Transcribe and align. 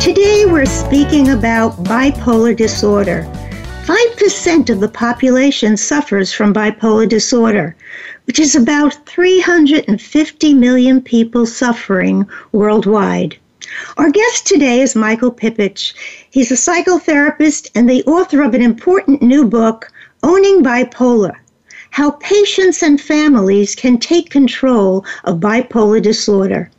Today 0.00 0.46
we're 0.46 0.64
speaking 0.64 1.28
about 1.28 1.84
bipolar 1.84 2.56
disorder. 2.56 3.28
5% 3.84 4.70
of 4.70 4.80
the 4.80 4.88
population 4.88 5.76
suffers 5.76 6.32
from 6.32 6.54
bipolar 6.54 7.06
disorder, 7.06 7.76
which 8.24 8.38
is 8.40 8.54
about 8.56 8.94
350 9.06 10.54
million 10.54 11.02
people 11.02 11.44
suffering 11.44 12.26
worldwide. 12.52 13.36
Our 13.98 14.10
guest 14.10 14.46
today 14.46 14.80
is 14.80 14.96
Michael 14.96 15.30
Pipich. 15.30 15.92
He's 16.30 16.50
a 16.50 16.54
psychotherapist 16.54 17.68
and 17.74 17.86
the 17.88 18.02
author 18.04 18.40
of 18.42 18.54
an 18.54 18.62
important 18.62 19.20
new 19.20 19.44
book, 19.44 19.92
Owning 20.22 20.62
Bipolar 20.62 21.34
How 21.90 22.12
Patients 22.12 22.82
and 22.82 22.98
Families 22.98 23.74
Can 23.74 23.98
Take 23.98 24.30
Control 24.30 25.04
of 25.24 25.40
Bipolar 25.40 26.00
Disorder. 26.00 26.70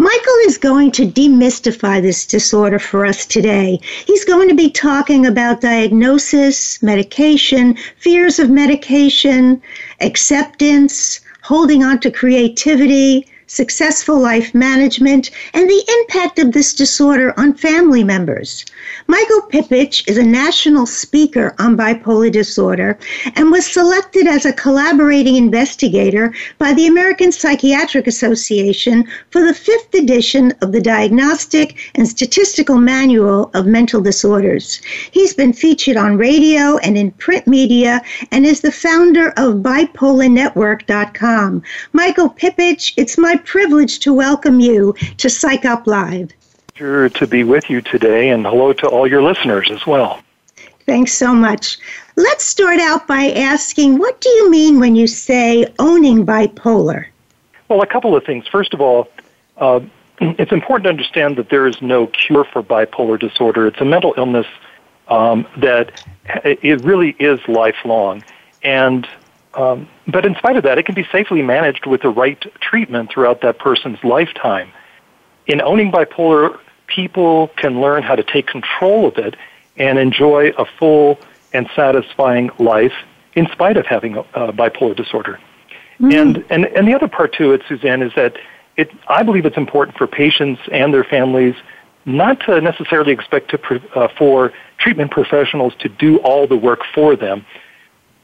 Michael 0.00 0.38
is 0.46 0.58
going 0.58 0.92
to 0.92 1.10
demystify 1.10 2.00
this 2.00 2.24
disorder 2.24 2.78
for 2.78 3.04
us 3.04 3.26
today. 3.26 3.80
He's 4.06 4.24
going 4.24 4.48
to 4.48 4.54
be 4.54 4.70
talking 4.70 5.26
about 5.26 5.60
diagnosis, 5.60 6.80
medication, 6.80 7.76
fears 7.96 8.38
of 8.38 8.48
medication, 8.48 9.60
acceptance, 10.00 11.18
holding 11.42 11.82
on 11.82 11.98
to 11.98 12.12
creativity, 12.12 13.26
successful 13.48 14.20
life 14.20 14.54
management, 14.54 15.32
and 15.52 15.68
the 15.68 16.00
impact 16.02 16.38
of 16.38 16.52
this 16.52 16.74
disorder 16.76 17.34
on 17.36 17.54
family 17.54 18.04
members. 18.04 18.64
Michael 19.10 19.40
Pipich 19.50 20.06
is 20.06 20.18
a 20.18 20.22
national 20.22 20.84
speaker 20.84 21.54
on 21.58 21.78
bipolar 21.78 22.30
disorder 22.30 22.98
and 23.36 23.50
was 23.50 23.64
selected 23.66 24.26
as 24.26 24.44
a 24.44 24.52
collaborating 24.52 25.34
investigator 25.36 26.34
by 26.58 26.74
the 26.74 26.86
American 26.86 27.32
Psychiatric 27.32 28.06
Association 28.06 29.06
for 29.30 29.40
the 29.46 29.54
fifth 29.54 29.94
edition 29.94 30.52
of 30.60 30.72
the 30.72 30.80
Diagnostic 30.82 31.78
and 31.94 32.06
Statistical 32.06 32.76
Manual 32.76 33.50
of 33.54 33.64
Mental 33.66 34.02
Disorders. 34.02 34.78
He's 35.10 35.32
been 35.32 35.54
featured 35.54 35.96
on 35.96 36.18
radio 36.18 36.76
and 36.76 36.98
in 36.98 37.12
print 37.12 37.46
media 37.46 38.02
and 38.30 38.44
is 38.44 38.60
the 38.60 38.70
founder 38.70 39.28
of 39.38 39.62
bipolarnetwork.com. 39.62 41.62
Michael 41.94 42.28
Pipich, 42.28 42.92
it's 42.98 43.16
my 43.16 43.36
privilege 43.36 44.00
to 44.00 44.12
welcome 44.12 44.60
you 44.60 44.92
to 45.16 45.30
Psych 45.30 45.64
Up 45.64 45.86
Live 45.86 46.28
pleasure 46.78 47.08
to 47.08 47.26
be 47.26 47.44
with 47.44 47.68
you 47.68 47.80
today, 47.80 48.28
and 48.30 48.46
hello 48.46 48.72
to 48.72 48.86
all 48.86 49.06
your 49.06 49.22
listeners 49.22 49.68
as 49.72 49.84
well. 49.86 50.20
Thanks 50.86 51.12
so 51.12 51.34
much. 51.34 51.76
Let's 52.16 52.44
start 52.44 52.78
out 52.78 53.06
by 53.06 53.30
asking 53.32 53.98
what 53.98 54.20
do 54.20 54.28
you 54.28 54.50
mean 54.50 54.78
when 54.80 54.94
you 54.96 55.06
say 55.08 55.66
owning 55.80 56.24
bipolar? 56.24 57.06
Well, 57.68 57.82
a 57.82 57.86
couple 57.86 58.14
of 58.16 58.24
things. 58.24 58.46
First 58.46 58.72
of 58.74 58.80
all, 58.80 59.08
uh, 59.58 59.80
it's 60.20 60.52
important 60.52 60.84
to 60.84 60.88
understand 60.90 61.36
that 61.36 61.48
there 61.50 61.66
is 61.66 61.80
no 61.82 62.06
cure 62.06 62.44
for 62.44 62.62
bipolar 62.62 63.18
disorder. 63.18 63.66
It's 63.66 63.80
a 63.80 63.84
mental 63.84 64.14
illness 64.16 64.46
um, 65.08 65.46
that 65.56 66.04
it 66.44 66.84
really 66.84 67.10
is 67.18 67.40
lifelong. 67.48 68.22
And 68.62 69.08
um, 69.54 69.88
but 70.06 70.24
in 70.26 70.34
spite 70.36 70.56
of 70.56 70.62
that, 70.64 70.78
it 70.78 70.84
can 70.84 70.94
be 70.94 71.04
safely 71.10 71.42
managed 71.42 71.86
with 71.86 72.02
the 72.02 72.10
right 72.10 72.38
treatment 72.60 73.10
throughout 73.10 73.40
that 73.40 73.58
person's 73.58 74.02
lifetime. 74.04 74.68
In 75.46 75.60
owning 75.62 75.90
bipolar, 75.90 76.60
people 76.88 77.48
can 77.56 77.80
learn 77.80 78.02
how 78.02 78.16
to 78.16 78.24
take 78.24 78.48
control 78.48 79.06
of 79.06 79.16
it 79.18 79.36
and 79.76 79.98
enjoy 79.98 80.48
a 80.58 80.64
full 80.64 81.20
and 81.52 81.70
satisfying 81.76 82.50
life 82.58 82.94
in 83.34 83.46
spite 83.52 83.76
of 83.76 83.86
having 83.86 84.16
a, 84.16 84.24
bipolar 84.52 84.96
disorder. 84.96 85.38
Mm. 86.00 86.20
And, 86.20 86.44
and, 86.50 86.64
and 86.76 86.88
the 86.88 86.94
other 86.94 87.06
part 87.06 87.34
to 87.34 87.52
it, 87.52 87.62
Suzanne, 87.68 88.02
is 88.02 88.12
that 88.16 88.36
it, 88.76 88.90
I 89.06 89.22
believe 89.22 89.46
it's 89.46 89.56
important 89.56 89.96
for 89.96 90.06
patients 90.06 90.60
and 90.72 90.92
their 90.92 91.04
families 91.04 91.54
not 92.04 92.40
to 92.40 92.60
necessarily 92.60 93.12
expect 93.12 93.50
to, 93.50 93.58
pre- 93.58 93.82
uh, 93.94 94.08
for 94.16 94.52
treatment 94.78 95.10
professionals 95.10 95.74
to 95.80 95.88
do 95.88 96.18
all 96.18 96.46
the 96.46 96.56
work 96.56 96.80
for 96.94 97.14
them. 97.14 97.44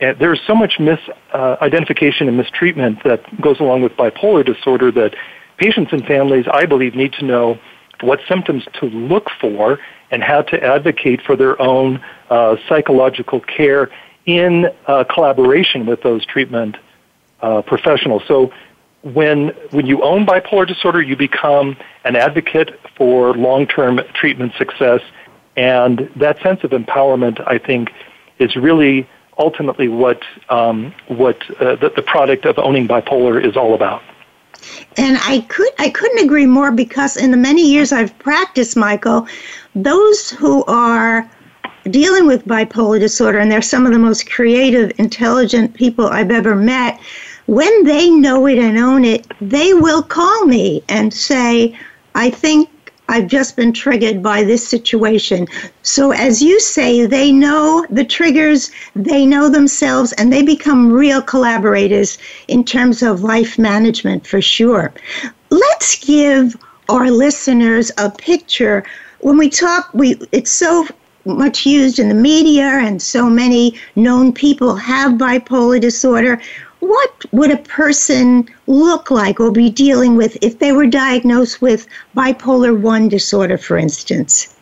And 0.00 0.18
there's 0.18 0.40
so 0.46 0.54
much 0.54 0.74
misidentification 0.78 2.22
uh, 2.22 2.28
and 2.28 2.36
mistreatment 2.36 3.04
that 3.04 3.40
goes 3.40 3.60
along 3.60 3.82
with 3.82 3.92
bipolar 3.92 4.44
disorder 4.44 4.90
that 4.92 5.14
patients 5.56 5.92
and 5.92 6.04
families, 6.04 6.46
I 6.50 6.66
believe, 6.66 6.94
need 6.96 7.12
to 7.14 7.24
know 7.24 7.58
what 8.02 8.20
symptoms 8.28 8.66
to 8.74 8.86
look 8.86 9.30
for, 9.40 9.78
and 10.10 10.22
how 10.22 10.42
to 10.42 10.62
advocate 10.62 11.20
for 11.22 11.36
their 11.36 11.60
own 11.60 12.02
uh, 12.30 12.56
psychological 12.68 13.40
care 13.40 13.90
in 14.26 14.70
uh, 14.86 15.04
collaboration 15.04 15.86
with 15.86 16.02
those 16.02 16.24
treatment 16.24 16.76
uh, 17.40 17.62
professionals. 17.62 18.22
So 18.26 18.52
when, 19.02 19.48
when 19.70 19.86
you 19.86 20.02
own 20.02 20.24
bipolar 20.24 20.66
disorder, 20.66 21.02
you 21.02 21.16
become 21.16 21.76
an 22.04 22.16
advocate 22.16 22.78
for 22.96 23.34
long-term 23.34 24.00
treatment 24.14 24.52
success. 24.56 25.02
And 25.56 26.10
that 26.16 26.40
sense 26.42 26.64
of 26.64 26.70
empowerment, 26.70 27.42
I 27.46 27.58
think, 27.58 27.92
is 28.38 28.56
really 28.56 29.06
ultimately 29.36 29.88
what, 29.88 30.22
um, 30.48 30.94
what 31.08 31.42
uh, 31.60 31.76
the, 31.76 31.90
the 31.90 32.02
product 32.02 32.44
of 32.44 32.58
owning 32.58 32.86
bipolar 32.86 33.42
is 33.44 33.56
all 33.56 33.74
about. 33.74 34.02
And 34.96 35.18
I 35.20 35.40
could 35.48 35.68
I 35.80 35.90
couldn't 35.90 36.24
agree 36.24 36.46
more 36.46 36.70
because 36.70 37.16
in 37.16 37.30
the 37.32 37.36
many 37.36 37.66
years 37.68 37.90
I've 37.92 38.16
practiced, 38.20 38.76
Michael, 38.76 39.26
those 39.74 40.30
who 40.30 40.64
are 40.66 41.28
dealing 41.90 42.26
with 42.26 42.46
bipolar 42.46 43.00
disorder, 43.00 43.38
and 43.38 43.50
they're 43.50 43.60
some 43.62 43.84
of 43.86 43.92
the 43.92 43.98
most 43.98 44.30
creative, 44.30 44.92
intelligent 44.98 45.74
people 45.74 46.06
I've 46.06 46.30
ever 46.30 46.54
met, 46.54 46.98
when 47.46 47.84
they 47.84 48.08
know 48.10 48.46
it 48.46 48.58
and 48.58 48.78
own 48.78 49.04
it, 49.04 49.26
they 49.40 49.74
will 49.74 50.02
call 50.02 50.46
me 50.46 50.82
and 50.88 51.12
say, 51.12 51.76
I 52.14 52.30
think 52.30 52.70
I've 53.08 53.26
just 53.26 53.56
been 53.56 53.72
triggered 53.72 54.22
by 54.22 54.44
this 54.44 54.66
situation. 54.66 55.46
So, 55.82 56.10
as 56.12 56.40
you 56.40 56.58
say, 56.58 57.06
they 57.06 57.32
know 57.32 57.84
the 57.90 58.04
triggers, 58.04 58.70
they 58.96 59.26
know 59.26 59.48
themselves, 59.48 60.12
and 60.12 60.32
they 60.32 60.42
become 60.42 60.90
real 60.90 61.20
collaborators 61.20 62.16
in 62.48 62.64
terms 62.64 63.02
of 63.02 63.22
life 63.22 63.58
management 63.58 64.26
for 64.26 64.40
sure. 64.40 64.92
Let's 65.50 65.98
give 66.04 66.56
our 66.88 67.10
listeners 67.10 67.92
a 67.98 68.10
picture. 68.10 68.84
When 69.20 69.36
we 69.36 69.50
talk, 69.50 69.90
we 69.92 70.18
it's 70.32 70.50
so 70.50 70.86
much 71.26 71.64
used 71.66 71.98
in 71.98 72.08
the 72.08 72.14
media, 72.14 72.64
and 72.64 73.00
so 73.00 73.28
many 73.28 73.78
known 73.96 74.32
people 74.32 74.76
have 74.76 75.12
bipolar 75.12 75.80
disorder 75.80 76.40
what 76.84 77.14
would 77.32 77.50
a 77.50 77.56
person 77.56 78.46
look 78.66 79.10
like 79.10 79.40
or 79.40 79.50
be 79.50 79.70
dealing 79.70 80.16
with 80.16 80.36
if 80.42 80.58
they 80.58 80.72
were 80.72 80.86
diagnosed 80.86 81.62
with 81.62 81.86
bipolar 82.14 82.78
1 82.78 83.08
disorder, 83.08 83.56
for 83.56 83.76
instance? 83.78 84.54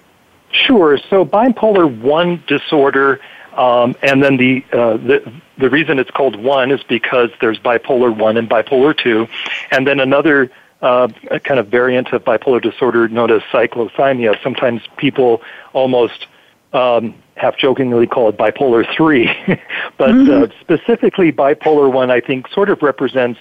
Sure. 0.52 0.98
So, 1.10 1.24
bipolar 1.24 1.86
1 2.00 2.44
disorder, 2.46 3.20
um, 3.56 3.96
and 4.02 4.22
then 4.22 4.36
the, 4.36 4.64
uh, 4.72 4.98
the, 4.98 5.32
the 5.58 5.68
reason 5.68 5.98
it's 5.98 6.10
called 6.12 6.36
1 6.36 6.70
is 6.70 6.82
because 6.84 7.30
there's 7.40 7.58
bipolar 7.58 8.16
1 8.16 8.36
and 8.36 8.48
bipolar 8.48 8.96
2, 8.96 9.26
and 9.72 9.84
then 9.86 9.98
another 9.98 10.50
uh, 10.80 11.08
kind 11.44 11.58
of 11.58 11.68
variant 11.68 12.12
of 12.12 12.22
bipolar 12.24 12.62
disorder 12.62 13.08
known 13.08 13.30
as 13.32 13.42
cyclothymia. 13.52 14.40
Sometimes 14.42 14.82
people 14.96 15.42
almost 15.72 16.26
um, 16.72 17.14
half 17.36 17.56
jokingly 17.56 18.06
call 18.06 18.28
it 18.28 18.36
bipolar 18.36 18.84
3. 18.96 19.26
but 19.96 20.10
uh, 20.10 20.12
mm-hmm. 20.12 20.42
uh, 20.42 20.46
specifically, 20.60 21.32
bipolar 21.32 21.92
1, 21.92 22.10
I 22.10 22.20
think, 22.20 22.48
sort 22.48 22.70
of 22.70 22.82
represents 22.82 23.40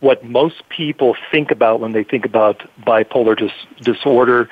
what 0.00 0.24
most 0.24 0.66
people 0.70 1.16
think 1.30 1.50
about 1.50 1.80
when 1.80 1.92
they 1.92 2.02
think 2.04 2.24
about 2.24 2.62
bipolar 2.86 3.36
dis- 3.36 3.52
disorder. 3.84 4.48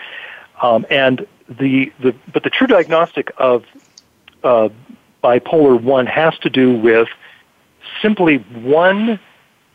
Um, 0.62 0.84
and 0.90 1.26
the, 1.48 1.92
the, 2.00 2.14
but 2.32 2.42
the 2.44 2.50
true 2.50 2.66
diagnostic 2.66 3.32
of 3.38 3.64
uh, 4.44 4.68
bipolar 5.24 5.80
1 5.80 6.06
has 6.06 6.38
to 6.40 6.50
do 6.50 6.74
with 6.78 7.08
simply 8.02 8.36
one 8.36 9.18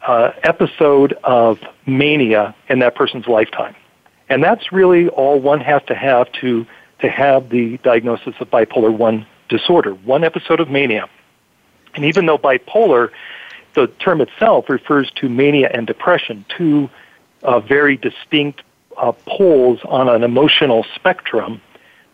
uh, 0.05 0.31
episode 0.43 1.13
of 1.23 1.59
mania 1.85 2.55
in 2.69 2.79
that 2.79 2.93
person's 2.93 3.27
lifetime. 3.27 3.75
And 4.29 4.43
that's 4.43 4.71
really 4.71 5.09
all 5.09 5.39
one 5.39 5.59
has 5.61 5.81
to 5.87 5.95
have 5.95 6.31
to 6.33 6.65
to 7.03 7.09
have 7.09 7.49
the 7.49 7.77
diagnosis 7.79 8.33
of 8.39 8.49
bipolar 8.49 8.91
1 8.91 9.25
disorder, 9.49 9.91
one 9.91 10.23
episode 10.23 10.61
of 10.61 10.69
mania. 10.69 11.07
And 11.95 12.05
even 12.05 12.25
though 12.25 12.37
bipolar, 12.37 13.11
the 13.73 13.87
term 13.87 14.21
itself 14.21 14.69
refers 14.69 15.11
to 15.15 15.27
mania 15.27 15.69
and 15.71 15.85
depression, 15.85 16.45
two 16.57 16.89
uh, 17.43 17.59
very 17.59 17.97
distinct 17.97 18.61
uh, 18.97 19.11
poles 19.27 19.81
on 19.83 20.07
an 20.07 20.23
emotional 20.23 20.85
spectrum. 20.95 21.61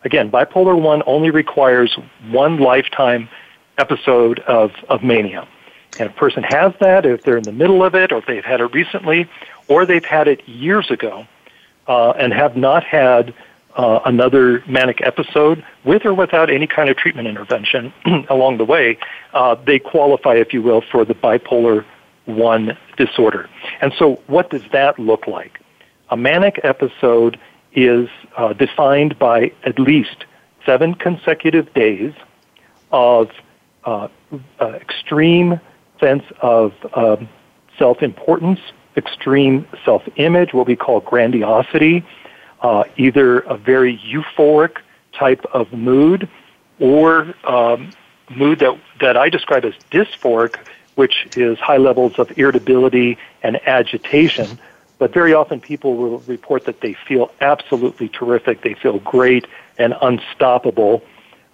Again, 0.03 0.31
bipolar 0.31 0.79
1 0.79 1.03
only 1.05 1.29
requires 1.29 1.95
one 2.31 2.57
lifetime 2.57 3.29
episode 3.77 4.39
of, 4.39 4.71
of 4.89 5.03
mania. 5.03 5.47
And 5.99 6.09
a 6.09 6.13
person 6.13 6.41
has 6.43 6.73
that, 6.79 7.05
if 7.05 7.21
they're 7.21 7.37
in 7.37 7.43
the 7.43 7.51
middle 7.51 7.83
of 7.83 7.93
it, 7.93 8.11
or 8.11 8.17
if 8.17 8.25
they've 8.25 8.43
had 8.43 8.59
it 8.59 8.73
recently, 8.73 9.29
or 9.67 9.85
they've 9.85 10.03
had 10.05 10.27
it 10.27 10.47
years 10.49 10.89
ago 10.89 11.27
uh, 11.87 12.09
and 12.11 12.33
have 12.33 12.57
not 12.57 12.83
had 12.83 13.35
uh, 13.75 13.99
another 14.05 14.63
manic 14.67 15.01
episode 15.01 15.65
with 15.83 16.05
or 16.05 16.13
without 16.13 16.49
any 16.49 16.67
kind 16.67 16.89
of 16.89 16.97
treatment 16.97 17.27
intervention 17.27 17.93
along 18.29 18.57
the 18.57 18.65
way, 18.65 18.97
uh, 19.33 19.55
they 19.55 19.79
qualify, 19.79 20.35
if 20.35 20.53
you 20.53 20.61
will, 20.61 20.81
for 20.91 21.05
the 21.05 21.13
bipolar 21.13 21.85
1 22.25 22.77
disorder. 22.97 23.49
And 23.81 23.93
so, 23.97 24.21
what 24.27 24.49
does 24.49 24.63
that 24.71 24.97
look 24.99 25.27
like? 25.27 25.59
A 26.09 26.17
manic 26.17 26.59
episode 26.63 27.39
is 27.73 28.09
uh, 28.35 28.53
defined 28.53 29.17
by 29.19 29.51
at 29.63 29.77
least 29.77 30.25
seven 30.65 30.95
consecutive 30.95 31.71
days 31.73 32.13
of 32.91 33.29
uh, 33.85 34.07
uh, 34.59 34.65
extreme 34.73 35.59
sense 35.99 36.23
of 36.41 36.73
um, 36.95 37.29
self 37.77 38.01
importance, 38.01 38.59
extreme 38.97 39.67
self 39.85 40.03
image, 40.15 40.53
what 40.53 40.65
we 40.65 40.75
call 40.75 40.99
grandiosity 41.01 42.03
uh, 42.61 42.83
either 42.97 43.39
a 43.41 43.57
very 43.57 43.97
euphoric 43.97 44.77
type 45.13 45.45
of 45.53 45.71
mood 45.73 46.27
or 46.79 47.33
um, 47.45 47.91
mood 48.35 48.59
that, 48.59 48.77
that 49.01 49.17
I 49.17 49.29
describe 49.29 49.65
as 49.65 49.73
dysphoric, 49.91 50.55
which 50.95 51.27
is 51.37 51.57
high 51.59 51.77
levels 51.77 52.19
of 52.19 52.37
irritability 52.37 53.17
and 53.43 53.65
agitation. 53.67 54.59
But 54.97 55.13
very 55.13 55.33
often 55.33 55.61
people 55.61 55.95
will 55.95 56.19
report 56.19 56.65
that 56.65 56.81
they 56.81 56.93
feel 56.93 57.31
absolutely 57.39 58.09
terrific, 58.09 58.61
they 58.63 58.73
feel 58.73 58.99
great 58.99 59.47
and 59.77 59.93
unstoppable. 60.01 61.01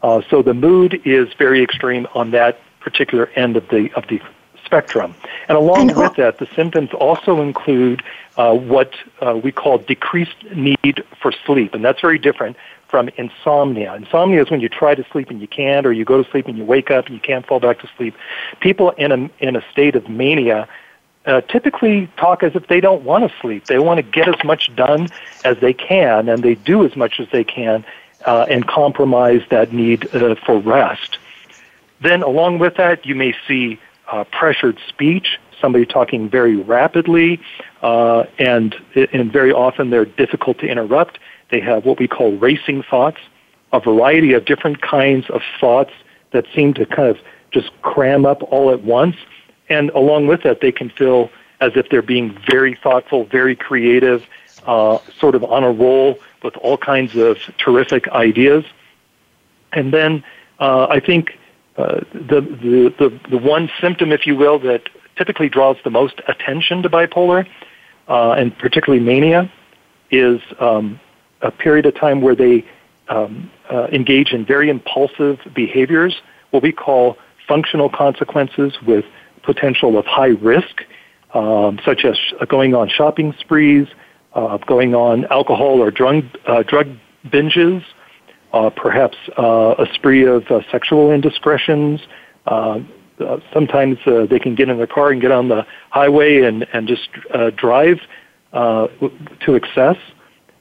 Uh, 0.01 0.21
so 0.29 0.41
the 0.41 0.53
mood 0.53 0.99
is 1.05 1.31
very 1.35 1.63
extreme 1.63 2.07
on 2.15 2.31
that 2.31 2.59
particular 2.79 3.27
end 3.35 3.55
of 3.57 3.67
the 3.69 3.91
of 3.95 4.07
the 4.07 4.19
spectrum. 4.65 5.15
And 5.47 5.57
along 5.57 5.91
and, 5.91 5.97
with 5.99 6.15
that, 6.15 6.39
the 6.39 6.47
symptoms 6.55 6.91
also 6.93 7.41
include 7.41 8.03
uh, 8.37 8.53
what 8.57 8.93
uh, 9.21 9.39
we 9.41 9.51
call 9.51 9.77
decreased 9.77 10.35
need 10.55 11.03
for 11.21 11.31
sleep, 11.45 11.73
and 11.73 11.85
that's 11.85 12.01
very 12.01 12.19
different 12.19 12.57
from 12.87 13.09
insomnia. 13.17 13.93
Insomnia 13.95 14.41
is 14.43 14.51
when 14.51 14.61
you 14.61 14.69
try 14.69 14.95
to 14.95 15.03
sleep 15.11 15.29
and 15.29 15.41
you 15.41 15.47
can't, 15.47 15.85
or 15.85 15.93
you 15.93 16.05
go 16.05 16.21
to 16.21 16.29
sleep 16.31 16.47
and 16.47 16.57
you 16.57 16.63
wake 16.65 16.91
up 16.91 17.05
and 17.05 17.15
you 17.15 17.21
can't 17.21 17.45
fall 17.45 17.59
back 17.59 17.79
to 17.79 17.89
sleep. 17.97 18.15
People 18.59 18.91
in 18.91 19.11
a, 19.11 19.29
in 19.39 19.55
a 19.55 19.63
state 19.71 19.95
of 19.95 20.07
mania 20.07 20.67
uh, 21.25 21.41
typically 21.41 22.07
talk 22.17 22.43
as 22.43 22.55
if 22.55 22.67
they 22.67 22.79
don't 22.79 23.03
want 23.03 23.29
to 23.29 23.37
sleep. 23.39 23.65
They 23.65 23.79
want 23.79 23.97
to 23.97 24.03
get 24.03 24.27
as 24.29 24.35
much 24.45 24.73
done 24.75 25.07
as 25.43 25.57
they 25.59 25.73
can, 25.73 26.29
and 26.29 26.43
they 26.43 26.55
do 26.55 26.85
as 26.85 26.95
much 26.95 27.19
as 27.19 27.27
they 27.31 27.43
can, 27.43 27.83
uh, 28.25 28.45
and 28.49 28.67
compromise 28.67 29.41
that 29.49 29.71
need 29.73 30.07
uh, 30.15 30.33
for 30.45 30.59
rest. 30.59 31.17
Then, 32.01 32.23
along 32.23 32.59
with 32.59 32.75
that, 32.77 33.05
you 33.05 33.13
may 33.15 33.35
see 33.47 33.79
uh, 34.11 34.23
pressured 34.31 34.77
speech, 34.87 35.39
somebody 35.59 35.85
talking 35.85 36.29
very 36.29 36.55
rapidly, 36.55 37.39
uh, 37.81 38.23
and, 38.39 38.75
and 39.13 39.31
very 39.31 39.51
often 39.51 39.89
they're 39.89 40.05
difficult 40.05 40.59
to 40.59 40.67
interrupt. 40.67 41.19
They 41.51 41.59
have 41.61 41.85
what 41.85 41.99
we 41.99 42.07
call 42.07 42.31
racing 42.37 42.83
thoughts, 42.83 43.17
a 43.73 43.79
variety 43.79 44.33
of 44.33 44.45
different 44.45 44.81
kinds 44.81 45.29
of 45.29 45.41
thoughts 45.59 45.91
that 46.31 46.45
seem 46.55 46.73
to 46.75 46.85
kind 46.85 47.09
of 47.09 47.19
just 47.51 47.69
cram 47.81 48.25
up 48.25 48.43
all 48.43 48.71
at 48.71 48.83
once. 48.83 49.15
And 49.69 49.89
along 49.91 50.27
with 50.27 50.43
that, 50.43 50.61
they 50.61 50.71
can 50.71 50.89
feel 50.89 51.29
as 51.61 51.71
if 51.75 51.89
they're 51.89 52.01
being 52.01 52.37
very 52.49 52.75
thoughtful, 52.75 53.25
very 53.25 53.55
creative, 53.55 54.25
uh, 54.67 54.97
sort 55.19 55.35
of 55.35 55.43
on 55.45 55.63
a 55.63 55.71
roll 55.71 56.19
with 56.43 56.55
all 56.57 56.77
kinds 56.77 57.15
of 57.15 57.37
terrific 57.57 58.07
ideas. 58.09 58.65
And 59.71 59.93
then 59.93 60.23
uh, 60.59 60.87
I 60.89 60.99
think 60.99 61.37
uh, 61.77 62.01
the, 62.13 62.41
the, 62.41 62.93
the, 62.97 63.19
the 63.29 63.37
one 63.37 63.69
symptom, 63.81 64.11
if 64.11 64.25
you 64.25 64.35
will, 64.35 64.59
that 64.59 64.83
typically 65.17 65.49
draws 65.49 65.77
the 65.83 65.89
most 65.89 66.21
attention 66.27 66.81
to 66.83 66.89
bipolar, 66.89 67.47
uh, 68.07 68.31
and 68.31 68.57
particularly 68.57 69.03
mania, 69.03 69.51
is 70.11 70.39
um, 70.59 70.99
a 71.41 71.51
period 71.51 71.85
of 71.85 71.95
time 71.95 72.21
where 72.21 72.35
they 72.35 72.63
um, 73.09 73.49
uh, 73.69 73.87
engage 73.91 74.31
in 74.31 74.45
very 74.45 74.69
impulsive 74.69 75.39
behaviors, 75.53 76.21
what 76.51 76.63
we 76.63 76.71
call 76.71 77.17
functional 77.47 77.89
consequences 77.89 78.73
with 78.81 79.05
potential 79.43 79.97
of 79.97 80.05
high 80.05 80.27
risk, 80.27 80.85
um, 81.33 81.79
such 81.83 82.05
as 82.05 82.17
uh, 82.39 82.45
going 82.45 82.73
on 82.73 82.87
shopping 82.89 83.33
sprees, 83.39 83.87
uh, 84.33 84.57
going 84.59 84.95
on 84.95 85.25
alcohol 85.25 85.81
or 85.81 85.91
drug, 85.91 86.23
uh, 86.47 86.63
drug 86.63 86.87
binges, 87.27 87.83
uh, 88.55 88.69
perhaps 88.69 89.17
uh, 89.37 89.75
a 89.77 89.85
spree 89.95 90.23
of 90.23 90.49
uh, 90.49 90.61
sexual 90.71 91.11
indiscretions. 91.11 91.99
sometimes 93.53 93.97
they 94.29 94.39
can 94.41 94.55
get 94.55 94.69
in 94.69 94.77
their 94.77 94.87
car 94.87 95.09
and 95.09 95.19
get 95.19 95.29
on 95.29 95.49
the 95.49 95.67
highway 95.89 96.41
and, 96.43 96.65
and 96.71 96.87
just 96.87 97.09
drive 97.57 97.99
to 98.53 99.55
excess. 99.55 99.97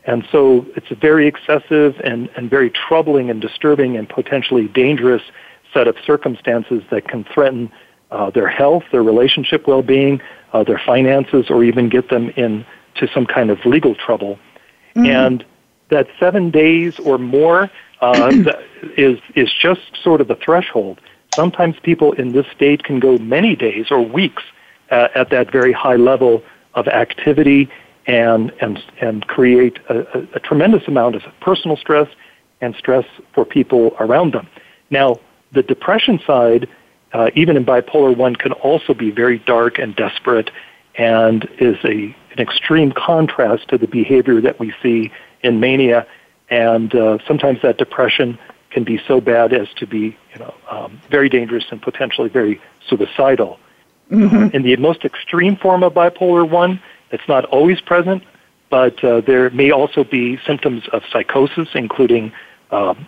And 0.07 0.27
so 0.33 0.67
it's 0.75 0.91
a 0.91 0.97
very 0.97 1.29
excessive 1.29 2.01
and, 2.03 2.29
and 2.37 2.51
very 2.51 2.69
troubling 2.69 3.31
and 3.31 3.41
disturbing 3.41 3.97
and 3.97 4.09
potentially 4.09 4.67
dangerous 4.67 5.23
set 5.73 5.87
of 5.87 5.95
circumstances 6.05 6.83
that 6.91 7.07
can 7.07 7.23
threaten 7.23 7.71
uh, 8.11 8.29
their 8.31 8.49
health, 8.49 8.83
their 8.91 9.05
relationship 9.05 9.69
well-being, 9.69 10.21
uh, 10.53 10.65
their 10.65 10.83
finances, 10.85 11.47
or 11.49 11.63
even 11.63 11.89
get 11.89 12.09
them 12.09 12.31
into 12.31 13.07
some 13.15 13.25
kind 13.25 13.51
of 13.51 13.65
legal 13.65 13.95
trouble. 13.95 14.37
Mm-hmm. 14.97 15.07
And 15.07 15.45
that 15.95 16.09
seven 16.19 16.51
days 16.51 16.99
or 16.99 17.19
more 17.19 17.71
uh, 18.01 18.45
is 19.07 19.19
is 19.35 19.51
just 19.67 19.83
sort 20.03 20.21
of 20.21 20.29
the 20.29 20.35
threshold. 20.47 21.01
Sometimes 21.35 21.75
people 21.83 22.13
in 22.13 22.29
this 22.33 22.47
state 22.59 22.85
can 22.85 22.99
go 23.01 23.17
many 23.19 23.55
days 23.57 23.87
or 23.91 24.01
weeks 24.03 24.43
uh, 24.91 25.09
at 25.21 25.31
that 25.31 25.51
very 25.51 25.73
high 25.73 25.97
level 26.13 26.43
of 26.75 26.85
activity 26.89 27.63
and 28.07 28.53
and 28.61 28.75
and 29.01 29.27
create 29.29 29.77
a, 29.89 29.97
a, 30.17 30.19
a 30.39 30.41
tremendous 30.49 30.85
amount 30.93 31.15
of 31.17 31.23
personal 31.49 31.77
stress 31.77 32.09
and 32.61 32.75
stress 32.83 33.07
for 33.35 33.43
people 33.59 33.97
around 34.05 34.33
them. 34.35 34.47
Now, 35.01 35.21
the 35.53 35.63
depression 35.63 36.17
side, 36.27 36.63
uh, 37.13 37.31
even 37.43 37.57
in 37.59 37.65
bipolar 37.73 38.13
one, 38.17 38.35
can 38.37 38.53
also 38.69 38.93
be 38.95 39.11
very 39.11 39.39
dark 39.39 39.79
and 39.79 39.95
desperate, 40.05 40.49
and 40.97 41.39
is 41.71 41.79
a 41.97 41.99
an 42.37 42.41
extreme 42.49 42.91
contrast 42.93 43.63
to 43.71 43.77
the 43.85 43.89
behavior 44.01 44.39
that 44.47 44.57
we 44.65 44.69
see 44.83 45.01
in 45.45 45.61
mania, 45.61 46.07
and 46.49 46.95
uh, 46.95 47.19
sometimes 47.29 47.61
that 47.61 47.77
depression 47.77 48.39
can 48.71 48.83
be 48.83 48.99
so 49.07 49.21
bad 49.21 49.53
as 49.53 49.69
to 49.75 49.87
be 49.87 50.17
you 50.33 50.39
know 50.39 50.55
um, 50.71 50.99
very 51.11 51.29
dangerous 51.29 51.65
and 51.71 51.83
potentially 51.83 52.31
very 52.31 52.63
suicidal. 52.89 53.59
Mm-hmm. 54.11 54.37
Uh, 54.37 54.49
in 54.55 54.63
the 54.63 54.75
most 54.77 55.05
extreme 55.05 55.55
form 55.57 55.83
of 55.83 55.93
bipolar 55.93 56.49
one, 56.49 56.81
it's 57.11 57.29
not 57.29 57.45
always 57.45 57.79
present, 57.83 58.23
but 58.71 59.05
uh, 59.05 59.21
there 59.21 59.51
may 59.51 59.71
also 59.71 60.03
be 60.03 60.39
symptoms 60.47 60.89
of 60.95 61.03
psychosis, 61.13 61.69
including 61.75 62.33
um, 62.71 63.07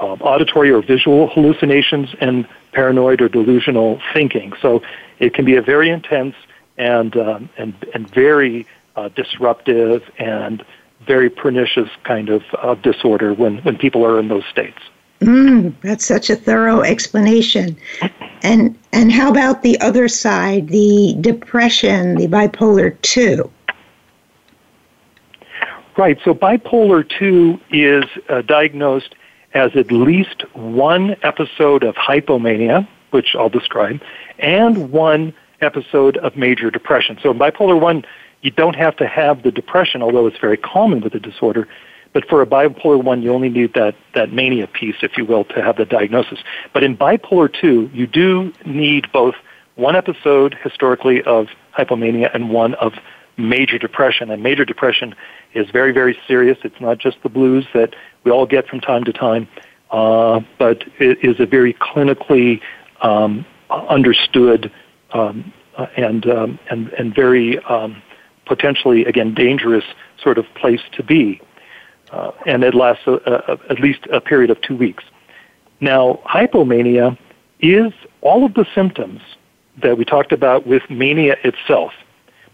um, 0.00 0.20
auditory 0.22 0.72
or 0.72 0.82
visual 0.82 1.28
hallucinations 1.28 2.12
and 2.20 2.48
paranoid 2.72 3.20
or 3.20 3.28
delusional 3.28 4.00
thinking. 4.12 4.52
So 4.60 4.82
it 5.20 5.34
can 5.34 5.44
be 5.44 5.54
a 5.54 5.62
very 5.62 5.90
intense 5.90 6.34
and 6.76 7.16
um, 7.16 7.48
and 7.56 7.74
and 7.94 8.10
very 8.10 8.66
uh, 8.96 9.08
disruptive 9.10 10.10
and 10.18 10.64
very 11.06 11.30
pernicious 11.30 11.88
kind 12.04 12.28
of 12.28 12.42
uh, 12.58 12.74
disorder 12.74 13.32
when, 13.32 13.58
when 13.58 13.78
people 13.78 14.04
are 14.04 14.18
in 14.18 14.28
those 14.28 14.44
states. 14.46 14.78
Mm, 15.20 15.72
that's 15.82 16.04
such 16.04 16.28
a 16.28 16.36
thorough 16.36 16.82
explanation. 16.82 17.74
And 18.42 18.76
and 18.92 19.10
how 19.10 19.30
about 19.30 19.62
the 19.62 19.80
other 19.80 20.08
side, 20.08 20.68
the 20.68 21.16
depression, 21.22 22.16
the 22.16 22.26
bipolar 22.26 23.00
2? 23.00 23.50
Right. 25.96 26.18
So 26.22 26.34
bipolar 26.34 27.08
2 27.18 27.58
is 27.70 28.04
uh, 28.28 28.42
diagnosed 28.42 29.14
as 29.54 29.74
at 29.74 29.90
least 29.90 30.42
one 30.54 31.16
episode 31.22 31.82
of 31.82 31.94
hypomania, 31.94 32.86
which 33.10 33.34
I'll 33.34 33.48
describe, 33.48 34.02
and 34.38 34.90
one 34.92 35.32
episode 35.62 36.18
of 36.18 36.36
major 36.36 36.70
depression. 36.70 37.18
So 37.22 37.32
bipolar 37.32 37.80
1 37.80 38.04
you 38.46 38.52
don't 38.52 38.76
have 38.76 38.94
to 38.98 39.08
have 39.08 39.42
the 39.42 39.50
depression, 39.50 40.02
although 40.04 40.28
it's 40.28 40.38
very 40.38 40.56
common 40.56 41.00
with 41.00 41.12
the 41.12 41.18
disorder. 41.18 41.66
But 42.12 42.28
for 42.28 42.42
a 42.42 42.46
bipolar 42.46 43.02
one, 43.02 43.20
you 43.20 43.32
only 43.32 43.48
need 43.48 43.74
that, 43.74 43.96
that 44.14 44.32
mania 44.32 44.68
piece, 44.68 44.94
if 45.02 45.18
you 45.18 45.24
will, 45.24 45.42
to 45.46 45.60
have 45.60 45.76
the 45.78 45.84
diagnosis. 45.84 46.38
But 46.72 46.84
in 46.84 46.96
bipolar 46.96 47.52
two, 47.52 47.90
you 47.92 48.06
do 48.06 48.52
need 48.64 49.10
both 49.10 49.34
one 49.74 49.96
episode 49.96 50.56
historically 50.62 51.24
of 51.24 51.48
hypomania 51.76 52.32
and 52.32 52.50
one 52.50 52.74
of 52.74 52.92
major 53.36 53.78
depression. 53.80 54.30
And 54.30 54.44
major 54.44 54.64
depression 54.64 55.16
is 55.54 55.68
very, 55.70 55.90
very 55.90 56.16
serious. 56.28 56.56
It's 56.62 56.80
not 56.80 56.98
just 56.98 57.20
the 57.24 57.28
blues 57.28 57.66
that 57.74 57.96
we 58.22 58.30
all 58.30 58.46
get 58.46 58.68
from 58.68 58.78
time 58.80 59.02
to 59.06 59.12
time, 59.12 59.48
uh, 59.90 60.40
but 60.56 60.84
it 61.00 61.18
is 61.24 61.40
a 61.40 61.46
very 61.46 61.74
clinically 61.74 62.60
um, 63.00 63.44
understood 63.70 64.70
um, 65.12 65.52
uh, 65.76 65.88
and, 65.96 66.30
um, 66.30 66.58
and, 66.70 66.90
and 66.92 67.12
very 67.12 67.58
um, 67.64 68.00
potentially, 68.46 69.04
again, 69.04 69.34
dangerous 69.34 69.84
sort 70.22 70.38
of 70.38 70.46
place 70.54 70.80
to 70.92 71.02
be. 71.02 71.40
Uh, 72.10 72.30
and 72.46 72.64
it 72.64 72.72
lasts 72.74 73.02
a, 73.06 73.14
a, 73.14 73.58
at 73.70 73.80
least 73.80 74.06
a 74.10 74.20
period 74.20 74.48
of 74.50 74.60
two 74.62 74.76
weeks. 74.76 75.04
Now, 75.80 76.20
hypomania 76.24 77.18
is 77.60 77.92
all 78.22 78.44
of 78.46 78.54
the 78.54 78.64
symptoms 78.74 79.20
that 79.78 79.98
we 79.98 80.04
talked 80.04 80.32
about 80.32 80.66
with 80.66 80.88
mania 80.88 81.36
itself. 81.44 81.92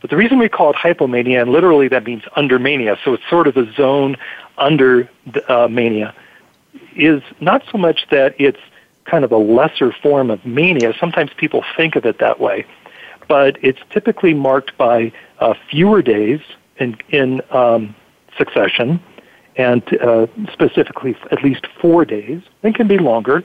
But 0.01 0.11
the 0.11 0.17
reason 0.17 0.39
we 0.39 0.49
call 0.49 0.71
it 0.71 0.77
hypomania, 0.77 1.43
and 1.43 1.53
literally 1.53 1.87
that 1.89 2.05
means 2.05 2.25
under 2.35 2.59
mania, 2.59 2.99
so 3.05 3.15
it's 3.15 3.23
sort 3.31 3.47
of 3.47 3.57
a 3.57 3.71
zone 3.75 4.17
under 4.59 5.09
uh, 5.49 5.69
mania, 5.71 6.15
is 6.97 7.23
not 7.41 7.63
so 7.71 7.79
much 7.79 8.07
that 8.11 8.35
it's 8.41 8.61
kind 9.05 9.25
of 9.25 9.31
a 9.33 9.37
lesser 9.37 9.93
form 9.93 10.31
of 10.31 10.45
mania. 10.47 10.95
Sometimes 10.99 11.31
people 11.37 11.63
think 11.77 11.95
of 11.95 12.05
it 12.07 12.19
that 12.19 12.41
way 12.41 12.67
but 13.29 13.57
it's 13.63 13.79
typically 13.91 14.35
marked 14.35 14.77
by 14.77 15.13
uh, 15.39 15.55
fewer 15.71 16.03
days 16.03 16.41
in, 16.77 16.97
in 17.11 17.41
um, 17.51 17.95
succession, 18.37 19.01
and 19.57 19.83
uh, 20.01 20.27
specifically 20.53 21.17
at 21.31 21.43
least 21.45 21.67
four 21.81 22.05
days. 22.05 22.41
and 22.63 22.75
can 22.75 22.89
be 22.89 22.99
longer, 22.99 23.43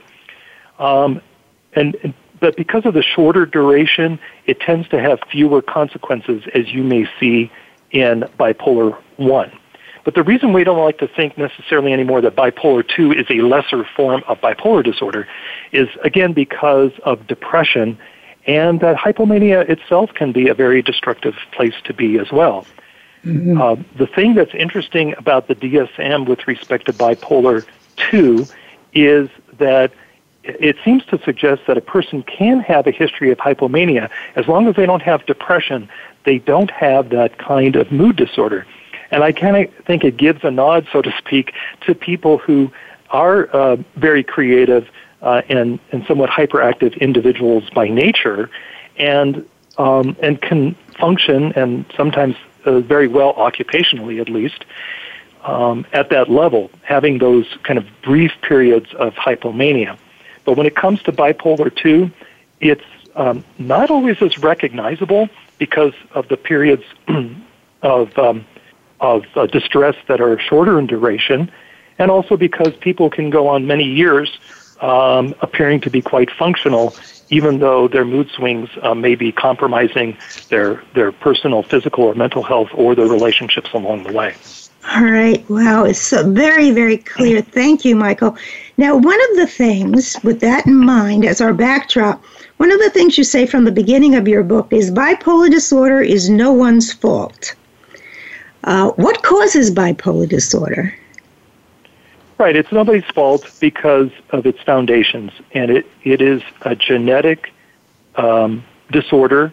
um, 0.79 1.21
and, 1.73 1.95
and 2.03 2.13
but 2.39 2.55
because 2.55 2.85
of 2.85 2.93
the 2.93 3.01
shorter 3.01 3.47
duration, 3.47 4.19
it 4.45 4.59
tends 4.59 4.87
to 4.89 4.99
have 4.99 5.17
fewer 5.31 5.59
consequences, 5.59 6.43
as 6.53 6.67
you 6.69 6.83
may 6.83 7.09
see 7.19 7.51
in 7.89 8.21
bipolar 8.37 8.95
one. 9.15 9.51
But 10.03 10.13
the 10.13 10.21
reason 10.21 10.53
we 10.53 10.63
don't 10.63 10.77
like 10.77 10.99
to 10.99 11.07
think 11.07 11.35
necessarily 11.37 11.93
anymore 11.93 12.21
that 12.21 12.35
bipolar 12.35 12.87
2 12.87 13.11
is 13.13 13.25
a 13.31 13.41
lesser 13.41 13.83
form 13.95 14.21
of 14.27 14.39
bipolar 14.39 14.83
disorder 14.83 15.27
is 15.71 15.89
again 16.03 16.31
because 16.33 16.91
of 17.03 17.25
depression 17.27 17.97
and 18.47 18.79
that 18.79 18.95
hypomania 18.95 19.67
itself 19.69 20.13
can 20.13 20.31
be 20.31 20.47
a 20.47 20.53
very 20.53 20.81
destructive 20.81 21.35
place 21.51 21.73
to 21.83 21.93
be 21.93 22.17
as 22.17 22.31
well. 22.31 22.65
Mm-hmm. 23.25 23.61
Uh, 23.61 23.75
the 23.97 24.07
thing 24.07 24.35
that's 24.35 24.53
interesting 24.55 25.13
about 25.17 25.47
the 25.49 25.55
DSM 25.55 26.25
with 26.27 26.47
respect 26.47 26.85
to 26.85 26.93
bipolar 26.93 27.65
2 28.11 28.45
is 28.93 29.29
that 29.57 29.91
it 30.45 30.77
seems 30.85 31.05
to 31.07 31.21
suggest 31.25 31.63
that 31.67 31.77
a 31.77 31.81
person 31.81 32.23
can 32.23 32.61
have 32.61 32.87
a 32.87 32.91
history 32.91 33.31
of 33.31 33.37
hypomania 33.37 34.09
as 34.37 34.47
long 34.47 34.65
as 34.67 34.75
they 34.77 34.85
don't 34.85 35.01
have 35.01 35.25
depression, 35.25 35.89
they 36.23 36.37
don't 36.39 36.71
have 36.71 37.09
that 37.09 37.37
kind 37.37 37.75
of 37.75 37.91
mood 37.91 38.15
disorder. 38.15 38.65
And 39.11 39.23
I 39.25 39.33
kind 39.33 39.57
of 39.57 39.73
think 39.85 40.05
it 40.05 40.15
gives 40.15 40.43
a 40.45 40.51
nod, 40.51 40.87
so 40.93 41.01
to 41.01 41.11
speak, 41.17 41.53
to 41.81 41.93
people 41.93 42.37
who 42.37 42.71
are 43.09 43.45
uh, 43.53 43.75
very 43.95 44.23
creative, 44.23 44.87
uh, 45.21 45.41
and, 45.49 45.79
and 45.91 46.05
somewhat 46.05 46.29
hyperactive 46.29 46.99
individuals 46.99 47.69
by 47.71 47.87
nature 47.87 48.49
and, 48.97 49.45
um, 49.77 50.15
and 50.21 50.41
can 50.41 50.75
function 50.99 51.53
and 51.53 51.85
sometimes 51.95 52.35
uh, 52.65 52.79
very 52.79 53.07
well 53.07 53.33
occupationally 53.35 54.19
at 54.19 54.29
least 54.29 54.65
um, 55.43 55.85
at 55.93 56.09
that 56.09 56.29
level, 56.29 56.69
having 56.83 57.19
those 57.19 57.45
kind 57.63 57.79
of 57.79 57.87
brief 58.01 58.31
periods 58.41 58.93
of 58.95 59.13
hypomania. 59.15 59.97
But 60.45 60.57
when 60.57 60.67
it 60.67 60.75
comes 60.75 61.01
to 61.03 61.11
bipolar 61.11 61.73
2, 61.73 62.11
it's 62.59 62.81
um, 63.15 63.43
not 63.57 63.89
always 63.89 64.21
as 64.21 64.37
recognizable 64.39 65.29
because 65.57 65.93
of 66.11 66.27
the 66.27 66.37
periods 66.37 66.83
of, 67.81 68.17
um, 68.19 68.45
of 68.99 69.25
uh, 69.35 69.47
distress 69.47 69.95
that 70.07 70.21
are 70.21 70.37
shorter 70.39 70.77
in 70.77 70.85
duration, 70.87 71.49
and 71.97 72.11
also 72.11 72.35
because 72.37 72.75
people 72.79 73.09
can 73.09 73.29
go 73.29 73.47
on 73.47 73.65
many 73.65 73.83
years 73.85 74.37
um, 74.81 75.33
appearing 75.41 75.81
to 75.81 75.89
be 75.89 76.01
quite 76.01 76.29
functional, 76.31 76.95
even 77.29 77.59
though 77.59 77.87
their 77.87 78.05
mood 78.05 78.29
swings 78.31 78.69
uh, 78.81 78.93
may 78.95 79.15
be 79.15 79.31
compromising 79.31 80.17
their 80.49 80.83
their 80.93 81.11
personal, 81.11 81.63
physical, 81.63 82.03
or 82.05 82.15
mental 82.15 82.43
health, 82.43 82.69
or 82.73 82.95
their 82.95 83.07
relationships 83.07 83.69
along 83.73 84.03
the 84.03 84.13
way. 84.13 84.35
All 84.95 85.03
right. 85.03 85.47
Wow. 85.49 85.83
It's 85.83 85.99
so 85.99 86.29
very, 86.31 86.71
very 86.71 86.97
clear. 86.97 87.41
Thank 87.41 87.83
you, 87.83 87.93
Michael. 87.93 88.37
Now, 88.77 88.95
one 88.95 89.19
of 89.31 89.35
the 89.37 89.47
things, 89.47 90.15
with 90.23 90.39
that 90.41 90.65
in 90.65 90.75
mind 90.77 91.25
as 91.25 91.41
our 91.41 91.53
backdrop, 91.53 92.23
one 92.57 92.71
of 92.71 92.79
the 92.79 92.89
things 92.89 93.17
you 93.17 93.25
say 93.25 93.45
from 93.45 93.65
the 93.65 93.71
beginning 93.71 94.15
of 94.15 94.29
your 94.29 94.43
book 94.43 94.67
is 94.71 94.89
bipolar 94.89 95.49
disorder 95.51 95.99
is 96.01 96.29
no 96.29 96.53
one's 96.53 96.93
fault. 96.93 97.53
Uh, 98.63 98.91
what 98.91 99.23
causes 99.23 99.71
bipolar 99.73 100.27
disorder? 100.29 100.95
Right. 102.37 102.55
It's 102.55 102.71
nobody's 102.71 103.05
fault 103.05 103.49
because 103.59 104.11
of 104.29 104.45
its 104.45 104.61
foundations, 104.61 105.31
and 105.53 105.71
it, 105.71 105.87
it 106.03 106.21
is 106.21 106.43
a 106.61 106.75
genetic 106.75 107.51
um, 108.15 108.63
disorder. 108.91 109.51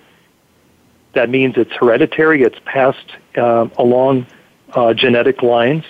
That 1.14 1.31
means 1.31 1.57
it's 1.57 1.73
hereditary. 1.73 2.43
It's 2.43 2.59
passed 2.67 3.12
uh, 3.38 3.69
along 3.79 4.26
uh, 4.75 4.93
genetic 4.93 5.43
lines 5.43 5.85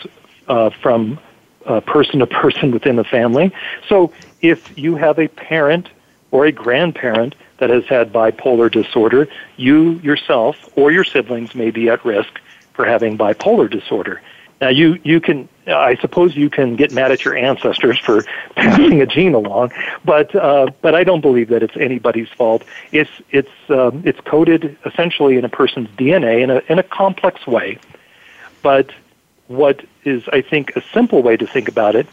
uh, 0.46 0.70
from 0.70 1.18
uh, 1.66 1.80
person 1.80 2.20
to 2.20 2.26
person 2.28 2.70
within 2.70 2.94
the 2.94 3.04
family. 3.04 3.50
So 3.88 4.12
if 4.40 4.76
you 4.78 4.94
have 4.94 5.18
a 5.18 5.26
parent 5.26 5.88
or 6.30 6.44
a 6.46 6.52
grandparent 6.52 7.34
that 7.58 7.70
has 7.70 7.84
had 7.86 8.12
bipolar 8.12 8.70
disorder, 8.70 9.26
you 9.56 9.98
yourself 10.00 10.56
or 10.76 10.92
your 10.92 11.04
siblings 11.04 11.56
may 11.56 11.72
be 11.72 11.88
at 11.88 12.04
risk 12.04 12.40
for 12.72 12.84
having 12.84 13.18
bipolar 13.18 13.68
disorder. 13.70 14.20
Now 14.60 14.68
you, 14.68 15.00
you 15.04 15.20
can 15.20 15.48
I 15.66 15.96
suppose 15.96 16.36
you 16.36 16.50
can 16.50 16.76
get 16.76 16.92
mad 16.92 17.10
at 17.12 17.24
your 17.24 17.36
ancestors 17.36 17.98
for 17.98 18.22
passing 18.56 19.00
a 19.00 19.06
gene 19.06 19.34
along, 19.34 19.72
but 20.04 20.34
uh, 20.34 20.68
but 20.82 20.94
I 20.94 21.04
don't 21.04 21.20
believe 21.20 21.48
that 21.48 21.62
it's 21.62 21.76
anybody's 21.76 22.28
fault. 22.28 22.62
It's 22.92 23.10
it's 23.30 23.50
um, 23.68 24.02
it's 24.04 24.20
coded 24.20 24.76
essentially 24.84 25.36
in 25.36 25.44
a 25.44 25.48
person's 25.48 25.88
DNA 25.90 26.42
in 26.42 26.50
a 26.50 26.62
in 26.68 26.78
a 26.78 26.82
complex 26.82 27.46
way, 27.46 27.78
but 28.62 28.90
what 29.48 29.84
is 30.04 30.22
I 30.32 30.40
think 30.40 30.76
a 30.76 30.82
simple 30.92 31.22
way 31.22 31.36
to 31.36 31.46
think 31.46 31.68
about 31.68 31.94
it 31.96 32.06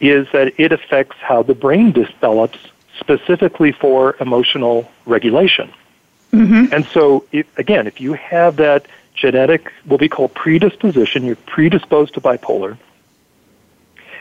is 0.00 0.28
that 0.32 0.58
it 0.60 0.70
affects 0.72 1.16
how 1.20 1.42
the 1.42 1.54
brain 1.54 1.92
develops 1.92 2.58
specifically 3.00 3.72
for 3.72 4.16
emotional 4.20 4.88
regulation. 5.06 5.70
Mm-hmm. 6.32 6.74
And 6.74 6.84
so, 6.86 7.24
if, 7.32 7.46
again, 7.58 7.86
if 7.86 8.00
you 8.00 8.12
have 8.12 8.56
that 8.56 8.84
genetic, 9.18 9.72
what 9.84 10.00
we 10.00 10.08
call 10.08 10.28
predisposition, 10.28 11.24
you're 11.24 11.36
predisposed 11.36 12.14
to 12.14 12.20
bipolar, 12.20 12.78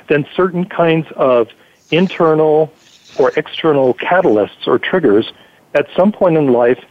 then 0.08 0.26
certain 0.36 0.66
kinds 0.66 1.08
of 1.16 1.50
internal 1.92 2.74
or 3.18 3.32
external 3.38 3.94
catalysts 3.96 4.68
or 4.68 4.78
triggers 4.80 5.32
at 5.74 5.88
some 5.96 6.12
point 6.12 6.38
in 6.38 6.52
life 6.52 6.84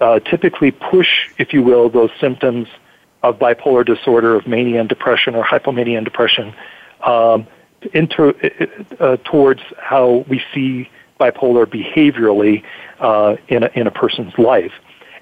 uh, 0.00 0.18
typically 0.20 0.70
push, 0.70 1.28
if 1.38 1.52
you 1.52 1.62
will, 1.62 1.88
those 1.88 2.10
symptoms 2.20 2.66
of 3.22 3.38
bipolar 3.38 3.84
disorder, 3.84 4.34
of 4.34 4.46
mania 4.46 4.80
and 4.80 4.88
depression, 4.88 5.34
or 5.34 5.44
hypomania 5.44 5.96
and 5.98 6.04
depression, 6.06 6.54
um, 7.02 7.46
into, 7.92 8.28
uh, 8.28 9.04
uh, 9.04 9.16
towards 9.24 9.60
how 9.78 10.24
we 10.28 10.42
see 10.54 10.88
bipolar 11.18 11.66
behaviorally 11.66 12.62
uh, 13.00 13.36
in, 13.48 13.62
a, 13.62 13.70
in 13.74 13.86
a 13.86 13.90
person's 13.90 14.36
life. 14.38 14.72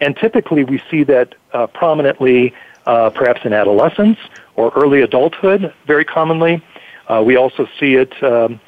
And 0.01 0.17
typically 0.17 0.65
we 0.65 0.83
see 0.91 1.03
that 1.05 1.35
uh, 1.53 1.67
prominently 1.69 2.55
uh, 2.87 3.11
perhaps 3.11 3.45
in 3.45 3.53
adolescence 3.53 4.19
or 4.57 4.73
early 4.75 5.03
adulthood 5.03 5.73
very 5.87 6.05
commonly. 6.05 6.63
Uh, 7.09 7.23
we 7.25 7.37
also 7.37 7.67
see 7.79 7.95
it 7.95 8.21
um, 8.23 8.61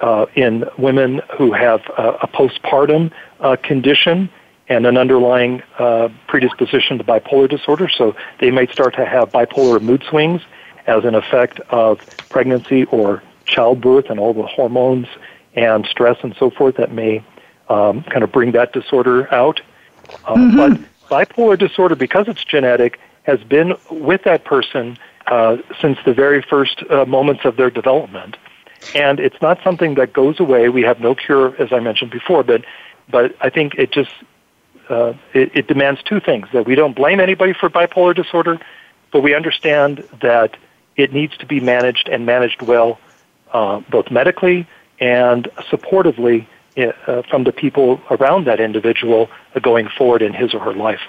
uh, 0.00 0.26
in 0.34 0.64
women 0.78 1.20
who 1.36 1.52
have 1.52 1.80
a 1.98 2.26
postpartum 2.28 3.10
uh, 3.40 3.56
condition 3.56 4.30
and 4.68 4.86
an 4.86 4.96
underlying 4.96 5.62
uh, 5.78 6.08
predisposition 6.26 6.96
to 6.98 7.04
bipolar 7.04 7.48
disorder. 7.50 7.88
So 7.88 8.14
they 8.38 8.50
might 8.50 8.70
start 8.70 8.94
to 8.96 9.04
have 9.04 9.30
bipolar 9.30 9.80
mood 9.82 10.04
swings 10.08 10.40
as 10.86 11.04
an 11.04 11.14
effect 11.14 11.60
of 11.70 11.98
pregnancy 12.28 12.84
or 12.84 13.22
childbirth 13.46 14.08
and 14.10 14.18
all 14.18 14.32
the 14.32 14.44
hormones 14.44 15.06
and 15.54 15.84
stress 15.86 16.16
and 16.22 16.34
so 16.38 16.50
forth 16.50 16.76
that 16.76 16.92
may 16.92 17.22
um, 17.68 18.04
kind 18.04 18.22
of 18.22 18.32
bring 18.32 18.52
that 18.52 18.72
disorder 18.72 19.32
out. 19.34 19.60
Uh, 20.24 20.34
mm-hmm. 20.34 20.56
But 21.08 21.26
bipolar 21.28 21.58
disorder, 21.58 21.94
because 21.94 22.28
it's 22.28 22.44
genetic, 22.44 23.00
has 23.24 23.42
been 23.42 23.74
with 23.90 24.24
that 24.24 24.44
person 24.44 24.98
uh, 25.26 25.58
since 25.80 25.98
the 26.04 26.14
very 26.14 26.42
first 26.42 26.82
uh, 26.90 27.04
moments 27.04 27.44
of 27.44 27.56
their 27.56 27.70
development. 27.70 28.36
And 28.94 29.20
it's 29.20 29.40
not 29.42 29.62
something 29.62 29.94
that 29.94 30.12
goes 30.12 30.40
away. 30.40 30.68
We 30.68 30.82
have 30.82 31.00
no 31.00 31.14
cure, 31.14 31.54
as 31.62 31.72
I 31.72 31.80
mentioned 31.80 32.10
before, 32.10 32.42
but, 32.42 32.64
but 33.10 33.36
I 33.40 33.50
think 33.50 33.74
it 33.74 33.92
just 33.92 34.12
uh, 34.88 35.12
it, 35.34 35.50
it 35.54 35.66
demands 35.68 36.02
two 36.02 36.18
things 36.20 36.48
that 36.52 36.66
we 36.66 36.74
don't 36.74 36.96
blame 36.96 37.20
anybody 37.20 37.52
for 37.52 37.68
bipolar 37.68 38.14
disorder, 38.16 38.58
but 39.12 39.20
we 39.20 39.34
understand 39.34 40.04
that 40.22 40.56
it 40.96 41.12
needs 41.12 41.36
to 41.38 41.46
be 41.46 41.60
managed 41.60 42.08
and 42.08 42.24
managed 42.24 42.62
well, 42.62 42.98
uh, 43.52 43.80
both 43.90 44.10
medically 44.10 44.66
and 44.98 45.44
supportively 45.70 46.46
uh, 46.76 47.22
from 47.28 47.44
the 47.44 47.52
people 47.52 48.00
around 48.10 48.46
that 48.46 48.60
individual 48.60 49.30
going 49.60 49.88
forward 49.88 50.22
in 50.22 50.32
his 50.32 50.54
or 50.54 50.60
her 50.60 50.74
life. 50.74 51.00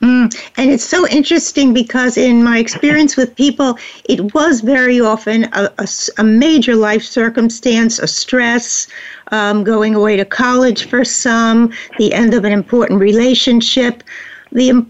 Mm, 0.00 0.32
and 0.56 0.70
it's 0.70 0.84
so 0.84 1.08
interesting 1.08 1.74
because, 1.74 2.16
in 2.16 2.44
my 2.44 2.58
experience 2.58 3.16
with 3.16 3.34
people, 3.34 3.76
it 4.04 4.32
was 4.32 4.60
very 4.60 5.00
often 5.00 5.44
a, 5.52 5.72
a, 5.78 5.88
a 6.18 6.22
major 6.24 6.76
life 6.76 7.02
circumstance, 7.02 7.98
a 7.98 8.06
stress, 8.06 8.86
um, 9.32 9.64
going 9.64 9.96
away 9.96 10.16
to 10.16 10.24
college 10.24 10.86
for 10.86 11.04
some, 11.04 11.72
the 11.98 12.14
end 12.14 12.32
of 12.32 12.44
an 12.44 12.52
important 12.52 13.00
relationship, 13.00 14.04
the 14.52 14.86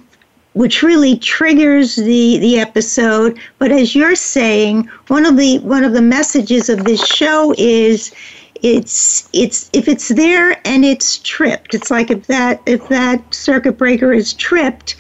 which 0.53 0.83
really 0.83 1.17
triggers 1.17 1.97
the 1.97 2.37
the 2.41 2.61
episode. 2.61 3.39
But 3.59 3.73
as 3.73 3.95
you're 3.95 4.15
saying, 4.15 4.91
one 5.07 5.25
of 5.25 5.39
the 5.39 5.59
one 5.61 5.85
of 5.85 5.95
the 5.95 6.03
messages 6.03 6.69
of 6.69 6.85
this 6.85 7.03
show 7.07 7.55
is 7.57 8.13
it's 8.63 9.29
it's 9.33 9.71
if 9.73 9.89
it's 9.89 10.09
there 10.09 10.61
and 10.67 10.85
it's 10.85 11.19
tripped 11.19 11.75
it's 11.75 11.91
like 11.91 12.11
if 12.11 12.27
that 12.27 12.61
if 12.67 12.89
that 12.89 13.33
circuit 13.35 13.73
breaker 13.79 14.13
is 14.13 14.33
tripped 14.35 14.97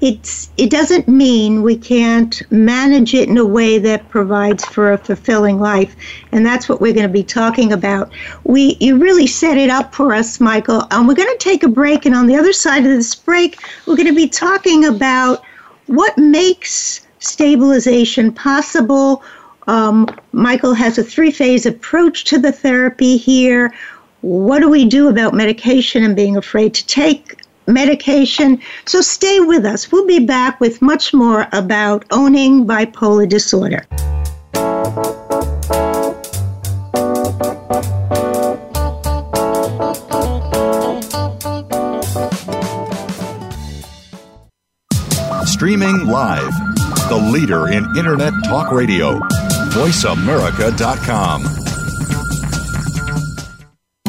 it's 0.00 0.50
it 0.58 0.70
doesn't 0.70 1.08
mean 1.08 1.62
we 1.62 1.76
can't 1.76 2.42
manage 2.52 3.14
it 3.14 3.28
in 3.28 3.38
a 3.38 3.44
way 3.44 3.78
that 3.78 4.08
provides 4.08 4.64
for 4.64 4.92
a 4.92 4.98
fulfilling 4.98 5.58
life 5.60 5.94
and 6.32 6.44
that's 6.44 6.68
what 6.68 6.80
we're 6.80 6.92
going 6.92 7.06
to 7.06 7.12
be 7.12 7.22
talking 7.22 7.72
about 7.72 8.10
we 8.44 8.76
you 8.80 8.96
really 8.96 9.26
set 9.26 9.58
it 9.58 9.70
up 9.70 9.94
for 9.94 10.12
us 10.14 10.40
michael 10.40 10.82
and 10.84 10.92
um, 10.92 11.06
we're 11.06 11.14
going 11.14 11.28
to 11.32 11.44
take 11.44 11.62
a 11.62 11.68
break 11.68 12.06
and 12.06 12.14
on 12.14 12.26
the 12.26 12.36
other 12.36 12.52
side 12.52 12.78
of 12.84 12.90
this 12.90 13.14
break 13.14 13.62
we're 13.86 13.96
going 13.96 14.08
to 14.08 14.14
be 14.14 14.28
talking 14.28 14.86
about 14.86 15.42
what 15.86 16.16
makes 16.18 17.06
stabilization 17.18 18.32
possible 18.32 19.22
um, 19.66 20.06
Michael 20.32 20.74
has 20.74 20.98
a 20.98 21.02
three 21.02 21.30
phase 21.30 21.66
approach 21.66 22.24
to 22.24 22.38
the 22.38 22.52
therapy 22.52 23.16
here. 23.16 23.74
What 24.20 24.60
do 24.60 24.68
we 24.68 24.84
do 24.84 25.08
about 25.08 25.34
medication 25.34 26.04
and 26.04 26.14
being 26.14 26.36
afraid 26.36 26.72
to 26.74 26.86
take 26.86 27.42
medication? 27.66 28.60
So 28.84 29.00
stay 29.00 29.40
with 29.40 29.64
us. 29.64 29.90
We'll 29.90 30.06
be 30.06 30.24
back 30.24 30.60
with 30.60 30.80
much 30.80 31.12
more 31.12 31.46
about 31.52 32.04
owning 32.12 32.66
bipolar 32.66 33.28
disorder. 33.28 33.84
Streaming 45.44 46.06
live, 46.06 46.52
the 47.08 47.30
leader 47.32 47.68
in 47.68 47.84
Internet 47.96 48.32
Talk 48.44 48.70
Radio 48.70 49.20
VoiceAmerica.com. 49.76 51.44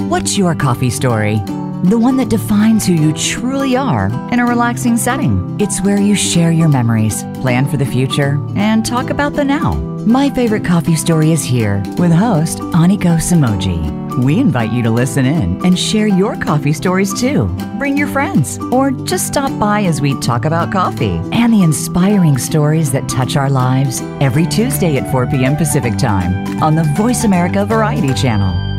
What's 0.09 0.37
your 0.37 0.55
coffee 0.55 0.89
story? 0.89 1.35
The 1.83 1.99
one 1.99 2.15
that 2.17 2.29
defines 2.29 2.85
who 2.85 2.93
you 2.93 3.11
truly 3.11 3.75
are 3.75 4.07
in 4.31 4.39
a 4.39 4.45
relaxing 4.45 4.95
setting. 4.95 5.57
It's 5.59 5.81
where 5.81 5.99
you 5.99 6.15
share 6.15 6.51
your 6.51 6.69
memories, 6.69 7.23
plan 7.41 7.67
for 7.69 7.75
the 7.75 7.85
future, 7.85 8.39
and 8.55 8.85
talk 8.85 9.09
about 9.09 9.33
the 9.33 9.43
now. 9.43 9.96
My 10.07 10.29
Favorite 10.29 10.63
Coffee 10.63 10.95
Story 10.95 11.33
is 11.33 11.43
here 11.43 11.83
with 11.97 12.13
host 12.13 12.59
Aniko 12.59 13.17
Samoji. 13.17 14.23
We 14.23 14.39
invite 14.39 14.71
you 14.71 14.81
to 14.83 14.89
listen 14.89 15.25
in 15.25 15.61
and 15.65 15.77
share 15.77 16.07
your 16.07 16.37
coffee 16.37 16.71
stories 16.71 17.13
too. 17.13 17.45
Bring 17.77 17.97
your 17.97 18.07
friends 18.07 18.57
or 18.71 18.91
just 18.91 19.27
stop 19.27 19.51
by 19.59 19.83
as 19.83 19.99
we 19.99 20.17
talk 20.21 20.45
about 20.45 20.71
coffee 20.71 21.19
and 21.33 21.51
the 21.51 21.61
inspiring 21.61 22.37
stories 22.37 22.89
that 22.93 23.09
touch 23.09 23.35
our 23.35 23.49
lives 23.49 23.99
every 24.21 24.45
Tuesday 24.45 24.95
at 24.95 25.11
4 25.11 25.27
p.m. 25.27 25.57
Pacific 25.57 25.97
Time 25.97 26.63
on 26.63 26.75
the 26.75 26.85
Voice 26.95 27.25
America 27.25 27.65
Variety 27.65 28.13
Channel. 28.13 28.76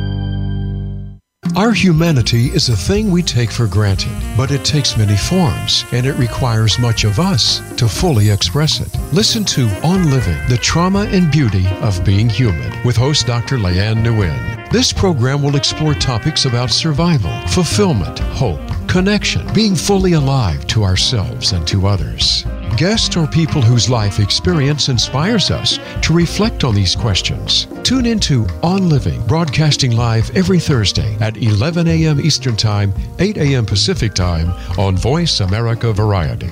Our 1.58 1.72
humanity 1.72 2.52
is 2.52 2.68
a 2.68 2.76
thing 2.76 3.10
we 3.10 3.20
take 3.20 3.50
for 3.50 3.66
granted, 3.66 4.12
but 4.36 4.52
it 4.52 4.64
takes 4.64 4.96
many 4.96 5.16
forms, 5.16 5.84
and 5.90 6.06
it 6.06 6.12
requires 6.12 6.78
much 6.78 7.02
of 7.02 7.18
us 7.18 7.58
to 7.78 7.88
fully 7.88 8.30
express 8.30 8.78
it. 8.78 8.96
Listen 9.12 9.42
to 9.46 9.64
On 9.84 10.08
Living 10.08 10.38
The 10.48 10.56
Trauma 10.58 11.06
and 11.06 11.32
Beauty 11.32 11.66
of 11.80 12.04
Being 12.04 12.28
Human 12.28 12.72
with 12.86 12.96
host 12.96 13.26
Dr. 13.26 13.56
Leanne 13.58 14.04
Nguyen. 14.04 14.70
This 14.70 14.92
program 14.92 15.42
will 15.42 15.56
explore 15.56 15.94
topics 15.94 16.44
about 16.44 16.70
survival, 16.70 17.34
fulfillment, 17.48 18.20
hope, 18.20 18.60
connection, 18.86 19.44
being 19.52 19.74
fully 19.74 20.12
alive 20.12 20.64
to 20.68 20.84
ourselves 20.84 21.50
and 21.50 21.66
to 21.66 21.88
others. 21.88 22.44
Guests 22.78 23.16
or 23.16 23.26
people 23.26 23.60
whose 23.60 23.90
life 23.90 24.20
experience 24.20 24.88
inspires 24.88 25.50
us 25.50 25.80
to 26.02 26.12
reflect 26.12 26.62
on 26.62 26.76
these 26.76 26.94
questions. 26.94 27.66
Tune 27.82 28.06
into 28.06 28.46
On 28.62 28.88
Living, 28.88 29.20
broadcasting 29.26 29.96
live 29.96 30.30
every 30.36 30.60
Thursday 30.60 31.16
at 31.20 31.36
11 31.36 31.88
a.m. 31.88 32.20
Eastern 32.20 32.56
Time, 32.56 32.94
8 33.18 33.36
a.m. 33.38 33.66
Pacific 33.66 34.14
Time 34.14 34.52
on 34.78 34.96
Voice 34.96 35.40
America 35.40 35.92
Variety. 35.92 36.50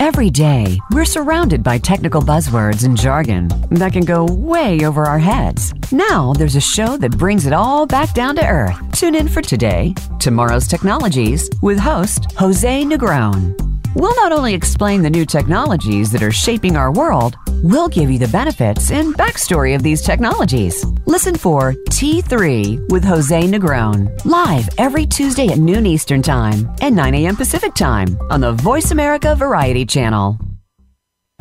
Every 0.00 0.30
day, 0.30 0.76
we're 0.90 1.04
surrounded 1.04 1.62
by 1.62 1.78
technical 1.78 2.20
buzzwords 2.22 2.84
and 2.84 2.96
jargon 2.96 3.46
that 3.70 3.92
can 3.92 4.04
go 4.04 4.24
way 4.24 4.84
over 4.84 5.04
our 5.04 5.18
heads. 5.20 5.72
Now, 5.92 6.32
there's 6.32 6.56
a 6.56 6.60
show 6.60 6.96
that 6.96 7.16
brings 7.16 7.46
it 7.46 7.52
all 7.52 7.86
back 7.86 8.14
down 8.14 8.34
to 8.34 8.44
earth. 8.48 8.76
Tune 8.98 9.14
in 9.14 9.28
for 9.28 9.42
today, 9.42 9.94
Tomorrow's 10.18 10.66
Technologies, 10.66 11.48
with 11.62 11.78
host 11.78 12.32
Jose 12.32 12.82
Negron. 12.82 13.69
We'll 13.96 14.14
not 14.14 14.30
only 14.30 14.54
explain 14.54 15.02
the 15.02 15.10
new 15.10 15.26
technologies 15.26 16.12
that 16.12 16.22
are 16.22 16.30
shaping 16.30 16.76
our 16.76 16.92
world, 16.92 17.36
we'll 17.64 17.88
give 17.88 18.08
you 18.08 18.20
the 18.20 18.28
benefits 18.28 18.92
and 18.92 19.16
backstory 19.16 19.74
of 19.74 19.82
these 19.82 20.00
technologies. 20.00 20.86
Listen 21.06 21.36
for 21.36 21.72
T3 21.88 22.88
with 22.90 23.02
Jose 23.04 23.38
Negron, 23.42 24.08
live 24.24 24.68
every 24.78 25.06
Tuesday 25.06 25.48
at 25.48 25.58
noon 25.58 25.86
Eastern 25.86 26.22
Time 26.22 26.70
and 26.80 26.94
9 26.94 27.16
a.m. 27.16 27.34
Pacific 27.34 27.74
Time 27.74 28.16
on 28.30 28.40
the 28.40 28.52
Voice 28.52 28.92
America 28.92 29.34
Variety 29.34 29.84
Channel. 29.84 30.38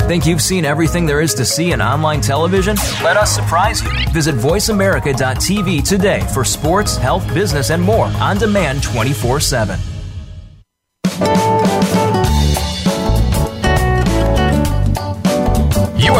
Think 0.01 0.25
you've 0.25 0.41
seen 0.41 0.65
everything 0.65 1.05
there 1.05 1.21
is 1.21 1.35
to 1.35 1.45
see 1.45 1.71
in 1.71 1.81
online 1.83 2.19
television? 2.21 2.75
Let 3.03 3.15
us 3.15 3.29
surprise 3.33 3.83
you. 3.83 3.91
Visit 4.11 4.33
VoiceAmerica.tv 4.35 5.87
today 5.87 6.21
for 6.33 6.43
sports, 6.43 6.97
health, 6.97 7.31
business, 7.31 7.69
and 7.69 7.81
more 7.83 8.05
on 8.19 8.37
demand 8.39 8.81
24 8.81 9.39
7. 9.39 9.79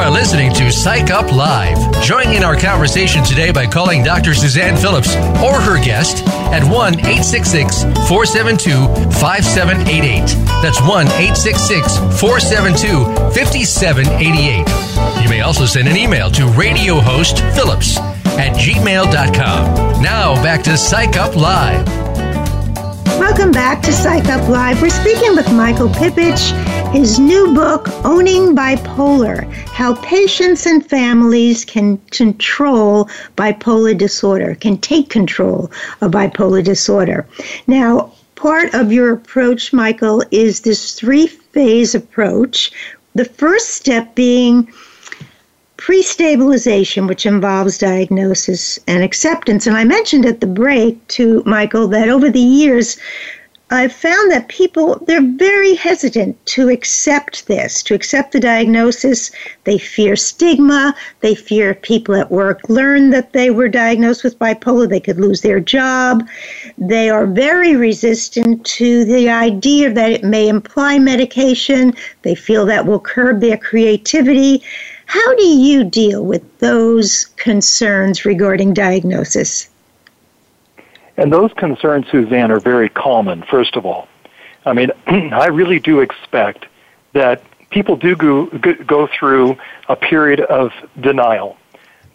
are 0.09 0.13
listening 0.13 0.51
to 0.51 0.71
Psych 0.71 1.11
Up 1.11 1.31
Live. 1.31 1.77
Join 2.03 2.29
in 2.31 2.43
our 2.43 2.55
conversation 2.55 3.23
today 3.23 3.51
by 3.51 3.67
calling 3.67 4.03
Dr. 4.03 4.33
Suzanne 4.33 4.75
Phillips 4.75 5.15
or 5.43 5.61
her 5.61 5.77
guest 5.83 6.27
at 6.51 6.63
1 6.63 6.99
866 7.01 7.83
472 8.09 8.71
5788. 9.19 10.21
That's 10.63 10.81
1 10.81 11.05
866 11.07 11.97
472 12.19 12.87
5788. 13.29 15.23
You 15.23 15.29
may 15.29 15.41
also 15.41 15.65
send 15.67 15.87
an 15.87 15.95
email 15.97 16.31
to 16.31 16.45
radio 16.47 16.99
host 16.99 17.41
Phillips 17.55 17.97
at 17.99 18.55
gmail.com. 18.55 20.01
Now 20.01 20.33
back 20.41 20.63
to 20.63 20.75
Psych 20.77 21.17
Up 21.17 21.35
Live. 21.35 21.85
Welcome 23.19 23.51
back 23.51 23.81
to 23.83 23.91
Psych 23.93 24.25
Up 24.27 24.47
Live. 24.49 24.81
We're 24.81 24.89
speaking 24.89 25.35
with 25.35 25.51
Michael 25.53 25.87
Pipich. 25.89 26.53
His 26.93 27.19
new 27.19 27.53
book, 27.53 27.87
Owning 28.03 28.55
Bipolar 28.55 29.47
How 29.67 29.93
Patients 30.01 30.65
and 30.65 30.83
Families 30.83 31.63
Can 31.63 31.97
Control 32.09 33.07
Bipolar 33.37 33.95
Disorder, 33.95 34.57
can 34.59 34.75
take 34.79 35.07
control 35.09 35.69
of 36.01 36.09
bipolar 36.09 36.63
disorder. 36.63 37.27
Now, 37.67 38.11
part 38.33 38.73
of 38.73 38.91
your 38.91 39.11
approach, 39.13 39.71
Michael, 39.71 40.23
is 40.31 40.61
this 40.61 40.93
three 40.95 41.27
phase 41.27 41.93
approach. 41.93 42.71
The 43.13 43.25
first 43.25 43.69
step 43.75 44.15
being 44.15 44.67
pre 45.77 46.01
stabilization, 46.01 47.05
which 47.05 47.23
involves 47.27 47.77
diagnosis 47.77 48.79
and 48.87 49.03
acceptance. 49.03 49.67
And 49.67 49.77
I 49.77 49.83
mentioned 49.83 50.25
at 50.25 50.41
the 50.41 50.47
break 50.47 51.07
to 51.09 51.43
Michael 51.45 51.87
that 51.89 52.09
over 52.09 52.31
the 52.31 52.39
years, 52.39 52.97
I've 53.71 53.93
found 53.93 54.31
that 54.31 54.47
people 54.47 54.99
they're 55.05 55.21
very 55.21 55.75
hesitant 55.75 56.43
to 56.57 56.69
accept 56.69 57.45
this, 57.45 57.83
to 57.83 57.93
accept 57.93 58.31
the 58.31 58.39
diagnosis. 58.39 59.29
They 59.65 59.77
fear 59.77 60.15
stigma, 60.15 60.95
they 61.21 61.35
fear 61.35 61.69
if 61.69 61.81
people 61.83 62.15
at 62.15 62.31
work 62.31 62.61
learn 62.67 63.11
that 63.11 63.33
they 63.33 63.51
were 63.51 63.67
diagnosed 63.67 64.23
with 64.23 64.39
bipolar, 64.39 64.89
they 64.89 64.99
could 64.99 65.19
lose 65.19 65.41
their 65.41 65.59
job. 65.59 66.27
They 66.79 67.11
are 67.11 67.27
very 67.27 67.75
resistant 67.75 68.65
to 68.79 69.05
the 69.05 69.29
idea 69.29 69.93
that 69.93 70.11
it 70.13 70.23
may 70.23 70.47
imply 70.47 70.97
medication. 70.97 71.93
They 72.23 72.33
feel 72.33 72.65
that 72.65 72.87
will 72.87 72.99
curb 72.99 73.39
their 73.39 73.57
creativity. 73.57 74.63
How 75.05 75.35
do 75.35 75.43
you 75.45 75.83
deal 75.83 76.25
with 76.25 76.41
those 76.57 77.27
concerns 77.37 78.25
regarding 78.25 78.73
diagnosis? 78.73 79.68
And 81.19 81.33
those 81.33 81.51
concerns, 81.53 82.05
Suzanne, 82.09 82.49
are 82.49 82.61
very 82.61 82.87
common, 82.87 83.43
first 83.43 83.75
of 83.75 83.85
all. 83.85 84.07
I 84.65 84.71
mean, 84.71 84.89
I 85.07 85.47
really 85.47 85.77
do 85.77 85.99
expect 85.99 86.65
that 87.11 87.43
people 87.71 87.97
do 87.97 88.15
go, 88.15 88.45
go 88.85 89.07
through 89.07 89.57
a 89.89 89.97
period 89.97 90.39
of 90.39 90.71
denial 91.01 91.57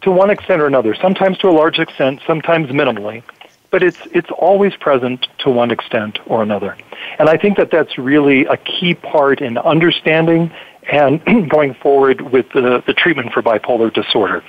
to 0.00 0.10
one 0.10 0.30
extent 0.30 0.62
or 0.62 0.66
another, 0.66 0.94
sometimes 0.94 1.36
to 1.38 1.50
a 1.50 1.50
large 1.52 1.78
extent, 1.78 2.22
sometimes 2.26 2.70
minimally, 2.70 3.22
but 3.70 3.82
it's, 3.82 3.98
it's 4.12 4.30
always 4.30 4.74
present 4.76 5.28
to 5.40 5.50
one 5.50 5.70
extent 5.70 6.18
or 6.24 6.42
another. 6.42 6.74
And 7.18 7.28
I 7.28 7.36
think 7.36 7.58
that 7.58 7.70
that's 7.70 7.98
really 7.98 8.46
a 8.46 8.56
key 8.56 8.94
part 8.94 9.42
in 9.42 9.58
understanding 9.58 10.50
and 10.90 11.22
going 11.50 11.74
forward 11.74 12.22
with 12.22 12.48
the, 12.52 12.82
the 12.86 12.94
treatment 12.94 13.34
for 13.34 13.42
bipolar 13.42 13.92
disorder. 13.92 14.42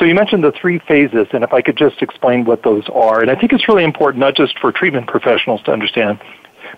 So 0.00 0.06
you 0.06 0.14
mentioned 0.14 0.42
the 0.42 0.50
three 0.50 0.78
phases, 0.78 1.26
and 1.32 1.44
if 1.44 1.52
I 1.52 1.60
could 1.60 1.76
just 1.76 2.00
explain 2.00 2.46
what 2.46 2.62
those 2.62 2.88
are. 2.88 3.20
And 3.20 3.30
I 3.30 3.34
think 3.34 3.52
it's 3.52 3.68
really 3.68 3.84
important, 3.84 4.18
not 4.20 4.34
just 4.34 4.58
for 4.58 4.72
treatment 4.72 5.08
professionals 5.08 5.60
to 5.64 5.72
understand, 5.72 6.18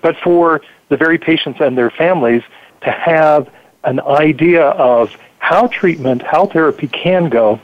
but 0.02 0.16
for 0.16 0.60
the 0.88 0.96
very 0.96 1.18
patients 1.18 1.60
and 1.60 1.78
their 1.78 1.88
families 1.88 2.42
to 2.80 2.90
have 2.90 3.48
an 3.84 4.00
idea 4.00 4.64
of 4.70 5.16
how 5.38 5.68
treatment, 5.68 6.22
how 6.22 6.46
therapy 6.46 6.88
can 6.88 7.28
go, 7.28 7.60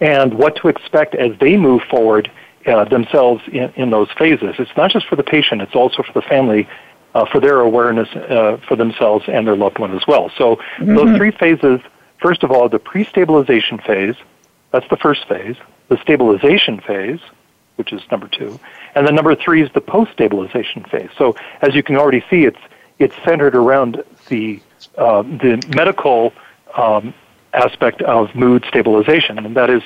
and 0.00 0.34
what 0.34 0.56
to 0.56 0.66
expect 0.66 1.14
as 1.14 1.38
they 1.38 1.56
move 1.56 1.82
forward 1.82 2.28
uh, 2.66 2.82
themselves 2.82 3.44
in, 3.46 3.72
in 3.76 3.90
those 3.90 4.10
phases. 4.10 4.56
It's 4.58 4.76
not 4.76 4.90
just 4.90 5.06
for 5.06 5.14
the 5.14 5.22
patient, 5.22 5.62
it's 5.62 5.76
also 5.76 6.02
for 6.02 6.12
the 6.12 6.22
family, 6.22 6.68
uh, 7.14 7.26
for 7.26 7.38
their 7.38 7.60
awareness 7.60 8.08
uh, 8.08 8.58
for 8.66 8.74
themselves 8.74 9.24
and 9.28 9.46
their 9.46 9.54
loved 9.56 9.78
one 9.78 9.94
as 9.96 10.04
well. 10.08 10.32
So 10.36 10.56
mm-hmm. 10.56 10.96
those 10.96 11.16
three 11.16 11.30
phases, 11.30 11.80
first 12.18 12.42
of 12.42 12.50
all, 12.50 12.68
the 12.68 12.80
pre-stabilization 12.80 13.78
phase, 13.78 14.16
that's 14.72 14.88
the 14.88 14.96
first 14.96 15.28
phase. 15.28 15.56
The 15.88 15.98
stabilization 16.00 16.80
phase, 16.80 17.20
which 17.76 17.92
is 17.92 18.00
number 18.10 18.26
two, 18.26 18.58
and 18.94 19.06
then 19.06 19.14
number 19.14 19.34
three 19.34 19.62
is 19.62 19.70
the 19.72 19.80
post-stabilization 19.80 20.84
phase. 20.84 21.10
So 21.16 21.36
as 21.60 21.74
you 21.74 21.82
can 21.82 21.96
already 21.96 22.24
see, 22.28 22.44
it's 22.46 22.58
it's 22.98 23.14
centered 23.24 23.54
around 23.54 24.02
the 24.28 24.60
uh, 24.96 25.22
the 25.22 25.62
medical 25.76 26.32
um, 26.76 27.12
aspect 27.52 28.00
of 28.02 28.34
mood 28.34 28.64
stabilization, 28.66 29.38
and 29.38 29.54
that 29.54 29.68
is 29.68 29.82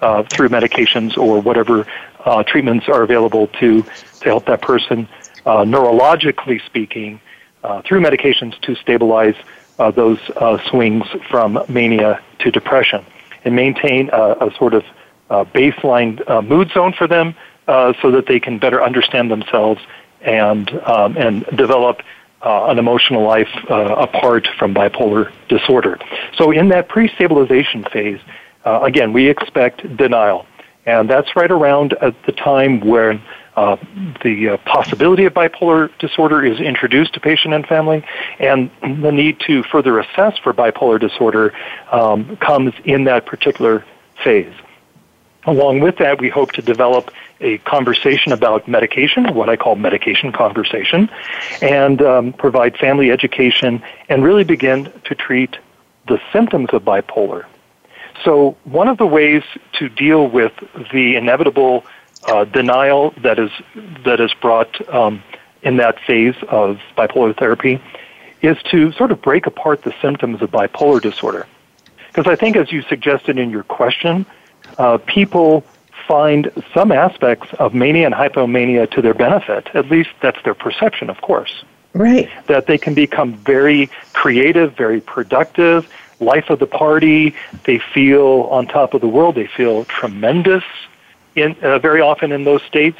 uh, 0.00 0.24
through 0.24 0.48
medications 0.48 1.16
or 1.16 1.40
whatever 1.40 1.86
uh, 2.24 2.42
treatments 2.42 2.88
are 2.88 3.02
available 3.02 3.46
to 3.60 3.82
to 3.82 4.24
help 4.24 4.46
that 4.46 4.62
person 4.62 5.06
uh, 5.46 5.58
neurologically 5.62 6.64
speaking 6.66 7.20
uh, 7.62 7.82
through 7.82 8.00
medications 8.00 8.60
to 8.62 8.74
stabilize 8.74 9.36
uh, 9.78 9.92
those 9.92 10.18
swings 10.68 11.04
from 11.30 11.62
mania 11.68 12.20
to 12.40 12.50
depression 12.50 13.04
and 13.44 13.54
maintain 13.54 14.08
a, 14.12 14.46
a 14.46 14.54
sort 14.56 14.74
of 14.74 14.84
uh, 15.30 15.44
baseline 15.44 16.28
uh, 16.28 16.42
mood 16.42 16.70
zone 16.72 16.92
for 16.92 17.06
them 17.06 17.34
uh, 17.68 17.92
so 18.02 18.10
that 18.10 18.26
they 18.26 18.40
can 18.40 18.58
better 18.58 18.82
understand 18.82 19.30
themselves 19.30 19.80
and 20.20 20.70
um, 20.84 21.16
and 21.16 21.44
develop 21.54 22.02
uh, 22.42 22.66
an 22.66 22.78
emotional 22.78 23.22
life 23.22 23.48
uh, 23.70 23.74
apart 23.94 24.48
from 24.58 24.74
bipolar 24.74 25.30
disorder. 25.48 25.98
So 26.36 26.50
in 26.50 26.68
that 26.68 26.88
pre-stabilization 26.88 27.84
phase, 27.84 28.20
uh, 28.66 28.80
again, 28.82 29.12
we 29.14 29.28
expect 29.28 29.96
denial, 29.96 30.46
and 30.86 31.08
that's 31.08 31.34
right 31.36 31.50
around 31.50 31.92
at 32.00 32.14
the 32.24 32.32
time 32.32 32.80
when 32.80 33.20
uh, 33.56 33.76
the 34.22 34.50
uh, 34.50 34.56
possibility 34.58 35.24
of 35.24 35.34
bipolar 35.34 35.90
disorder 35.98 36.44
is 36.44 36.60
introduced 36.60 37.14
to 37.14 37.20
patient 37.20 37.54
and 37.54 37.66
family, 37.66 38.04
and 38.38 38.70
the 38.82 39.12
need 39.12 39.38
to 39.40 39.62
further 39.64 39.98
assess 39.98 40.36
for 40.38 40.52
bipolar 40.52 40.98
disorder 41.00 41.52
um, 41.92 42.36
comes 42.36 42.74
in 42.84 43.04
that 43.04 43.26
particular 43.26 43.84
phase. 44.22 44.52
Along 45.46 45.80
with 45.80 45.98
that, 45.98 46.20
we 46.20 46.30
hope 46.30 46.52
to 46.52 46.62
develop 46.62 47.10
a 47.40 47.58
conversation 47.58 48.32
about 48.32 48.66
medication, 48.66 49.34
what 49.34 49.48
I 49.50 49.56
call 49.56 49.76
medication 49.76 50.32
conversation, 50.32 51.10
and 51.60 52.00
um, 52.00 52.32
provide 52.32 52.76
family 52.78 53.10
education 53.10 53.82
and 54.08 54.24
really 54.24 54.44
begin 54.44 54.90
to 55.04 55.14
treat 55.14 55.56
the 56.08 56.20
symptoms 56.32 56.70
of 56.72 56.82
bipolar. 56.82 57.44
So, 58.24 58.56
one 58.64 58.88
of 58.88 58.96
the 58.96 59.06
ways 59.06 59.42
to 59.74 59.88
deal 59.90 60.26
with 60.28 60.52
the 60.92 61.14
inevitable 61.16 61.84
uh, 62.26 62.44
denial 62.44 63.14
that 63.22 63.38
is 63.38 63.50
that 64.04 64.20
is 64.20 64.32
brought 64.34 64.86
um, 64.92 65.22
in 65.62 65.76
that 65.76 65.98
phase 66.00 66.34
of 66.48 66.80
bipolar 66.96 67.36
therapy 67.36 67.80
is 68.42 68.60
to 68.64 68.92
sort 68.92 69.10
of 69.10 69.22
break 69.22 69.46
apart 69.46 69.82
the 69.82 69.94
symptoms 70.02 70.42
of 70.42 70.50
bipolar 70.50 71.00
disorder, 71.00 71.46
because 72.08 72.26
I 72.30 72.36
think, 72.36 72.56
as 72.56 72.72
you 72.72 72.82
suggested 72.82 73.38
in 73.38 73.50
your 73.50 73.64
question, 73.64 74.24
uh, 74.78 74.98
people 75.06 75.64
find 76.06 76.50
some 76.74 76.92
aspects 76.92 77.48
of 77.54 77.72
mania 77.74 78.04
and 78.06 78.14
hypomania 78.14 78.90
to 78.90 79.00
their 79.00 79.14
benefit. 79.14 79.68
At 79.74 79.90
least 79.90 80.10
that's 80.20 80.42
their 80.44 80.54
perception, 80.54 81.08
of 81.08 81.20
course. 81.22 81.64
Right. 81.94 82.28
That 82.48 82.66
they 82.66 82.76
can 82.76 82.92
become 82.92 83.34
very 83.34 83.88
creative, 84.12 84.76
very 84.76 85.00
productive, 85.00 85.88
life 86.20 86.50
of 86.50 86.58
the 86.58 86.66
party. 86.66 87.34
They 87.64 87.78
feel 87.78 88.48
on 88.50 88.66
top 88.66 88.92
of 88.94 89.00
the 89.00 89.06
world. 89.08 89.36
They 89.36 89.46
feel 89.46 89.84
tremendous 89.86 90.64
in, 91.36 91.54
uh, 91.62 91.78
very 91.78 92.00
often 92.00 92.32
in 92.32 92.44
those 92.44 92.62
states. 92.62 92.98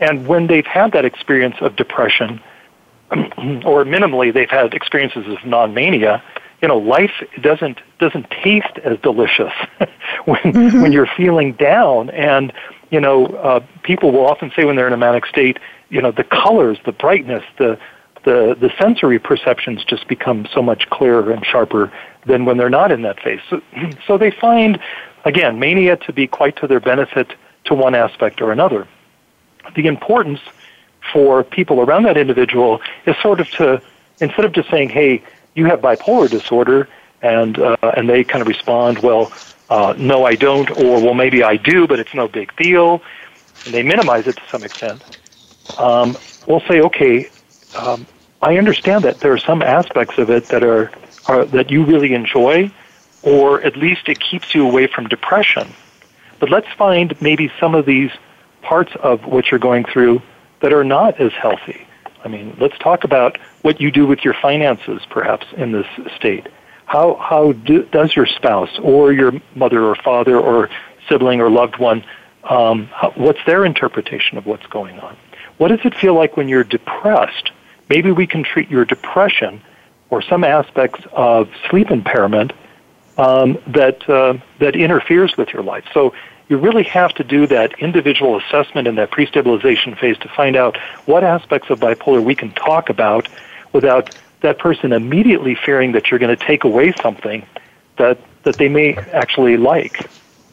And 0.00 0.26
when 0.26 0.46
they've 0.46 0.66
had 0.66 0.92
that 0.92 1.04
experience 1.04 1.56
of 1.60 1.76
depression, 1.76 2.40
or 3.10 3.84
minimally 3.84 4.32
they've 4.32 4.50
had 4.50 4.74
experiences 4.74 5.26
of 5.26 5.44
non-mania, 5.44 6.22
you 6.62 6.68
know, 6.68 6.78
life 6.78 7.12
doesn't 7.40 7.78
doesn't 7.98 8.30
taste 8.30 8.78
as 8.84 8.98
delicious 9.00 9.52
when 10.24 10.38
mm-hmm. 10.40 10.80
when 10.80 10.92
you're 10.92 11.08
feeling 11.16 11.52
down. 11.54 12.10
And 12.10 12.52
you 12.90 13.00
know, 13.00 13.26
uh, 13.26 13.60
people 13.82 14.10
will 14.12 14.26
often 14.26 14.50
say 14.56 14.64
when 14.64 14.76
they're 14.76 14.86
in 14.86 14.92
a 14.92 14.96
manic 14.98 15.26
state, 15.26 15.58
you 15.90 16.00
know, 16.00 16.10
the 16.10 16.24
colors, 16.24 16.78
the 16.84 16.92
brightness, 16.92 17.44
the 17.58 17.78
the, 18.24 18.56
the 18.58 18.72
sensory 18.80 19.18
perceptions 19.18 19.84
just 19.84 20.08
become 20.08 20.48
so 20.54 20.62
much 20.62 20.88
clearer 20.88 21.30
and 21.30 21.44
sharper 21.44 21.92
than 22.24 22.46
when 22.46 22.56
they're 22.56 22.70
not 22.70 22.90
in 22.90 23.02
that 23.02 23.20
phase. 23.20 23.40
So, 23.50 23.60
so 24.06 24.16
they 24.16 24.30
find, 24.30 24.78
again, 25.26 25.58
mania 25.58 25.98
to 25.98 26.12
be 26.12 26.26
quite 26.26 26.56
to 26.56 26.66
their 26.66 26.80
benefit 26.80 27.32
to 27.66 27.74
one 27.74 27.94
aspect 27.94 28.40
or 28.40 28.52
another. 28.52 28.86
The 29.74 29.86
importance 29.86 30.40
for 31.12 31.44
people 31.44 31.80
around 31.80 32.04
that 32.04 32.16
individual 32.16 32.80
is 33.06 33.16
sort 33.22 33.40
of 33.40 33.50
to, 33.52 33.82
instead 34.20 34.44
of 34.44 34.52
just 34.52 34.70
saying, 34.70 34.90
hey, 34.90 35.22
you 35.54 35.66
have 35.66 35.80
bipolar 35.80 36.28
disorder, 36.28 36.88
and, 37.22 37.58
uh, 37.58 37.76
and 37.96 38.08
they 38.08 38.24
kind 38.24 38.42
of 38.42 38.48
respond, 38.48 38.98
well, 38.98 39.32
uh, 39.70 39.94
no, 39.96 40.24
I 40.26 40.34
don't, 40.34 40.70
or 40.72 41.02
well, 41.02 41.14
maybe 41.14 41.42
I 41.42 41.56
do, 41.56 41.86
but 41.86 41.98
it's 41.98 42.12
no 42.12 42.28
big 42.28 42.54
deal, 42.56 43.02
and 43.64 43.72
they 43.72 43.82
minimize 43.82 44.26
it 44.26 44.36
to 44.36 44.42
some 44.50 44.62
extent. 44.62 45.18
Um, 45.78 46.16
we'll 46.46 46.60
say, 46.60 46.80
okay, 46.80 47.28
um, 47.78 48.06
I 48.42 48.58
understand 48.58 49.04
that 49.04 49.20
there 49.20 49.32
are 49.32 49.38
some 49.38 49.62
aspects 49.62 50.18
of 50.18 50.28
it 50.28 50.44
that 50.46 50.62
are, 50.62 50.90
are 51.26 51.46
that 51.46 51.70
you 51.70 51.84
really 51.84 52.12
enjoy, 52.12 52.70
or 53.22 53.62
at 53.62 53.76
least 53.76 54.08
it 54.08 54.20
keeps 54.20 54.54
you 54.54 54.66
away 54.68 54.86
from 54.86 55.06
depression 55.08 55.68
but 56.40 56.50
let's 56.50 56.70
find 56.76 57.14
maybe 57.20 57.50
some 57.60 57.74
of 57.74 57.86
these 57.86 58.10
parts 58.62 58.92
of 58.96 59.26
what 59.26 59.50
you're 59.50 59.60
going 59.60 59.84
through 59.84 60.22
that 60.60 60.72
are 60.72 60.84
not 60.84 61.20
as 61.20 61.32
healthy. 61.32 61.86
I 62.24 62.28
mean, 62.28 62.56
let's 62.60 62.76
talk 62.78 63.04
about 63.04 63.38
what 63.62 63.80
you 63.80 63.90
do 63.90 64.06
with 64.06 64.24
your 64.24 64.34
finances, 64.34 65.02
perhaps, 65.10 65.46
in 65.56 65.72
this 65.72 65.86
state. 66.16 66.46
How, 66.86 67.14
how 67.16 67.52
do, 67.52 67.82
does 67.84 68.14
your 68.16 68.26
spouse 68.26 68.78
or 68.82 69.12
your 69.12 69.32
mother 69.54 69.82
or 69.82 69.94
father 69.94 70.38
or 70.38 70.70
sibling 71.08 71.40
or 71.40 71.50
loved 71.50 71.76
one, 71.78 72.02
um, 72.44 72.86
how, 72.86 73.10
what's 73.14 73.40
their 73.46 73.64
interpretation 73.64 74.38
of 74.38 74.46
what's 74.46 74.66
going 74.66 74.98
on? 75.00 75.16
What 75.58 75.68
does 75.68 75.80
it 75.84 75.94
feel 75.94 76.14
like 76.14 76.36
when 76.36 76.48
you're 76.48 76.64
depressed? 76.64 77.52
Maybe 77.90 78.10
we 78.10 78.26
can 78.26 78.42
treat 78.42 78.70
your 78.70 78.84
depression 78.84 79.60
or 80.10 80.22
some 80.22 80.44
aspects 80.44 81.04
of 81.12 81.50
sleep 81.68 81.90
impairment 81.90 82.52
um, 83.18 83.58
that 83.68 84.08
uh, 84.08 84.38
that 84.60 84.74
interferes 84.74 85.36
with 85.36 85.52
your 85.52 85.62
life. 85.62 85.84
So 85.92 86.14
you 86.48 86.58
really 86.58 86.82
have 86.84 87.12
to 87.14 87.24
do 87.24 87.46
that 87.46 87.78
individual 87.78 88.36
assessment 88.38 88.86
in 88.88 88.96
that 88.96 89.10
pre-stabilization 89.10 89.94
phase 89.94 90.18
to 90.18 90.28
find 90.28 90.56
out 90.56 90.76
what 91.06 91.24
aspects 91.24 91.70
of 91.70 91.80
bipolar 91.80 92.22
we 92.22 92.34
can 92.34 92.50
talk 92.52 92.88
about 92.90 93.28
without 93.72 94.16
that 94.40 94.58
person 94.58 94.92
immediately 94.92 95.54
fearing 95.54 95.92
that 95.92 96.10
you're 96.10 96.20
going 96.20 96.36
to 96.36 96.44
take 96.44 96.64
away 96.64 96.92
something 97.02 97.46
that 97.96 98.18
that 98.42 98.56
they 98.56 98.68
may 98.68 98.94
actually 99.12 99.56
like. 99.56 100.06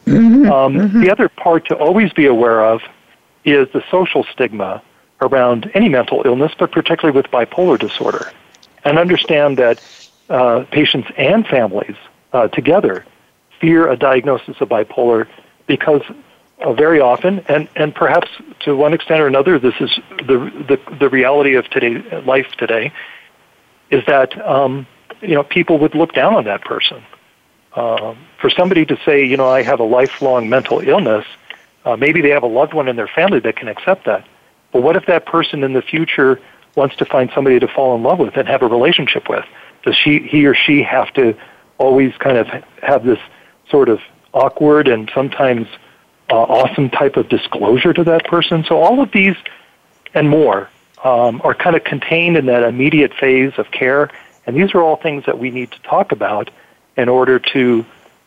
Mm-hmm. 0.06 0.50
Um, 0.50 0.74
mm-hmm. 0.74 1.02
The 1.02 1.10
other 1.10 1.28
part 1.28 1.66
to 1.68 1.74
always 1.76 2.12
be 2.12 2.26
aware 2.26 2.64
of 2.64 2.82
is 3.44 3.68
the 3.72 3.84
social 3.90 4.24
stigma 4.24 4.82
around 5.20 5.70
any 5.74 5.88
mental 5.88 6.22
illness, 6.24 6.52
but 6.58 6.72
particularly 6.72 7.14
with 7.16 7.26
bipolar 7.30 7.78
disorder, 7.78 8.32
and 8.84 8.98
understand 8.98 9.56
that 9.58 9.80
uh, 10.30 10.64
patients 10.70 11.08
and 11.16 11.46
families 11.46 11.94
uh, 12.32 12.48
together 12.48 13.04
fear 13.60 13.88
a 13.90 13.96
diagnosis 13.96 14.60
of 14.60 14.68
bipolar 14.68 15.28
because 15.66 16.02
uh, 16.60 16.72
very 16.72 17.00
often, 17.00 17.40
and, 17.48 17.68
and 17.76 17.94
perhaps 17.94 18.28
to 18.60 18.76
one 18.76 18.92
extent 18.92 19.20
or 19.20 19.26
another, 19.26 19.58
this 19.58 19.74
is 19.80 19.90
the, 20.26 20.38
the, 20.88 20.96
the 20.96 21.08
reality 21.08 21.54
of 21.54 21.68
today, 21.70 22.02
life 22.22 22.48
today, 22.58 22.92
is 23.90 24.04
that 24.06 24.40
um, 24.46 24.86
you 25.20 25.34
know, 25.34 25.42
people 25.42 25.78
would 25.78 25.94
look 25.94 26.12
down 26.14 26.34
on 26.34 26.44
that 26.44 26.62
person. 26.62 27.02
Uh, 27.74 28.14
for 28.40 28.50
somebody 28.50 28.84
to 28.84 28.98
say, 29.04 29.24
you 29.24 29.36
know, 29.36 29.48
I 29.48 29.62
have 29.62 29.80
a 29.80 29.84
lifelong 29.84 30.48
mental 30.48 30.80
illness, 30.80 31.24
uh, 31.84 31.96
maybe 31.96 32.20
they 32.20 32.30
have 32.30 32.42
a 32.42 32.46
loved 32.48 32.74
one 32.74 32.88
in 32.88 32.96
their 32.96 33.08
family 33.08 33.40
that 33.40 33.56
can 33.56 33.68
accept 33.68 34.04
that. 34.06 34.26
But 34.72 34.82
what 34.82 34.96
if 34.96 35.06
that 35.06 35.26
person 35.26 35.62
in 35.62 35.72
the 35.72 35.82
future 35.82 36.40
wants 36.76 36.96
to 36.96 37.04
find 37.04 37.30
somebody 37.34 37.58
to 37.60 37.68
fall 37.68 37.94
in 37.94 38.02
love 38.02 38.18
with 38.18 38.36
and 38.36 38.48
have 38.48 38.62
a 38.62 38.66
relationship 38.66 39.28
with? 39.28 39.44
Does 39.84 39.96
she, 39.96 40.20
he 40.20 40.46
or 40.46 40.54
she 40.54 40.82
have 40.82 41.12
to 41.14 41.36
always 41.82 42.14
kind 42.18 42.36
of 42.38 42.46
have 42.82 43.04
this 43.04 43.18
sort 43.68 43.88
of 43.88 44.00
awkward 44.32 44.86
and 44.88 45.10
sometimes 45.14 45.66
uh, 46.30 46.34
awesome 46.34 46.88
type 46.88 47.16
of 47.16 47.28
disclosure 47.28 47.92
to 47.92 48.04
that 48.04 48.24
person. 48.26 48.64
So 48.64 48.80
all 48.80 49.02
of 49.02 49.10
these 49.12 49.34
and 50.14 50.28
more 50.28 50.70
um, 51.04 51.40
are 51.44 51.54
kind 51.54 51.74
of 51.76 51.82
contained 51.84 52.36
in 52.36 52.46
that 52.46 52.62
immediate 52.62 53.12
phase 53.14 53.52
of 53.58 53.70
care, 53.72 54.10
and 54.46 54.56
these 54.56 54.74
are 54.74 54.80
all 54.80 54.96
things 54.96 55.24
that 55.26 55.38
we 55.38 55.50
need 55.50 55.70
to 55.72 55.82
talk 55.82 56.12
about 56.12 56.50
in 56.96 57.08
order 57.08 57.38
to 57.54 57.84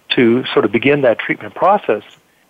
to 0.10 0.46
sort 0.54 0.63
of 0.65 0.72
begin 0.72 1.02
that 1.02 1.18
treatment 1.20 1.54
process. 1.56 2.04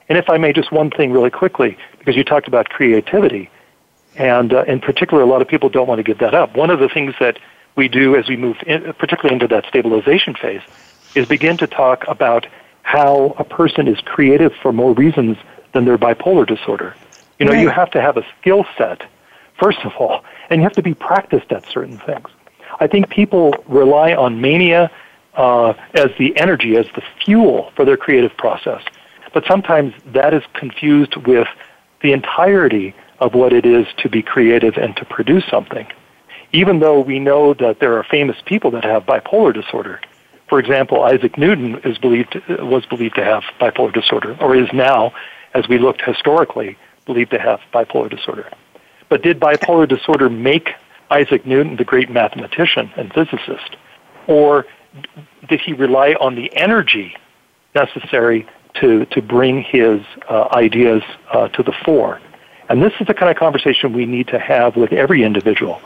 And 0.10 0.18
if 0.18 0.30
I 0.30 0.38
may, 0.38 0.54
just 0.54 0.72
one 0.72 0.90
thing 0.92 1.12
really 1.12 1.30
quickly, 1.32 1.78
because 1.98 2.16
you 2.16 2.24
talked 2.24 2.48
about 2.48 2.70
creativity, 2.70 3.50
and 4.18 4.54
uh, 4.54 4.64
in 4.64 4.80
particular, 4.82 5.24
a 5.24 5.26
lot 5.26 5.42
of 5.42 5.48
people 5.48 5.70
don't 5.70 5.88
want 5.88 6.00
to 6.00 6.04
give 6.04 6.20
that 6.20 6.36
up. 6.36 6.56
One 6.56 6.70
of 6.70 6.80
the 6.80 6.90
things 6.90 7.16
that 7.20 7.40
we 7.76 7.88
do 7.88 8.16
as 8.16 8.28
we 8.30 8.38
move, 8.38 8.58
in, 8.68 8.94
particularly 8.94 9.34
into 9.34 9.48
that 9.48 9.66
stabilization 9.68 10.36
phase, 10.36 10.62
is 11.16 11.26
begin 11.28 11.58
to 11.58 11.68
talk 11.68 12.06
about 12.08 12.46
how 12.84 13.36
a 13.40 13.44
person 13.44 13.88
is 13.88 13.98
creative 14.02 14.54
for 14.62 14.72
more 14.72 14.94
reasons 14.94 15.38
than 15.72 15.86
their 15.86 15.98
bipolar 15.98 16.46
disorder. 16.46 16.94
You 17.40 17.46
know, 17.48 17.54
right. 17.54 17.62
you 17.62 17.70
have 17.70 17.90
to 17.92 18.02
have 18.02 18.18
a 18.18 18.26
skill 18.40 18.66
set, 18.78 19.02
first 19.58 19.80
of 19.86 19.94
all, 19.98 20.24
and 20.50 20.60
you 20.62 20.64
have 20.64 20.74
to 20.74 20.84
be 20.84 20.94
practiced 20.94 21.52
at 21.52 21.66
certain 21.66 21.98
things. 22.00 22.28
I 22.80 22.88
think 22.88 23.10
people 23.10 23.56
rely 23.68 24.14
on 24.14 24.40
mania 24.42 24.92
uh, 25.36 25.74
as 25.96 26.12
the 26.20 26.38
energy, 26.38 26.78
as 26.78 26.86
the 26.96 27.04
fuel 27.24 27.72
for 27.76 27.86
their 27.86 27.98
creative 27.98 28.36
process. 28.38 28.84
But 29.34 29.46
sometimes 29.48 29.94
that 30.06 30.34
is 30.34 30.44
confused 30.54 31.16
with 31.18 31.48
the 32.02 32.14
entirety 32.14 32.94
of 33.20 33.34
what 33.34 33.52
it 33.52 33.66
is 33.66 33.88
to 33.98 34.10
be 34.10 34.22
creative 34.22 34.78
and 34.78 34.96
to 34.98 35.06
produce 35.06 35.46
something. 35.50 35.88
Even 36.54 36.80
though 36.80 37.02
we 37.02 37.20
know 37.20 37.54
that 37.56 37.80
there 37.80 37.98
are 37.98 38.04
famous 38.04 38.38
people 38.46 38.72
that 38.72 38.84
have 38.86 39.06
bipolar 39.06 39.54
disorder, 39.54 40.00
for 40.56 40.60
example, 40.60 41.04
Isaac 41.04 41.38
Newton 41.38 41.82
is 41.84 41.98
believed 41.98 42.40
was 42.48 42.86
believed 42.86 43.16
to 43.16 43.24
have 43.26 43.44
bipolar 43.60 43.94
disorder, 43.94 44.38
or 44.40 44.56
is 44.56 44.70
now, 44.72 45.12
as 45.54 45.68
we 45.68 45.78
looked 45.78 46.02
historically, 46.02 46.78
believed 47.06 47.32
to 47.32 47.40
have 47.40 47.60
bipolar 47.74 48.10
disorder. 48.10 48.48
But 49.10 49.22
did 49.22 49.38
bipolar 49.38 49.86
disorder 49.86 50.30
make 50.30 50.70
Isaac 51.12 51.46
Newton 51.46 51.76
the 51.76 51.84
great 51.84 52.10
mathematician 52.10 52.90
and 52.96 53.12
physicist, 53.12 53.76
or 54.28 54.66
did 55.50 55.60
he 55.60 55.74
rely 55.74 56.14
on 56.22 56.36
the 56.36 56.50
energy 56.56 57.18
necessary 57.78 58.48
to 58.76 59.04
to 59.08 59.22
bring 59.22 59.62
his 59.62 60.00
uh, 60.30 60.48
ideas 60.54 61.04
uh, 61.34 61.50
to 61.50 61.64
the 61.64 61.74
fore? 61.84 62.22
And 62.70 62.82
this 62.82 62.94
is 63.02 63.08
the 63.08 63.14
kind 63.14 63.30
of 63.30 63.36
conversation 63.38 63.92
we 63.92 64.06
need 64.06 64.30
to 64.30 64.40
have 64.40 64.78
with 64.78 64.94
every 64.94 65.24
individual 65.24 65.82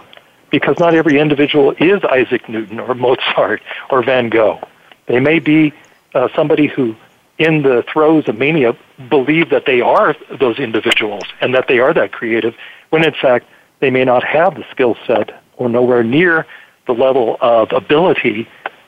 because 0.49 0.79
not 0.79 0.93
every 0.93 1.19
individual 1.19 1.71
is 1.79 2.03
Isaac 2.05 2.47
Newton 2.49 2.79
or 2.79 2.93
Mozart 2.95 3.61
or 3.89 4.03
Van 4.03 4.29
Gogh. 4.29 4.59
They 5.05 5.19
may 5.19 5.39
be 5.39 5.73
uh, 6.13 6.29
somebody 6.35 6.67
who, 6.67 6.95
in 7.37 7.61
the 7.61 7.83
throes 7.91 8.27
of 8.27 8.37
mania, 8.37 8.75
believe 9.09 9.49
that 9.49 9.65
they 9.65 9.81
are 9.81 10.15
those 10.39 10.59
individuals 10.59 11.23
and 11.41 11.53
that 11.53 11.67
they 11.67 11.79
are 11.79 11.93
that 11.93 12.11
creative, 12.11 12.55
when 12.89 13.05
in 13.05 13.13
fact 13.13 13.45
they 13.79 13.89
may 13.89 14.05
not 14.05 14.23
have 14.23 14.55
the 14.55 14.65
skill 14.71 14.97
set 15.05 15.41
or 15.57 15.69
nowhere 15.69 16.03
near 16.03 16.45
the 16.85 16.93
level 16.93 17.37
of 17.41 17.71
ability 17.71 18.47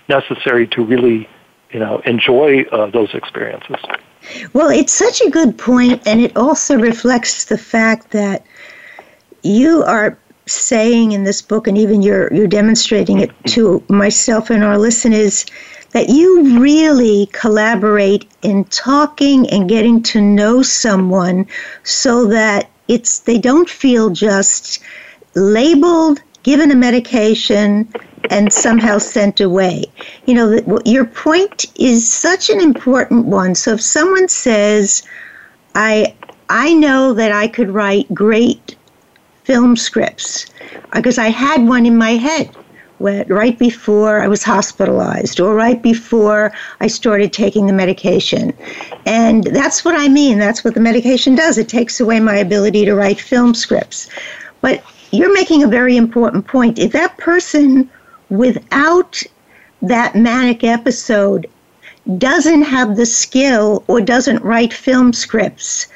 necessary 0.09 0.67
to 0.67 0.83
really, 0.83 1.29
you 1.71 1.79
know, 1.79 1.99
enjoy 2.05 2.63
uh, 2.71 2.87
those 2.87 3.13
experiences. 3.13 3.75
Well, 4.53 4.69
it's 4.69 4.93
such 4.93 5.21
a 5.21 5.29
good 5.29 5.57
point, 5.57 6.05
and 6.05 6.19
it 6.21 6.35
also 6.35 6.77
reflects 6.77 7.45
the 7.45 7.57
fact 7.57 8.11
that 8.11 8.45
you 9.43 9.81
are 9.83 10.17
saying 10.45 11.11
in 11.11 11.23
this 11.23 11.41
book, 11.41 11.67
and 11.67 11.77
even 11.77 12.01
you're 12.01 12.31
you're 12.33 12.47
demonstrating 12.47 13.19
it 13.19 13.29
mm-hmm. 13.29 13.45
to 13.45 13.83
myself 13.89 14.49
and 14.49 14.63
our 14.63 14.77
listeners, 14.77 15.45
that 15.91 16.09
you 16.09 16.59
really 16.59 17.27
collaborate 17.31 18.29
in 18.41 18.63
talking 18.65 19.49
and 19.49 19.69
getting 19.69 20.01
to 20.03 20.21
know 20.21 20.61
someone, 20.61 21.45
so 21.83 22.25
that 22.27 22.69
it's 22.87 23.19
they 23.21 23.37
don't 23.37 23.69
feel 23.69 24.09
just 24.09 24.79
labeled, 25.35 26.21
given 26.43 26.71
a 26.71 26.75
medication, 26.75 27.87
and 28.29 28.51
somehow 28.51 28.97
sent 28.97 29.39
away. 29.39 29.83
You 30.25 30.33
know, 30.33 30.49
that 30.49 30.81
your 30.85 31.05
point 31.05 31.65
is 31.75 32.11
such 32.11 32.49
an 32.49 32.59
important 32.61 33.25
one. 33.25 33.55
So 33.55 33.73
if 33.73 33.81
someone 33.81 34.27
says, 34.27 35.03
"I." 35.75 36.15
I 36.53 36.73
know 36.73 37.13
that 37.13 37.31
I 37.31 37.47
could 37.47 37.69
write 37.69 38.13
great 38.13 38.75
film 39.51 39.75
scripts 39.75 40.45
because 40.93 41.17
I 41.17 41.27
had 41.27 41.63
one 41.67 41.85
in 41.85 41.97
my 41.97 42.11
head 42.11 42.49
right 43.27 43.59
before 43.59 44.21
I 44.21 44.27
was 44.29 44.43
hospitalized 44.43 45.41
or 45.41 45.53
right 45.53 45.81
before 45.81 46.53
I 46.79 46.87
started 46.87 47.33
taking 47.33 47.65
the 47.67 47.73
medication. 47.73 48.53
And 49.05 49.43
that's 49.43 49.83
what 49.83 49.93
I 49.99 50.07
mean. 50.07 50.37
That's 50.37 50.63
what 50.63 50.73
the 50.73 50.79
medication 50.79 51.35
does. 51.35 51.57
It 51.57 51.67
takes 51.67 51.99
away 51.99 52.21
my 52.21 52.35
ability 52.37 52.85
to 52.85 52.95
write 52.95 53.19
film 53.19 53.53
scripts. 53.53 54.07
But 54.61 54.81
you're 55.11 55.33
making 55.33 55.63
a 55.63 55.67
very 55.79 55.97
important 55.97 56.47
point. 56.47 56.79
If 56.79 56.93
that 56.93 57.17
person 57.17 57.89
without 58.29 59.21
that 59.81 60.15
manic 60.15 60.63
episode 60.63 61.45
doesn't 62.17 62.61
have 62.61 62.95
the 62.95 63.05
skill 63.05 63.83
or 63.87 63.99
doesn't 63.99 64.45
write 64.45 64.71
film 64.71 65.11
scripts, 65.11 65.87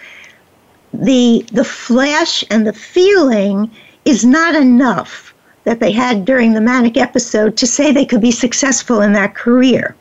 the 1.03 1.45
the 1.51 1.63
flash 1.63 2.43
and 2.49 2.65
the 2.65 2.73
feeling 2.73 3.69
is 4.05 4.23
not 4.23 4.55
enough 4.55 5.33
that 5.63 5.79
they 5.79 5.91
had 5.91 6.25
during 6.25 6.53
the 6.53 6.61
manic 6.61 6.95
episode 6.95 7.57
to 7.57 7.67
say 7.67 7.91
they 7.91 8.05
could 8.05 8.21
be 8.21 8.31
successful 8.31 9.01
in 9.01 9.13
that 9.13 9.33
career. 9.35 9.95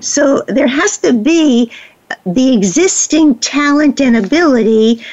So 0.00 0.40
there 0.48 0.66
has 0.66 0.96
to 0.98 1.12
be 1.12 1.70
the 2.24 2.54
existing 2.54 3.38
talent 3.40 4.00
and 4.00 4.16
ability 4.16 5.04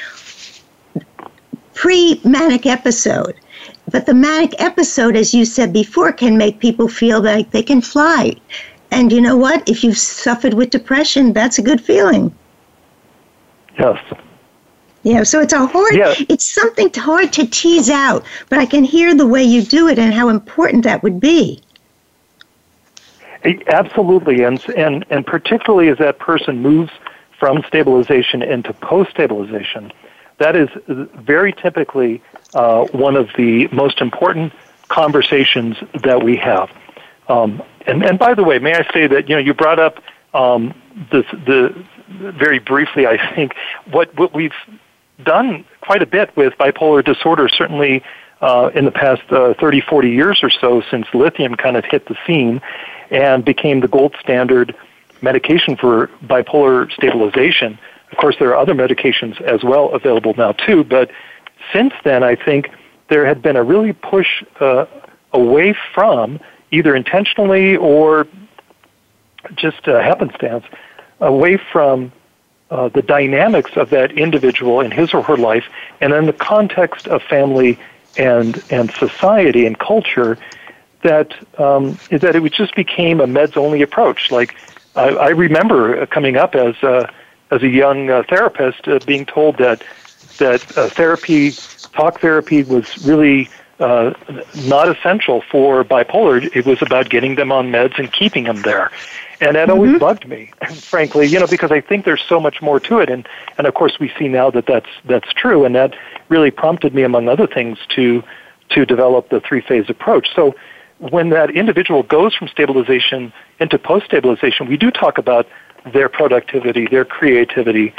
pre 1.73 2.21
manic 2.23 2.65
episode. 2.65 3.35
But 3.91 4.05
the 4.05 4.13
manic 4.13 4.53
episode, 4.61 5.15
as 5.17 5.33
you 5.33 5.43
said 5.45 5.73
before, 5.73 6.13
can 6.13 6.37
make 6.37 6.59
people 6.59 6.87
feel 6.87 7.21
like 7.21 7.51
they 7.51 7.63
can 7.63 7.81
fly. 7.81 8.35
And 8.91 9.11
you 9.11 9.19
know 9.19 9.35
what? 9.35 9.67
If 9.67 9.83
you've 9.83 9.97
suffered 9.97 10.53
with 10.53 10.69
depression, 10.69 11.33
that's 11.33 11.57
a 11.57 11.61
good 11.61 11.81
feeling. 11.81 12.33
Yes, 13.77 13.97
yeah, 15.03 15.23
so 15.23 15.41
it's 15.41 15.51
a 15.51 15.65
hard, 15.65 15.95
yeah. 15.95 16.13
it's 16.29 16.45
something 16.45 16.91
hard 16.93 17.33
to 17.33 17.45
tease 17.45 17.89
out, 17.89 18.23
but 18.49 18.59
I 18.59 18.65
can 18.65 18.85
hear 18.85 19.13
the 19.13 19.27
way 19.27 19.43
you 19.43 19.61
do 19.61 19.89
it 19.89 19.99
and 19.99 20.13
how 20.13 20.29
important 20.29 20.85
that 20.85 21.03
would 21.03 21.19
be. 21.19 21.61
Absolutely, 23.67 24.43
and 24.43 24.63
and 24.69 25.05
and 25.09 25.25
particularly 25.27 25.89
as 25.89 25.97
that 25.97 26.19
person 26.19 26.61
moves 26.61 26.91
from 27.37 27.61
stabilization 27.67 28.41
into 28.41 28.71
post-stabilization, 28.71 29.91
that 30.37 30.55
is 30.55 30.69
uh, 30.87 30.93
very 31.19 31.51
typically 31.51 32.21
uh, 32.53 32.85
one 32.93 33.17
of 33.17 33.29
the 33.35 33.67
most 33.73 33.99
important 33.99 34.53
conversations 34.87 35.75
that 36.05 36.23
we 36.23 36.37
have. 36.37 36.71
Um, 37.27 37.61
and 37.85 38.01
and 38.05 38.17
by 38.17 38.33
the 38.33 38.45
way, 38.45 38.59
may 38.59 38.75
I 38.75 38.89
say 38.93 39.07
that 39.07 39.27
you 39.27 39.35
know 39.35 39.41
you 39.41 39.53
brought 39.53 39.79
up 39.79 40.01
um, 40.33 40.73
this 41.11 41.25
the 41.33 41.75
very 42.07 42.59
briefly, 42.59 43.05
I 43.05 43.35
think 43.35 43.55
what 43.91 44.15
what 44.17 44.33
we've 44.33 44.53
done 45.23 45.65
quite 45.81 46.01
a 46.01 46.05
bit 46.05 46.35
with 46.37 46.53
bipolar 46.57 47.03
disorder, 47.03 47.49
certainly 47.49 48.03
uh, 48.41 48.69
in 48.75 48.85
the 48.85 48.91
past 48.91 49.21
uh, 49.31 49.53
30, 49.59 49.81
40 49.81 50.09
years 50.09 50.39
or 50.43 50.49
so 50.49 50.81
since 50.91 51.07
lithium 51.13 51.55
kind 51.55 51.77
of 51.77 51.85
hit 51.85 52.05
the 52.07 52.17
scene 52.27 52.61
and 53.09 53.45
became 53.45 53.79
the 53.79 53.87
gold 53.87 54.15
standard 54.19 54.75
medication 55.21 55.75
for 55.77 56.07
bipolar 56.25 56.91
stabilization. 56.91 57.77
Of 58.11 58.17
course, 58.17 58.35
there 58.39 58.49
are 58.49 58.57
other 58.57 58.73
medications 58.73 59.39
as 59.41 59.63
well 59.63 59.89
available 59.95 60.33
now 60.37 60.51
too, 60.53 60.83
but 60.83 61.09
since 61.71 61.93
then, 62.03 62.23
I 62.23 62.35
think 62.35 62.69
there 63.07 63.25
had 63.25 63.41
been 63.41 63.55
a 63.55 63.63
really 63.63 63.93
push 63.93 64.43
uh, 64.59 64.85
away 65.31 65.75
from 65.93 66.39
either 66.71 66.95
intentionally 66.95 67.77
or 67.77 68.27
just 69.55 69.87
uh, 69.87 70.01
happenstance 70.01 70.65
away 71.19 71.57
from 71.71 72.11
uh, 72.73 72.89
the 72.89 73.03
dynamics 73.03 73.71
of 73.75 73.91
that 73.91 74.11
individual 74.13 74.79
in 74.81 74.89
his 74.89 75.13
or 75.13 75.21
her 75.21 75.37
life, 75.37 75.65
and 76.01 76.11
in 76.11 76.25
the 76.25 76.33
context 76.33 77.07
of 77.07 77.21
family 77.21 77.77
and 78.17 78.63
and 78.71 78.89
society 78.91 79.67
and 79.67 79.77
culture, 79.77 80.39
that 81.03 81.35
um, 81.61 81.99
that 82.09 82.35
it 82.35 82.51
just 82.51 82.75
became 82.75 83.21
a 83.21 83.27
meds 83.27 83.55
only 83.57 83.83
approach. 83.83 84.31
Like 84.31 84.55
I, 84.95 85.09
I 85.09 85.27
remember 85.29 86.03
coming 86.07 86.35
up 86.35 86.55
as 86.55 86.73
a, 86.81 87.13
as 87.51 87.61
a 87.61 87.69
young 87.69 88.09
uh, 88.09 88.23
therapist 88.27 88.87
uh, 88.87 88.97
being 89.05 89.27
told 89.27 89.57
that 89.59 89.83
that 90.39 90.61
uh, 90.75 90.89
therapy, 90.89 91.51
talk 91.91 92.21
therapy, 92.21 92.63
was 92.63 93.05
really 93.05 93.49
uh, 93.79 94.15
not 94.65 94.89
essential 94.89 95.41
for 95.43 95.83
bipolar. 95.83 96.43
It 96.55 96.65
was 96.65 96.81
about 96.81 97.11
getting 97.11 97.35
them 97.35 97.51
on 97.51 97.67
meds 97.71 97.99
and 97.99 98.11
keeping 98.11 98.45
them 98.45 98.63
there 98.63 98.89
and 99.47 99.55
that 99.55 99.67
mm-hmm. 99.67 99.71
always 99.71 99.99
bugged 99.99 100.27
me, 100.27 100.51
frankly, 100.79 101.27
you 101.27 101.39
know, 101.39 101.47
because 101.47 101.71
I 101.71 101.81
think 101.81 102.05
there's 102.05 102.21
so 102.23 102.39
much 102.39 102.61
more 102.61 102.79
to 102.81 102.99
it, 102.99 103.09
and 103.09 103.27
and 103.57 103.67
of 103.67 103.73
course 103.73 103.99
we 103.99 104.11
see 104.17 104.27
now 104.27 104.49
that 104.51 104.65
that's 104.65 104.89
that's 105.05 105.31
true, 105.33 105.65
and 105.65 105.75
that 105.75 105.95
really 106.29 106.51
prompted 106.51 106.93
me, 106.95 107.03
among 107.03 107.27
other 107.27 107.47
things, 107.47 107.77
to 107.95 108.23
to 108.69 108.85
develop 108.85 109.29
the 109.29 109.39
three 109.39 109.61
phase 109.61 109.89
approach. 109.89 110.29
So 110.35 110.55
when 110.99 111.29
that 111.29 111.51
individual 111.51 112.03
goes 112.03 112.33
from 112.35 112.47
stabilization 112.47 113.33
into 113.59 113.77
post 113.77 114.05
stabilization, 114.05 114.67
we 114.67 114.77
do 114.77 114.89
talk 114.91 115.17
about 115.17 115.47
their 115.93 116.09
productivity, 116.09 116.87
their 116.87 117.05
creativity, 117.05 117.93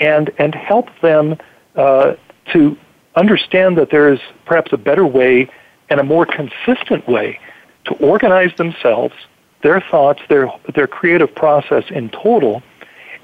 and 0.00 0.30
and 0.38 0.54
help 0.54 0.88
them 1.00 1.36
uh, 1.76 2.14
to 2.52 2.76
understand 3.14 3.78
that 3.78 3.90
there 3.90 4.12
is 4.12 4.20
perhaps 4.44 4.72
a 4.72 4.76
better 4.76 5.06
way 5.06 5.48
and 5.88 6.00
a 6.00 6.04
more 6.04 6.26
consistent 6.26 7.06
way 7.06 7.38
to 7.84 7.94
organize 7.96 8.54
themselves 8.56 9.14
their 9.62 9.80
thoughts, 9.80 10.20
their, 10.28 10.50
their 10.74 10.86
creative 10.86 11.34
process 11.34 11.84
in 11.90 12.08
total, 12.10 12.62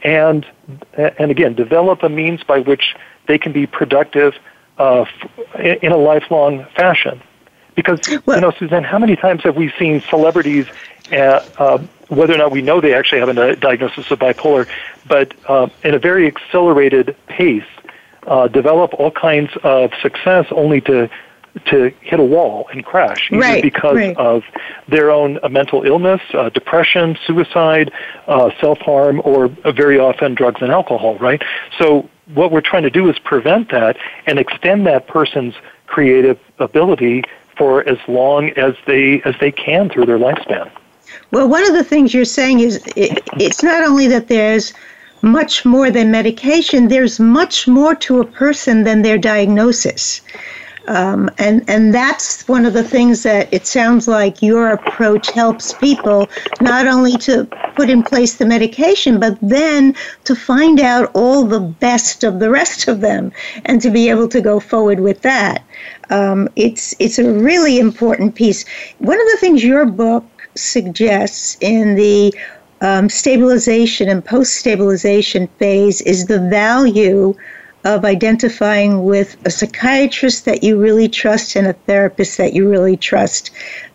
and, 0.05 0.47
and 0.97 1.31
again, 1.31 1.55
develop 1.55 2.03
a 2.03 2.09
means 2.09 2.43
by 2.43 2.61
which 2.61 2.97
they 3.29 3.39
can 3.39 3.53
be 3.53 3.67
productive 3.67 4.35
uh, 4.79 5.05
in 5.59 5.93
a 5.93 5.97
lifelong 5.97 6.65
fashion. 6.77 7.21
Because, 7.75 8.01
well, 8.27 8.37
you 8.37 8.41
know, 8.43 8.51
Suzanne, 8.59 8.85
how 8.85 8.99
many 8.99 9.17
times 9.17 9.43
have 9.45 9.57
we 9.57 9.73
seen 9.79 10.03
celebrities, 10.11 10.67
uh, 11.11 11.17
uh, 11.59 11.79
whether 12.09 12.35
or 12.35 12.39
not 12.39 12.51
we 12.53 12.61
know 12.61 12.81
they 12.81 12.93
actually 12.95 13.21
have 13.21 13.29
a 13.31 13.57
diagnosis 13.57 14.11
of 14.11 14.19
bipolar, 14.19 14.69
but 15.07 15.33
uh, 15.49 15.69
in 15.83 15.95
a 15.95 15.99
very 15.99 16.27
accelerated 16.27 17.17
pace, 17.29 17.65
uh, 18.27 18.47
develop 18.49 18.93
all 18.95 19.11
kinds 19.11 19.51
of 19.63 19.93
success 20.03 20.47
only 20.51 20.81
to 20.83 21.09
to 21.67 21.91
hit 22.01 22.19
a 22.21 22.25
wall 22.25 22.69
and 22.73 22.85
crash, 22.85 23.31
either 23.31 23.41
right, 23.41 23.63
because 23.63 23.97
right. 23.97 24.17
of 24.17 24.43
their 24.89 25.11
own 25.11 25.39
uh, 25.43 25.49
mental 25.49 25.83
illness, 25.85 26.21
uh, 26.33 26.49
depression, 26.49 27.17
suicide, 27.27 27.93
uh, 28.27 28.51
self 28.61 28.79
harm, 28.79 29.21
or 29.25 29.49
very 29.49 29.99
often 29.99 30.35
drugs 30.35 30.63
and 30.63 30.73
alcohol, 30.73 31.17
right? 31.19 31.43
So, 31.79 32.09
what 32.35 32.51
we're 32.53 32.63
trying 32.63 32.85
to 32.85 32.91
do 32.91 33.11
is 33.11 33.19
prevent 33.19 33.71
that 33.71 33.99
and 34.27 34.39
extend 34.39 34.87
that 34.87 35.07
person's 35.09 35.55
creative 35.87 36.39
ability 36.59 37.25
for 37.57 37.87
as 37.87 37.99
long 38.09 38.51
as 38.51 38.75
they 38.87 39.21
as 39.23 39.35
they 39.41 39.53
can 39.53 39.91
through 39.91 40.07
their 40.07 40.19
lifespan. 40.19 40.71
Well, 41.33 41.49
one 41.49 41.67
of 41.67 41.75
the 41.75 41.85
things 41.85 42.15
you're 42.15 42.25
saying 42.25 42.61
is 42.61 42.77
it, 42.97 43.23
it's 43.39 43.63
not 43.63 43.85
only 43.85 44.07
that 44.09 44.29
there's 44.29 44.73
much 45.21 45.67
more 45.67 45.91
than 45.91 46.11
medication, 46.11 46.89
there's 46.89 47.21
much 47.21 47.69
more 47.69 47.95
to 47.97 48.21
a 48.21 48.25
person 48.27 48.85
than 48.85 49.03
their 49.03 49.19
diagnosis. 49.19 50.23
Um, 50.89 51.31
and 51.39 51.63
and 51.69 51.95
that's 51.95 52.47
one 52.49 52.67
of 52.67 52.73
the 52.73 52.83
things 52.83 53.23
that 53.23 53.49
it 53.53 53.67
sounds 53.67 54.09
like 54.09 54.43
your 54.43 54.71
approach 54.73 55.31
helps 55.31 55.73
people 55.75 56.29
not 56.61 56.89
only 56.89 57.17
to 57.19 57.45
put 57.77 57.89
in 57.89 58.03
place 58.03 58.35
the 58.35 58.47
medication, 58.47 59.21
but 59.21 59.39
then 59.41 59.95
to 60.25 60.35
find 60.35 60.81
out 60.81 61.11
all 61.15 61.45
the 61.45 61.61
best 61.61 62.25
of 62.25 62.41
the 62.41 62.51
rest 62.51 62.89
of 62.89 63.01
them, 63.01 63.31
and 63.65 63.81
to 63.81 63.91
be 63.91 64.09
able 64.09 64.29
to 64.29 64.41
go 64.41 64.59
forward 64.59 65.01
with 65.01 65.23
that. 65.23 65.63
Um, 66.11 66.49
it's 66.57 66.95
it's 66.99 67.19
a 67.19 67.33
really 67.33 67.79
important 67.79 68.35
piece. 68.35 68.65
One 68.99 69.21
of 69.21 69.27
the 69.33 69.37
things 69.39 69.63
your 69.63 69.87
book 69.87 70.25
suggests 70.57 71.57
in 71.61 71.95
the 71.95 72.35
um, 72.81 73.09
stabilization 73.09 74.09
and 74.09 74.25
post 74.25 74.57
stabilization 74.57 75.47
phase 75.61 76.01
is 76.01 76.27
the 76.27 76.41
value 76.41 77.35
of 77.85 78.05
identifying 78.05 79.03
with 79.03 79.37
a 79.45 79.51
psychiatrist 79.51 80.45
that 80.45 80.63
you 80.63 80.79
really 80.81 81.09
trust 81.09 81.57
and 81.57 81.67
a 81.67 81.73
therapist 81.73 82.39
that 82.39 82.53
you 82.53 82.69
really 82.69 82.97
trust. 82.97 83.51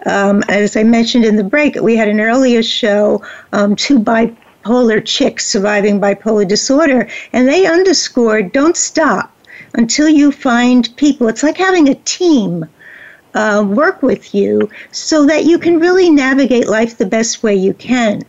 Um, 0.06 0.44
as 0.50 0.76
I 0.76 0.84
mentioned 0.84 1.24
in 1.26 1.38
the 1.38 1.44
break, 1.44 1.76
we 1.76 1.96
had 1.96 2.10
an 2.10 2.20
earlier 2.20 2.62
show, 2.62 3.24
um, 3.54 3.76
two 3.78 3.98
bipolar 3.98 5.04
chicks 5.06 5.48
surviving 5.48 6.02
bipolar 6.02 6.46
disorder, 6.48 7.08
and 7.32 7.48
they 7.48 7.66
underscored 7.66 8.52
don't 8.52 8.76
stop 8.76 9.32
until 9.76 10.10
you 10.10 10.32
find 10.34 10.90
people. 10.98 11.28
It's 11.30 11.44
like 11.44 11.58
having 11.58 11.88
a 11.90 11.96
team. 11.96 12.66
Uh, 13.34 13.62
work 13.62 14.02
with 14.02 14.34
you 14.34 14.68
so 14.92 15.24
that 15.24 15.46
you 15.46 15.60
can 15.60 15.80
really 15.80 16.10
navigate 16.10 16.68
life 16.68 16.98
the 16.98 17.06
best 17.06 17.44
way 17.44 17.54
you 17.54 17.72
can 17.74 18.24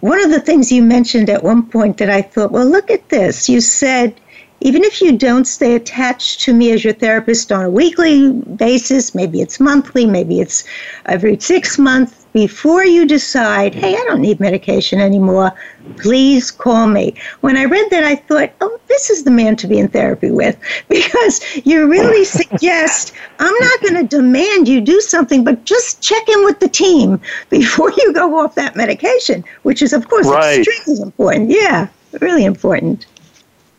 one 0.00 0.20
of 0.24 0.30
the 0.30 0.40
things 0.40 0.72
you 0.72 0.82
mentioned 0.82 1.30
at 1.30 1.44
one 1.44 1.64
point 1.64 1.98
that 1.98 2.10
I 2.10 2.20
thought, 2.22 2.50
well, 2.50 2.64
look 2.64 2.90
at 2.90 3.10
this. 3.10 3.48
You 3.48 3.60
said 3.60 4.18
even 4.62 4.84
if 4.84 5.00
you 5.00 5.16
don't 5.18 5.44
stay 5.46 5.74
attached 5.74 6.40
to 6.42 6.54
me 6.54 6.70
as 6.72 6.84
your 6.84 6.92
therapist 6.94 7.50
on 7.52 7.64
a 7.64 7.70
weekly 7.70 8.32
basis, 8.32 9.12
maybe 9.14 9.40
it's 9.40 9.58
monthly, 9.60 10.06
maybe 10.06 10.40
it's 10.40 10.62
every 11.06 11.36
six 11.38 11.78
months, 11.78 12.18
before 12.32 12.82
you 12.82 13.04
decide, 13.06 13.74
hey, 13.74 13.92
I 13.94 14.04
don't 14.08 14.22
need 14.22 14.40
medication 14.40 15.00
anymore, 15.02 15.52
please 15.98 16.50
call 16.50 16.86
me. 16.86 17.14
When 17.42 17.58
I 17.58 17.64
read 17.66 17.90
that, 17.90 18.04
I 18.04 18.16
thought, 18.16 18.52
oh, 18.62 18.80
this 18.88 19.10
is 19.10 19.24
the 19.24 19.30
man 19.30 19.54
to 19.56 19.66
be 19.66 19.78
in 19.78 19.88
therapy 19.88 20.30
with 20.30 20.56
because 20.88 21.42
you 21.66 21.86
really 21.90 22.24
suggest 22.24 23.12
I'm 23.38 23.54
not 23.60 23.80
going 23.82 23.96
to 24.08 24.16
demand 24.16 24.66
you 24.68 24.80
do 24.80 24.98
something, 25.02 25.42
but 25.44 25.64
just 25.64 26.00
check 26.00 26.26
in 26.28 26.42
with 26.46 26.58
the 26.60 26.68
team 26.68 27.20
before 27.50 27.90
you 27.92 28.12
go 28.14 28.38
off 28.38 28.54
that 28.54 28.76
medication, 28.76 29.44
which 29.64 29.82
is, 29.82 29.92
of 29.92 30.08
course, 30.08 30.26
right. 30.26 30.60
extremely 30.60 31.02
important. 31.02 31.50
Yeah, 31.50 31.88
really 32.22 32.44
important. 32.46 33.04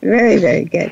Very, 0.04 0.38
very 0.38 0.66
good. 0.66 0.92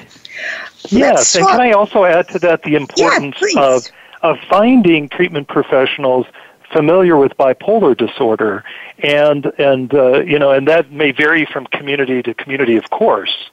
Yes, 0.89 1.36
and 1.36 1.45
can 1.45 1.62
I 1.62 1.71
also 1.74 2.06
add 2.06 2.28
to 2.30 2.39
that 2.39 2.63
the 2.63 2.76
importance 2.76 3.36
yeah, 3.54 3.62
of, 3.76 3.86
of 4.24 4.38
finding 4.50 5.10
treatment 5.10 5.47
professionals 5.47 6.26
familiar 6.71 7.17
with 7.17 7.34
bipolar 7.38 7.95
disorder, 7.95 8.63
and 9.00 9.45
and 9.60 9.93
uh, 9.93 10.21
you 10.21 10.39
know, 10.39 10.52
and 10.52 10.67
that 10.67 10.91
may 10.91 11.12
vary 11.12 11.45
from 11.45 11.67
community 11.67 12.24
to 12.24 12.34
community, 12.34 12.78
of 12.78 12.89
course, 12.89 13.50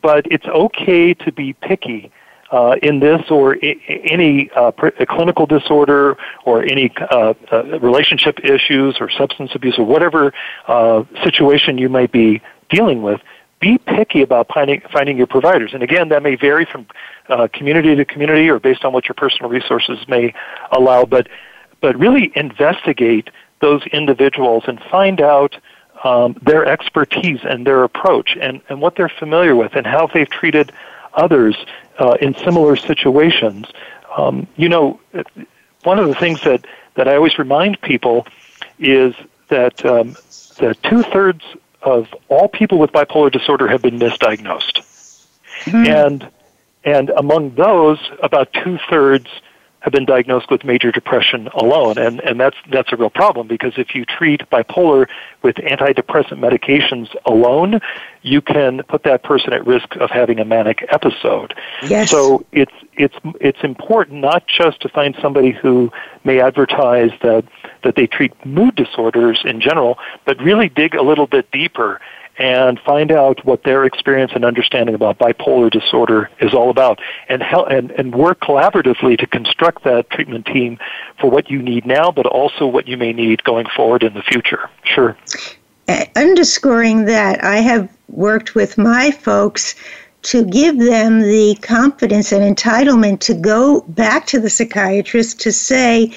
but 0.00 0.26
it's 0.32 0.46
okay 0.46 1.14
to 1.14 1.30
be 1.32 1.52
picky. 1.52 2.10
Uh, 2.50 2.74
in 2.82 2.98
this 2.98 3.22
or 3.30 3.54
I- 3.62 3.76
any 4.10 4.50
uh, 4.56 4.72
pr- 4.72 4.88
clinical 5.08 5.46
disorder 5.46 6.18
or 6.44 6.64
any 6.64 6.90
uh, 6.98 7.32
uh, 7.52 7.62
relationship 7.78 8.40
issues 8.44 8.96
or 8.98 9.08
substance 9.08 9.52
abuse 9.54 9.78
or 9.78 9.84
whatever 9.86 10.34
uh, 10.66 11.04
situation 11.22 11.78
you 11.78 11.88
might 11.88 12.10
be 12.10 12.42
dealing 12.68 13.02
with, 13.02 13.20
be 13.60 13.78
picky 13.78 14.22
about 14.22 14.48
finding, 14.52 14.80
finding 14.90 15.16
your 15.18 15.26
providers. 15.26 15.72
And 15.74 15.82
again, 15.82 16.08
that 16.08 16.22
may 16.22 16.34
vary 16.34 16.64
from 16.64 16.86
uh, 17.28 17.46
community 17.52 17.94
to 17.94 18.04
community 18.04 18.48
or 18.48 18.58
based 18.58 18.84
on 18.84 18.92
what 18.92 19.06
your 19.06 19.14
personal 19.14 19.50
resources 19.50 19.98
may 20.08 20.34
allow, 20.72 21.04
but, 21.04 21.28
but 21.80 21.96
really 21.98 22.32
investigate 22.34 23.28
those 23.60 23.82
individuals 23.92 24.64
and 24.66 24.80
find 24.90 25.20
out 25.20 25.56
um, 26.04 26.34
their 26.40 26.64
expertise 26.64 27.40
and 27.42 27.66
their 27.66 27.84
approach 27.84 28.36
and, 28.40 28.62
and 28.70 28.80
what 28.80 28.96
they're 28.96 29.10
familiar 29.10 29.54
with 29.54 29.76
and 29.76 29.86
how 29.86 30.06
they've 30.06 30.30
treated 30.30 30.72
others 31.12 31.54
uh, 31.98 32.16
in 32.22 32.34
similar 32.36 32.74
situations. 32.76 33.66
Um, 34.16 34.46
you 34.56 34.68
know, 34.70 34.98
one 35.84 35.98
of 35.98 36.08
the 36.08 36.14
things 36.14 36.40
that, 36.44 36.64
that 36.94 37.06
I 37.08 37.14
always 37.16 37.38
remind 37.38 37.78
people 37.82 38.26
is 38.78 39.14
that 39.48 39.84
um, 39.84 40.16
that 40.58 40.76
two 40.84 41.02
thirds 41.02 41.42
of 41.82 42.08
all 42.28 42.48
people 42.48 42.78
with 42.78 42.92
bipolar 42.92 43.30
disorder 43.32 43.68
have 43.68 43.82
been 43.82 43.98
misdiagnosed. 43.98 44.84
Mm. 45.64 46.06
And, 46.06 46.28
and 46.84 47.10
among 47.10 47.54
those, 47.54 47.98
about 48.22 48.52
two 48.52 48.78
thirds 48.88 49.28
have 49.80 49.92
been 49.92 50.04
diagnosed 50.04 50.50
with 50.50 50.62
major 50.64 50.92
depression 50.92 51.48
alone. 51.48 51.96
And, 51.98 52.20
and 52.20 52.38
that's, 52.38 52.56
that's 52.70 52.92
a 52.92 52.96
real 52.96 53.10
problem 53.10 53.46
because 53.48 53.72
if 53.78 53.94
you 53.94 54.04
treat 54.04 54.48
bipolar 54.50 55.08
with 55.42 55.56
antidepressant 55.56 56.38
medications 56.38 57.14
alone, 57.24 57.80
you 58.22 58.42
can 58.42 58.82
put 58.88 59.02
that 59.04 59.22
person 59.22 59.52
at 59.54 59.66
risk 59.66 59.96
of 59.96 60.10
having 60.10 60.38
a 60.38 60.44
manic 60.44 60.84
episode. 60.90 61.54
Yes. 61.88 62.10
So 62.10 62.44
it's, 62.52 62.72
it's, 62.94 63.16
it's 63.40 63.62
important 63.62 64.20
not 64.20 64.46
just 64.46 64.80
to 64.82 64.90
find 64.90 65.16
somebody 65.22 65.50
who 65.50 65.90
may 66.24 66.40
advertise 66.40 67.10
that, 67.22 67.44
that 67.82 67.96
they 67.96 68.06
treat 68.06 68.32
mood 68.44 68.74
disorders 68.74 69.40
in 69.46 69.60
general, 69.62 69.98
but 70.26 70.38
really 70.40 70.68
dig 70.68 70.94
a 70.94 71.02
little 71.02 71.26
bit 71.26 71.50
deeper 71.50 72.00
and 72.40 72.80
find 72.80 73.12
out 73.12 73.44
what 73.44 73.62
their 73.64 73.84
experience 73.84 74.32
and 74.34 74.44
understanding 74.46 74.94
about 74.94 75.18
bipolar 75.18 75.70
disorder 75.70 76.30
is 76.40 76.54
all 76.54 76.70
about 76.70 76.98
and, 77.28 77.42
and, 77.42 77.90
and 77.92 78.14
work 78.14 78.40
collaboratively 78.40 79.18
to 79.18 79.26
construct 79.26 79.84
that 79.84 80.08
treatment 80.10 80.46
team 80.46 80.78
for 81.20 81.30
what 81.30 81.50
you 81.50 81.60
need 81.60 81.84
now, 81.84 82.10
but 82.10 82.24
also 82.26 82.66
what 82.66 82.88
you 82.88 82.96
may 82.96 83.12
need 83.12 83.44
going 83.44 83.66
forward 83.76 84.02
in 84.02 84.14
the 84.14 84.22
future. 84.22 84.70
Sure. 84.84 85.16
Uh, 85.86 86.06
underscoring 86.16 87.04
that, 87.04 87.44
I 87.44 87.56
have 87.56 87.92
worked 88.08 88.54
with 88.54 88.78
my 88.78 89.10
folks 89.10 89.74
to 90.22 90.44
give 90.44 90.78
them 90.78 91.20
the 91.22 91.56
confidence 91.62 92.32
and 92.32 92.56
entitlement 92.56 93.20
to 93.20 93.34
go 93.34 93.80
back 93.88 94.26
to 94.26 94.38
the 94.38 94.50
psychiatrist 94.50 95.40
to 95.40 95.52
say, 95.52 96.12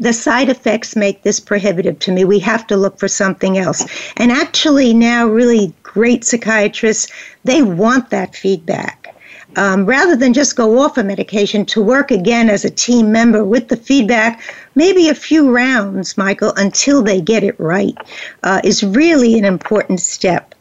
the 0.00 0.12
side 0.12 0.48
effects 0.48 0.94
make 0.94 1.22
this 1.22 1.40
prohibitive 1.40 1.98
to 1.98 2.12
me. 2.12 2.24
We 2.24 2.38
have 2.38 2.64
to 2.68 2.76
look 2.76 2.98
for 3.00 3.08
something 3.08 3.58
else. 3.58 3.84
And 4.16 4.30
actually, 4.30 4.94
now, 4.94 5.26
really 5.26 5.74
great 5.82 6.24
psychiatrists, 6.24 7.10
they 7.42 7.62
want 7.62 8.10
that 8.10 8.36
feedback. 8.36 9.12
Um, 9.56 9.86
rather 9.86 10.14
than 10.14 10.34
just 10.34 10.54
go 10.54 10.78
off 10.78 10.98
a 10.98 11.02
medication 11.02 11.64
to 11.66 11.82
work 11.82 12.12
again 12.12 12.48
as 12.48 12.64
a 12.64 12.70
team 12.70 13.10
member 13.10 13.42
with 13.44 13.68
the 13.68 13.76
feedback, 13.76 14.40
maybe 14.76 15.08
a 15.08 15.14
few 15.16 15.52
rounds, 15.52 16.16
Michael, 16.16 16.52
until 16.54 17.02
they 17.02 17.20
get 17.20 17.42
it 17.42 17.58
right, 17.58 17.96
uh, 18.44 18.60
is 18.62 18.84
really 18.84 19.36
an 19.36 19.44
important 19.44 19.98
step. 19.98 20.54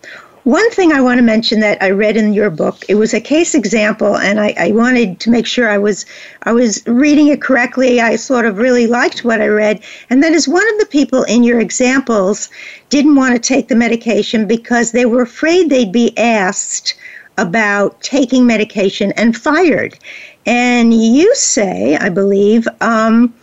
One 0.47 0.71
thing 0.71 0.93
I 0.93 1.01
want 1.01 1.17
to 1.17 1.23
mention 1.23 1.59
that 1.59 1.77
I 1.83 1.89
read 1.89 2.15
in 2.15 2.31
your 2.31 2.49
book, 2.49 2.85
it 2.87 2.95
was 2.95 3.13
a 3.13 3.19
case 3.19 3.53
example, 3.53 4.15
and 4.15 4.39
I, 4.39 4.53
I 4.57 4.71
wanted 4.71 5.19
to 5.19 5.29
make 5.29 5.45
sure 5.45 5.67
I 5.69 5.77
was 5.77 6.05
I 6.43 6.53
was 6.53 6.81
reading 6.87 7.27
it 7.27 7.41
correctly. 7.41 7.99
I 7.99 8.15
sort 8.15 8.45
of 8.45 8.57
really 8.57 8.87
liked 8.87 9.25
what 9.25 9.41
I 9.41 9.47
read, 9.47 9.81
and 10.09 10.23
that 10.23 10.31
is 10.31 10.47
one 10.47 10.65
of 10.73 10.79
the 10.79 10.85
people 10.85 11.23
in 11.23 11.43
your 11.43 11.59
examples 11.59 12.47
didn't 12.89 13.15
want 13.15 13.33
to 13.35 13.39
take 13.41 13.67
the 13.67 13.75
medication 13.75 14.45
because 14.47 14.93
they 14.93 15.05
were 15.05 15.21
afraid 15.23 15.69
they'd 15.69 15.91
be 15.91 16.17
asked 16.17 16.93
about 17.37 18.01
taking 18.01 18.45
medication 18.47 19.11
and 19.17 19.35
fired. 19.35 19.99
And 20.45 20.93
you 20.93 21.35
say, 21.35 21.97
I 21.99 22.07
believe, 22.07 22.69
um, 22.79 23.33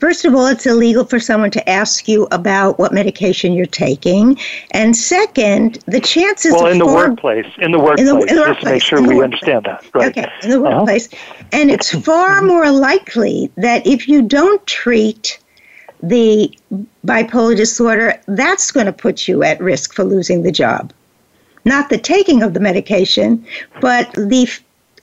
First 0.00 0.24
of 0.24 0.34
all, 0.34 0.46
it's 0.46 0.64
illegal 0.66 1.04
for 1.04 1.18
someone 1.18 1.50
to 1.50 1.68
ask 1.68 2.06
you 2.06 2.28
about 2.30 2.78
what 2.78 2.94
medication 2.94 3.52
you're 3.52 3.66
taking, 3.66 4.38
and 4.70 4.96
second, 4.96 5.80
the 5.86 5.98
chances. 6.00 6.52
Well, 6.52 6.66
in 6.66 6.78
the 6.78 6.86
workplace, 6.86 7.46
in 7.58 7.72
the 7.72 7.80
workplace, 7.80 8.08
in 8.08 8.16
the, 8.18 8.24
in 8.26 8.36
the 8.36 8.42
workplace, 8.42 8.64
make 8.72 8.82
sure 8.82 9.02
we 9.02 9.20
understand 9.22 9.64
that. 9.66 9.84
Right. 9.92 10.10
Okay, 10.16 10.30
in 10.44 10.50
the 10.50 10.62
uh-huh. 10.62 10.76
workplace, 10.78 11.12
uh-huh. 11.12 11.44
and 11.52 11.70
it's 11.70 11.90
far 11.90 12.36
mm-hmm. 12.38 12.46
more 12.46 12.70
likely 12.70 13.50
that 13.56 13.84
if 13.86 14.06
you 14.06 14.22
don't 14.22 14.64
treat 14.68 15.40
the 16.00 16.56
bipolar 17.04 17.56
disorder, 17.56 18.20
that's 18.28 18.70
going 18.70 18.86
to 18.86 18.92
put 18.92 19.26
you 19.26 19.42
at 19.42 19.60
risk 19.60 19.92
for 19.94 20.04
losing 20.04 20.44
the 20.44 20.52
job. 20.52 20.92
Not 21.64 21.90
the 21.90 21.98
taking 21.98 22.44
of 22.44 22.54
the 22.54 22.60
medication, 22.60 23.44
but 23.80 24.12
the 24.12 24.48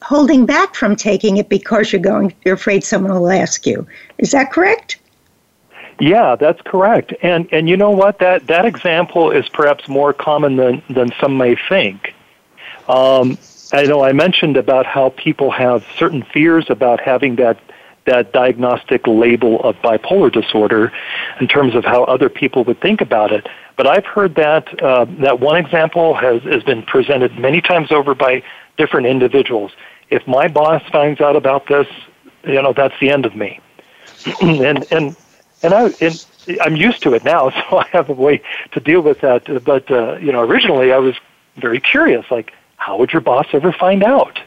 holding 0.05 0.45
back 0.45 0.75
from 0.75 0.95
taking 0.95 1.37
it 1.37 1.49
because 1.49 1.91
you're 1.91 2.01
going 2.01 2.31
you're 2.45 2.53
afraid 2.53 2.83
someone 2.83 3.11
will 3.11 3.29
ask 3.31 3.65
you. 3.65 3.87
Is 4.19 4.29
that 4.31 4.51
correct? 4.51 4.99
Yeah, 5.99 6.35
that's 6.35 6.61
correct. 6.61 7.11
And 7.23 7.47
and 7.51 7.67
you 7.67 7.75
know 7.75 7.89
what? 7.89 8.19
That 8.19 8.45
that 8.47 8.65
example 8.65 9.31
is 9.31 9.49
perhaps 9.49 9.87
more 9.89 10.13
common 10.13 10.57
than 10.57 10.83
than 10.89 11.09
some 11.19 11.37
may 11.37 11.55
think. 11.69 12.13
Um, 12.87 13.37
I 13.73 13.83
know 13.83 14.03
I 14.03 14.11
mentioned 14.11 14.57
about 14.57 14.85
how 14.85 15.09
people 15.09 15.49
have 15.51 15.83
certain 15.97 16.21
fears 16.21 16.65
about 16.69 17.01
having 17.01 17.37
that 17.37 17.57
that 18.05 18.31
diagnostic 18.31 19.07
label 19.07 19.59
of 19.63 19.75
bipolar 19.77 20.31
disorder 20.31 20.93
in 21.39 21.47
terms 21.47 21.73
of 21.73 21.83
how 21.83 22.03
other 22.03 22.29
people 22.29 22.63
would 22.65 22.79
think 22.79 23.01
about 23.01 23.31
it. 23.31 23.47
But 23.75 23.87
I've 23.87 24.05
heard 24.05 24.35
that 24.35 24.83
uh, 24.83 25.05
that 25.21 25.39
one 25.39 25.55
example 25.57 26.13
has, 26.13 26.43
has 26.43 26.61
been 26.61 26.83
presented 26.83 27.39
many 27.39 27.59
times 27.61 27.91
over 27.91 28.13
by 28.13 28.43
different 28.77 29.07
individuals 29.07 29.71
if 30.09 30.27
my 30.27 30.47
boss 30.47 30.83
finds 30.91 31.21
out 31.21 31.35
about 31.35 31.67
this, 31.67 31.87
you 32.45 32.61
know, 32.61 32.73
that's 32.73 32.97
the 32.99 33.09
end 33.09 33.25
of 33.25 33.35
me. 33.35 33.59
and 34.41 34.85
and 34.91 35.15
and 35.63 35.73
I 35.73 35.89
and 36.01 36.25
I'm 36.61 36.75
used 36.75 37.01
to 37.03 37.13
it 37.13 37.23
now, 37.23 37.49
so 37.49 37.77
I 37.79 37.87
have 37.89 38.09
a 38.09 38.13
way 38.13 38.41
to 38.71 38.79
deal 38.79 39.01
with 39.01 39.21
that. 39.21 39.45
But 39.63 39.89
uh, 39.91 40.15
you 40.17 40.31
know, 40.31 40.41
originally 40.41 40.91
I 40.91 40.97
was 40.99 41.15
very 41.57 41.79
curious, 41.79 42.25
like, 42.29 42.53
how 42.77 42.97
would 42.97 43.11
your 43.11 43.21
boss 43.21 43.47
ever 43.53 43.71
find 43.71 44.03
out? 44.03 44.39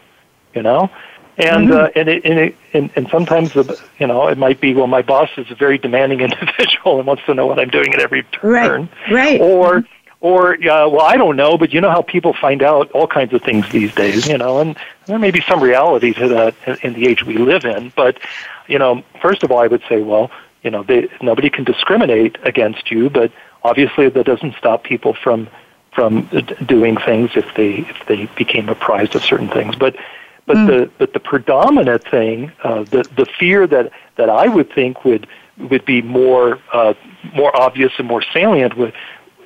You 0.54 0.62
know, 0.62 0.90
and 1.36 1.68
mm-hmm. 1.68 1.72
uh, 1.76 1.88
and, 1.94 2.08
it, 2.08 2.24
and, 2.24 2.38
it, 2.38 2.56
and 2.72 2.90
and 2.96 3.08
sometimes 3.08 3.52
the 3.52 3.80
you 3.98 4.06
know 4.06 4.28
it 4.28 4.38
might 4.38 4.60
be 4.60 4.74
well, 4.74 4.86
my 4.86 5.02
boss 5.02 5.30
is 5.36 5.50
a 5.50 5.54
very 5.54 5.78
demanding 5.78 6.20
individual 6.20 6.98
and 6.98 7.06
wants 7.06 7.24
to 7.26 7.34
know 7.34 7.46
what 7.46 7.58
I'm 7.58 7.70
doing 7.70 7.92
at 7.94 8.00
every 8.00 8.22
turn, 8.24 8.88
right? 9.08 9.12
right. 9.12 9.40
Or 9.40 9.80
mm-hmm. 9.80 9.92
Or, 10.20 10.54
uh, 10.54 10.88
well, 10.88 11.02
I 11.02 11.16
don't 11.16 11.36
know, 11.36 11.56
but 11.56 11.72
you 11.72 11.80
know 11.80 11.90
how 11.90 12.02
people 12.02 12.32
find 12.32 12.62
out 12.62 12.90
all 12.90 13.06
kinds 13.06 13.32
of 13.34 13.42
things 13.42 13.68
these 13.70 13.94
days, 13.94 14.26
you 14.26 14.36
know, 14.36 14.58
and 14.58 14.76
there 15.06 15.16
may 15.18 15.30
be 15.30 15.40
some 15.42 15.62
reality 15.62 16.12
to 16.14 16.28
that 16.28 16.54
in 16.82 16.94
the 16.94 17.06
age 17.06 17.22
we 17.24 17.38
live 17.38 17.64
in. 17.64 17.92
But, 17.94 18.18
you 18.66 18.80
know, 18.80 19.04
first 19.22 19.44
of 19.44 19.52
all, 19.52 19.58
I 19.60 19.68
would 19.68 19.82
say, 19.88 20.02
well, 20.02 20.32
you 20.64 20.70
know, 20.70 20.82
they, 20.82 21.08
nobody 21.22 21.50
can 21.50 21.62
discriminate 21.62 22.36
against 22.42 22.90
you, 22.90 23.08
but 23.10 23.30
obviously 23.62 24.08
that 24.08 24.26
doesn't 24.26 24.54
stop 24.56 24.84
people 24.84 25.14
from 25.14 25.48
from 25.92 26.26
doing 26.64 26.96
things 26.96 27.30
if 27.34 27.54
they 27.54 27.76
if 27.78 28.06
they 28.06 28.26
became 28.36 28.68
apprised 28.68 29.14
of 29.16 29.22
certain 29.22 29.48
things. 29.48 29.74
But 29.76 29.96
but 30.46 30.56
mm. 30.56 30.66
the 30.66 30.90
but 30.98 31.12
the 31.12 31.20
predominant 31.20 32.04
thing, 32.04 32.50
uh, 32.64 32.82
the 32.84 33.08
the 33.16 33.26
fear 33.38 33.66
that 33.68 33.92
that 34.16 34.28
I 34.30 34.48
would 34.48 34.70
think 34.72 35.04
would 35.04 35.28
would 35.70 35.84
be 35.84 36.02
more 36.02 36.58
uh, 36.72 36.94
more 37.34 37.56
obvious 37.56 37.92
and 37.98 38.06
more 38.06 38.22
salient 38.32 38.76
would 38.76 38.92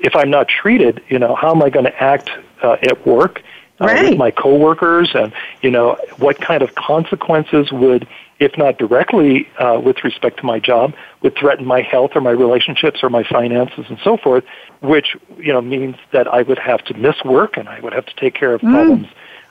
if 0.03 0.17
I'm 0.17 0.31
not 0.31 0.49
treated, 0.49 1.03
you 1.09 1.19
know, 1.19 1.35
how 1.35 1.53
am 1.53 1.63
I 1.63 1.71
going 1.71 1.87
to 1.87 2.03
act 2.03 2.29
uh, 2.63 2.77
at 2.83 3.07
work 3.07 3.43
uh, 3.81 3.87
right. 3.87 4.11
with 4.11 4.19
my 4.19 4.31
coworkers, 4.31 5.11
and 5.15 5.33
you 5.63 5.71
know, 5.71 5.97
what 6.19 6.41
kind 6.41 6.63
of 6.63 6.75
consequences 6.75 7.73
would, 7.73 8.07
if 8.41 8.59
not 8.59 8.79
directly 8.79 9.49
uh, 9.59 9.81
with 9.83 10.05
respect 10.05 10.39
to 10.41 10.47
my 10.47 10.59
job, 10.59 10.93
would 11.23 11.37
threaten 11.37 11.65
my 11.65 11.81
health 11.81 12.13
or 12.15 12.21
my 12.21 12.31
relationships 12.33 13.03
or 13.03 13.09
my 13.11 13.23
finances 13.23 13.87
and 13.89 13.99
so 14.03 14.17
forth, 14.17 14.45
which 14.81 15.17
you 15.39 15.53
know 15.53 15.61
means 15.61 15.97
that 16.11 16.27
I 16.29 16.43
would 16.43 16.59
have 16.59 16.85
to 16.87 16.95
miss 16.95 17.23
work 17.25 17.57
and 17.57 17.69
I 17.69 17.81
would 17.81 17.93
have 17.93 18.07
to 18.07 18.15
take 18.17 18.35
care 18.35 18.53
of 18.53 18.61
mm. 18.61 18.73
problems 18.73 19.09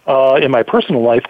uh, 0.07 0.39
in 0.41 0.51
my 0.51 0.63
personal 0.63 1.01
life. 1.01 1.25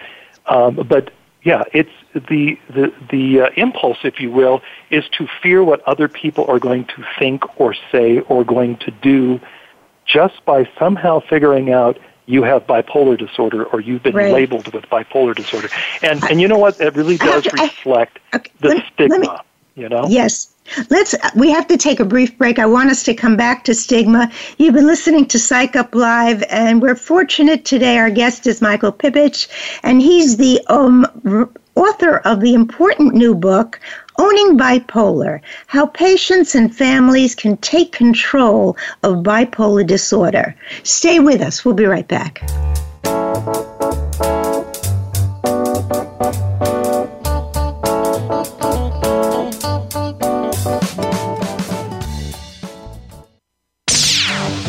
Um, 0.46 0.74
but 0.74 1.12
yeah, 1.44 1.64
it's 1.72 1.90
the 2.14 2.56
the 2.72 2.92
the 3.10 3.40
uh, 3.42 3.50
impulse, 3.56 3.98
if 4.04 4.20
you 4.20 4.30
will, 4.30 4.62
is 4.90 5.04
to 5.18 5.26
fear 5.42 5.62
what 5.64 5.82
other 5.88 6.06
people 6.08 6.46
are 6.48 6.60
going 6.60 6.84
to 6.86 7.04
think 7.18 7.60
or 7.60 7.74
say 7.90 8.20
or 8.20 8.44
going 8.44 8.76
to 8.78 8.90
do, 8.92 9.40
just 10.06 10.44
by 10.44 10.68
somehow 10.78 11.18
figuring 11.18 11.72
out 11.72 11.98
you 12.26 12.44
have 12.44 12.64
bipolar 12.68 13.18
disorder 13.18 13.64
or 13.64 13.80
you've 13.80 14.04
been 14.04 14.14
right. 14.14 14.32
labeled 14.32 14.72
with 14.72 14.84
bipolar 14.84 15.34
disorder. 15.34 15.68
And 16.00 16.22
and 16.24 16.40
you 16.40 16.46
know 16.46 16.58
what? 16.58 16.80
It 16.80 16.94
really 16.94 17.16
does 17.16 17.44
reflect 17.52 18.20
I, 18.32 18.36
okay, 18.36 18.52
the 18.60 18.68
let, 18.68 18.92
stigma. 18.92 19.18
Let 19.18 19.20
me, 19.32 19.38
you 19.74 19.88
know? 19.88 20.04
Yes. 20.08 20.48
Let's 20.90 21.14
we 21.34 21.50
have 21.50 21.66
to 21.68 21.76
take 21.76 21.98
a 21.98 22.04
brief 22.04 22.36
break. 22.38 22.58
I 22.60 22.66
want 22.66 22.90
us 22.90 23.02
to 23.04 23.14
come 23.14 23.36
back 23.36 23.64
to 23.64 23.74
stigma. 23.74 24.30
You've 24.58 24.74
been 24.74 24.86
listening 24.86 25.26
to 25.26 25.38
Psych 25.38 25.74
Up 25.74 25.94
Live 25.94 26.44
and 26.50 26.80
we're 26.80 26.94
fortunate 26.94 27.64
today 27.64 27.98
our 27.98 28.10
guest 28.10 28.46
is 28.46 28.62
Michael 28.62 28.92
Pipich 28.92 29.48
and 29.82 30.00
he's 30.00 30.36
the 30.36 30.60
um, 30.68 31.04
author 31.74 32.18
of 32.18 32.40
the 32.40 32.54
important 32.54 33.12
new 33.14 33.34
book 33.34 33.80
Owning 34.18 34.56
Bipolar: 34.58 35.40
How 35.66 35.86
Patients 35.86 36.54
and 36.54 36.74
Families 36.74 37.34
Can 37.34 37.56
Take 37.56 37.90
Control 37.92 38.76
of 39.02 39.24
Bipolar 39.24 39.84
Disorder. 39.86 40.54
Stay 40.84 41.18
with 41.18 41.40
us. 41.40 41.64
We'll 41.64 41.74
be 41.74 41.86
right 41.86 42.06
back. 42.06 42.40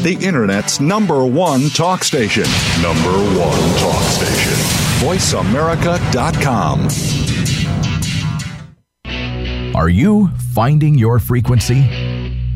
the 0.03 0.13
Internet's 0.15 0.81
number 0.81 1.25
one 1.25 1.69
talk 1.69 2.03
station. 2.03 2.43
Number 2.81 3.11
one 3.39 3.79
talk 3.79 4.03
station. 4.11 4.51
VoiceAmerica.com. 5.01 6.89
Are 9.75 9.89
you 9.89 10.29
finding 10.53 10.93
your 10.97 11.17
frequency? 11.19 12.02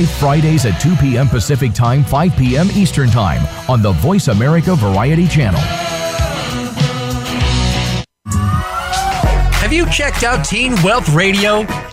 live 0.00 0.10
Fridays 0.12 0.64
at 0.66 0.80
2 0.80 0.96
p.m. 0.96 1.28
Pacific 1.28 1.72
Time, 1.74 2.02
5 2.04 2.32
p.m. 2.36 2.68
Eastern 2.74 3.10
Time 3.10 3.42
on 3.68 3.82
the 3.82 3.92
Voice 3.92 4.28
America 4.28 4.74
Variety 4.74 5.28
Channel. 5.28 5.60
Have 8.30 9.72
you 9.74 9.86
checked 9.90 10.24
out 10.24 10.42
Teen 10.44 10.72
Wealth 10.82 11.08
Radio? 11.14 11.64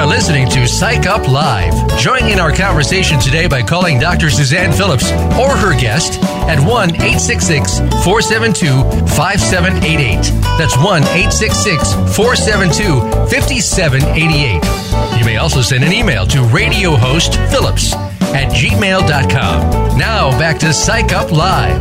are 0.00 0.06
listening 0.06 0.48
to 0.48 0.66
Psych 0.66 1.06
Up 1.06 1.28
Live. 1.28 1.74
Join 1.98 2.24
in 2.24 2.40
our 2.40 2.50
conversation 2.50 3.20
today 3.20 3.46
by 3.46 3.60
calling 3.62 4.00
Dr. 4.00 4.30
Suzanne 4.30 4.72
Phillips 4.72 5.10
or 5.38 5.54
her 5.54 5.78
guest 5.78 6.22
at 6.48 6.58
1 6.58 6.94
866 6.94 7.80
472 8.02 8.66
5788. 9.14 10.14
That's 10.56 10.74
1 10.78 11.02
866 11.04 11.92
472 12.16 13.00
5788. 13.28 15.18
You 15.20 15.24
may 15.26 15.36
also 15.36 15.60
send 15.60 15.84
an 15.84 15.92
email 15.92 16.24
to 16.28 16.44
radio 16.44 16.96
host 16.96 17.34
Phillips 17.52 17.92
at 18.32 18.50
gmail.com. 18.54 19.98
Now 19.98 20.30
back 20.38 20.58
to 20.60 20.72
Psych 20.72 21.12
Up 21.12 21.30
Live. 21.30 21.78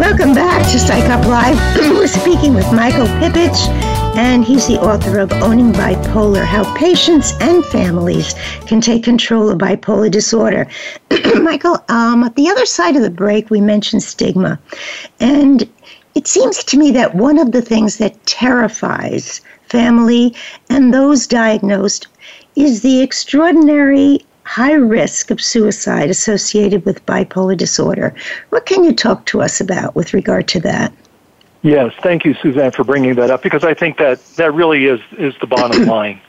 Welcome 0.00 0.32
back 0.32 0.62
to 0.72 0.78
Psych 0.80 1.10
Up 1.10 1.26
Live. 1.26 1.56
We're 1.76 2.06
speaking 2.06 2.54
with 2.54 2.64
Michael 2.72 3.06
Pippich 3.20 3.68
and 4.14 4.44
he's 4.44 4.66
the 4.68 4.78
author 4.80 5.18
of 5.18 5.32
Owning 5.32 5.72
Bipolar 5.72 6.44
How 6.44 6.72
Patients 6.76 7.32
and 7.40 7.64
Families 7.66 8.34
Can 8.66 8.80
Take 8.82 9.04
Control 9.04 9.48
of 9.48 9.56
Bipolar 9.58 10.10
Disorder. 10.10 10.66
Michael, 11.40 11.78
um, 11.88 12.22
at 12.22 12.36
the 12.36 12.48
other 12.50 12.66
side 12.66 12.94
of 12.94 13.00
the 13.02 13.10
break, 13.10 13.48
we 13.48 13.60
mentioned 13.62 14.02
stigma. 14.02 14.58
And 15.18 15.66
it 16.14 16.26
seems 16.26 16.62
to 16.64 16.76
me 16.76 16.90
that 16.90 17.14
one 17.14 17.38
of 17.38 17.52
the 17.52 17.62
things 17.62 17.96
that 17.98 18.26
terrifies 18.26 19.40
family 19.70 20.34
and 20.68 20.92
those 20.92 21.26
diagnosed 21.26 22.08
is 22.54 22.82
the 22.82 23.00
extraordinary 23.00 24.20
high 24.44 24.72
risk 24.74 25.30
of 25.30 25.40
suicide 25.40 26.10
associated 26.10 26.84
with 26.84 27.04
bipolar 27.06 27.56
disorder. 27.56 28.14
What 28.50 28.66
can 28.66 28.84
you 28.84 28.92
talk 28.92 29.24
to 29.26 29.40
us 29.40 29.58
about 29.58 29.94
with 29.94 30.12
regard 30.12 30.48
to 30.48 30.60
that? 30.60 30.92
Yes, 31.62 31.92
thank 32.02 32.24
you, 32.24 32.34
Suzanne, 32.34 32.72
for 32.72 32.82
bringing 32.82 33.14
that 33.16 33.30
up 33.30 33.42
because 33.42 33.62
I 33.62 33.72
think 33.74 33.98
that 33.98 34.22
that 34.36 34.52
really 34.52 34.86
is 34.86 35.00
is 35.16 35.34
the 35.40 35.46
bottom 35.46 35.86
line. 35.86 36.20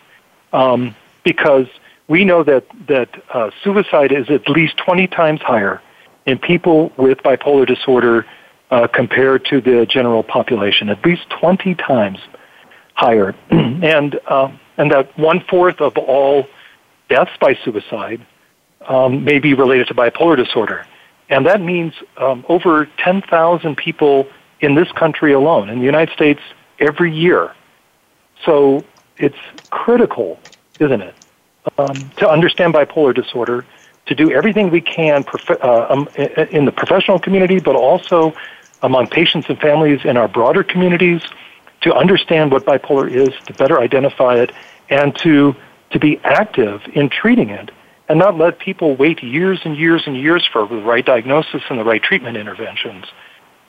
Um, 0.53 0.95
because 1.23 1.67
we 2.07 2.23
know 2.23 2.43
that 2.43 2.65
that 2.87 3.09
uh, 3.33 3.49
suicide 3.63 4.11
is 4.11 4.29
at 4.29 4.47
least 4.47 4.77
20 4.77 5.07
times 5.07 5.41
higher 5.41 5.81
in 6.27 6.37
people 6.37 6.91
with 6.97 7.19
bipolar 7.23 7.65
disorder 7.65 8.27
uh, 8.69 8.87
compared 8.87 9.45
to 9.45 9.59
the 9.61 9.87
general 9.87 10.21
population, 10.21 10.89
at 10.89 11.03
least 11.03 11.27
20 11.31 11.73
times 11.75 12.19
higher, 12.93 13.33
and 13.49 14.19
uh, 14.27 14.51
and 14.77 14.91
that 14.91 15.17
one 15.17 15.39
fourth 15.41 15.81
of 15.81 15.97
all 15.97 16.45
deaths 17.09 17.31
by 17.39 17.55
suicide 17.65 18.23
um, 18.87 19.23
may 19.23 19.39
be 19.39 19.55
related 19.55 19.87
to 19.87 19.95
bipolar 19.95 20.37
disorder, 20.37 20.85
and 21.29 21.47
that 21.47 21.59
means 21.59 21.93
um, 22.17 22.45
over 22.47 22.85
10,000 22.99 23.75
people 23.75 24.27
in 24.63 24.73
this 24.75 24.91
country 24.93 25.33
alone, 25.33 25.69
in 25.69 25.79
the 25.79 25.85
United 25.85 26.13
States, 26.13 26.39
every 26.79 27.13
year. 27.13 27.53
So 28.45 28.83
it's 29.17 29.37
critical, 29.69 30.39
isn't 30.79 31.01
it, 31.01 31.13
um, 31.77 31.95
to 32.17 32.27
understand 32.29 32.73
bipolar 32.73 33.13
disorder, 33.13 33.65
to 34.05 34.15
do 34.15 34.31
everything 34.31 34.69
we 34.71 34.79
can 34.81 35.23
prof- 35.25 35.61
uh, 35.61 35.87
um, 35.89 36.07
in 36.17 36.63
the 36.65 36.71
professional 36.71 37.19
community, 37.19 37.59
but 37.59 37.75
also 37.75 38.33
among 38.81 39.07
patients 39.07 39.47
and 39.49 39.59
families 39.59 39.99
in 40.05 40.15
our 40.17 40.27
broader 40.29 40.63
communities 40.63 41.21
to 41.81 41.93
understand 41.93 42.51
what 42.53 42.63
bipolar 42.65 43.09
is, 43.09 43.29
to 43.47 43.53
better 43.53 43.81
identify 43.81 44.35
it, 44.35 44.53
and 44.89 45.13
to, 45.17 45.53
to 45.91 45.99
be 45.99 46.19
active 46.23 46.81
in 46.93 47.09
treating 47.09 47.49
it 47.49 47.69
and 48.09 48.19
not 48.19 48.37
let 48.37 48.59
people 48.59 48.95
wait 48.95 49.21
years 49.23 49.61
and 49.65 49.75
years 49.77 50.03
and 50.05 50.15
years 50.17 50.45
for 50.45 50.65
the 50.67 50.75
right 50.77 51.05
diagnosis 51.05 51.61
and 51.69 51.79
the 51.79 51.83
right 51.83 52.03
treatment 52.03 52.35
interventions. 52.37 53.05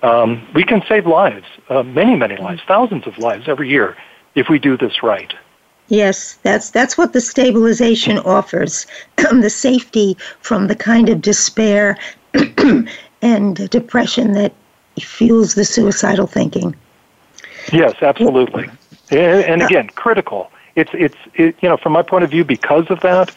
Um, 0.05 0.46
we 0.55 0.64
can 0.64 0.82
save 0.86 1.07
lives, 1.07 1.46
uh, 1.70 1.82
many, 1.82 2.14
many 2.14 2.36
lives, 2.36 2.61
thousands 2.68 3.07
of 3.07 3.16
lives 3.16 3.48
every 3.48 3.70
year 3.70 3.96
if 4.34 4.50
we 4.50 4.59
do 4.59 4.76
this 4.76 5.02
right. 5.02 5.32
Yes, 5.88 6.34
that's 6.42 6.70
that's 6.70 6.96
what 6.98 7.14
the 7.14 7.20
stabilization 7.22 8.18
offers, 8.18 8.86
the 9.32 9.48
safety 9.48 10.16
from 10.40 10.66
the 10.66 10.76
kind 10.76 11.09
of 11.09 11.22
despair 11.22 11.96
and 13.22 13.70
depression 13.70 14.32
that 14.32 14.52
fuels 15.00 15.55
the 15.55 15.64
suicidal 15.64 16.26
thinking. 16.26 16.76
Yes, 17.72 17.94
absolutely, 18.02 18.68
and, 19.11 19.62
again, 19.62 19.88
critical. 19.88 20.50
It's 20.76 20.90
it's 20.92 21.16
it, 21.34 21.57
you 21.62 21.68
know 21.68 21.76
from 21.78 21.92
my 21.92 22.02
point 22.02 22.24
of 22.24 22.30
view 22.30 22.44
because 22.44 22.86
of 22.90 23.00
that, 23.00 23.34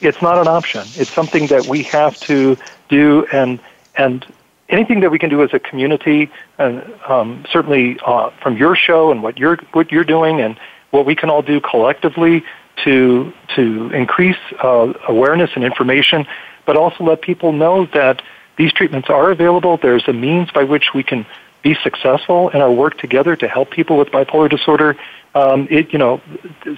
it's 0.00 0.22
not 0.22 0.38
an 0.38 0.48
option. 0.48 0.82
It's 0.96 1.10
something 1.10 1.46
that 1.48 1.66
we 1.66 1.82
have 1.84 2.18
to 2.20 2.56
do 2.88 3.26
and 3.32 3.58
and 3.96 4.24
anything 4.70 5.00
that 5.00 5.10
we 5.10 5.18
can 5.18 5.28
do 5.30 5.42
as 5.42 5.50
a 5.52 5.58
community, 5.58 6.30
and 6.58 6.84
um, 7.08 7.44
certainly 7.52 7.98
uh, 8.06 8.30
from 8.42 8.56
your 8.56 8.74
show 8.76 9.10
and 9.10 9.22
what 9.22 9.36
you're 9.38 9.56
what 9.72 9.92
you're 9.92 10.04
doing, 10.04 10.40
and 10.40 10.58
what 10.90 11.04
we 11.04 11.14
can 11.14 11.28
all 11.30 11.42
do 11.42 11.60
collectively 11.60 12.44
to 12.84 13.32
to 13.56 13.90
increase 13.92 14.36
uh, 14.62 14.92
awareness 15.08 15.50
and 15.54 15.64
information, 15.64 16.26
but 16.64 16.76
also 16.76 17.04
let 17.04 17.20
people 17.20 17.52
know 17.52 17.86
that 17.86 18.22
these 18.56 18.72
treatments 18.72 19.08
are 19.10 19.30
available. 19.30 19.76
There's 19.76 20.06
a 20.08 20.12
means 20.12 20.50
by 20.50 20.64
which 20.64 20.94
we 20.94 21.02
can 21.02 21.26
be 21.62 21.76
successful 21.82 22.48
in 22.50 22.62
our 22.62 22.72
work 22.72 22.96
together 22.98 23.36
to 23.36 23.46
help 23.46 23.70
people 23.70 23.98
with 23.98 24.08
bipolar 24.08 24.48
disorder. 24.48 24.96
Um, 25.34 25.68
it 25.70 25.92
you 25.92 25.98
know, 25.98 26.20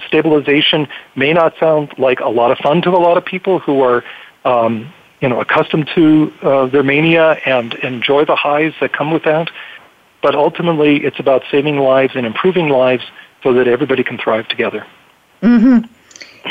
stabilization 0.07 0.87
may 1.15 1.31
not 1.31 1.57
sound 1.59 1.97
like 1.97 2.19
a 2.19 2.27
lot 2.27 2.51
of 2.51 2.57
fun 2.59 2.81
to 2.81 2.89
a 2.89 2.99
lot 2.99 3.17
of 3.17 3.23
people 3.23 3.59
who 3.59 3.81
are 3.81 4.03
um, 4.45 4.91
you 5.23 5.29
know 5.29 5.39
accustomed 5.39 5.89
to 5.95 6.31
uh, 6.43 6.65
their 6.67 6.83
mania 6.83 7.31
and 7.47 7.73
enjoy 7.75 8.25
the 8.25 8.35
highs 8.35 8.73
that 8.81 8.91
come 8.93 9.09
with 9.09 9.23
that. 9.23 9.49
But 10.21 10.35
ultimately, 10.35 11.03
it's 11.03 11.17
about 11.19 11.43
saving 11.49 11.79
lives 11.79 12.13
and 12.15 12.25
improving 12.27 12.67
lives 12.69 13.03
so 13.41 13.53
that 13.53 13.67
everybody 13.67 14.03
can 14.03 14.17
thrive 14.19 14.47
together. 14.49 14.85
hmm 15.41 15.79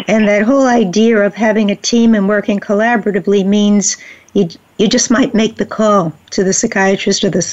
And 0.08 0.26
that 0.26 0.42
whole 0.42 0.66
idea 0.66 1.18
of 1.18 1.34
having 1.34 1.70
a 1.70 1.76
team 1.76 2.14
and 2.14 2.28
working 2.28 2.58
collaboratively 2.58 3.46
means 3.46 3.96
you 4.32 4.48
you 4.78 4.88
just 4.88 5.10
might 5.10 5.34
make 5.34 5.56
the 5.56 5.66
call 5.66 6.12
to 6.30 6.42
the 6.42 6.54
psychiatrist 6.54 7.22
or 7.24 7.30
the 7.30 7.44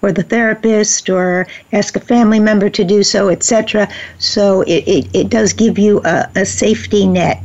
or 0.00 0.10
the 0.10 0.22
therapist 0.22 1.10
or 1.10 1.46
ask 1.74 1.96
a 1.96 2.00
family 2.00 2.40
member 2.40 2.70
to 2.70 2.82
do 2.82 3.02
so, 3.02 3.28
etc. 3.28 3.86
So 4.18 4.62
it, 4.62 4.82
it, 4.96 5.04
it 5.14 5.28
does 5.28 5.52
give 5.52 5.78
you 5.78 6.00
a, 6.04 6.16
a 6.34 6.44
safety 6.46 7.06
net 7.06 7.38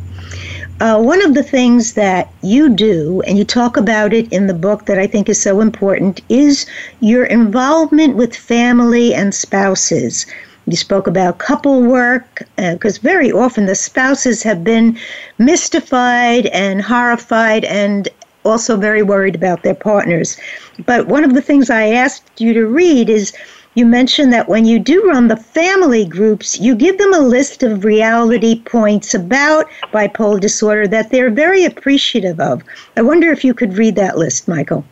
uh, 0.80 1.01
one 1.01 1.23
of 1.23 1.34
the 1.34 1.41
things 1.43 1.93
that 1.93 2.32
you 2.43 2.69
do, 2.69 3.21
and 3.25 3.38
you 3.38 3.43
talk 3.43 3.78
about 3.78 4.13
it 4.13 4.32
in 4.32 4.45
the 4.45 4.53
book 4.53 4.86
that 4.86 4.99
I 4.99 5.07
think 5.07 5.28
is 5.28 5.41
so 5.41 5.59
important, 5.59 6.21
is 6.30 6.67
your 6.99 7.25
involvement 7.25 8.15
with 8.15 8.36
family 8.36 9.11
and 9.13 9.34
spouses. 9.34 10.28
You 10.67 10.75
spoke 10.78 11.07
about 11.07 11.39
couple 11.39 11.82
work, 11.82 12.43
because 12.57 12.99
uh, 12.99 13.01
very 13.01 13.32
often 13.32 13.65
the 13.65 13.73
spouses 13.73 14.43
have 14.43 14.63
been 14.63 14.95
mystified 15.39 16.45
and 16.47 16.80
horrified 16.80 17.65
and 17.65 18.07
also 18.45 18.78
very 18.78 19.01
worried 19.01 19.34
about 19.36 19.63
their 19.63 19.75
partners. 19.75 20.38
But 20.86 21.07
one 21.07 21.23
of 21.23 21.34
the 21.34 21.41
things 21.41 21.71
I 21.71 21.88
asked 21.88 22.30
you 22.39 22.53
to 22.53 22.67
read 22.67 23.09
is 23.09 23.34
you 23.78 23.86
mentioned 23.86 24.34
that 24.34 24.47
when 24.49 24.65
you 24.65 24.80
do 24.80 25.07
run 25.07 25.28
the 25.28 25.38
family 25.38 26.03
groups, 26.03 26.59
you 26.59 26.75
give 26.75 26.97
them 26.97 27.13
a 27.13 27.19
list 27.19 27.61
of 27.61 27.86
reality 27.86 28.59
points 28.61 29.13
about 29.13 29.69
bipolar 29.93 30.39
disorder 30.39 30.88
that 30.88 31.11
they're 31.11 31.30
very 31.30 31.63
appreciative 31.63 32.39
of. 32.39 32.63
I 32.97 33.03
wonder 33.03 33.32
if 33.32 33.43
you 33.45 33.53
could 33.53 33.78
read 33.78 33.93
that 33.95 34.17
list, 34.17 34.47
Michael. 34.47 34.84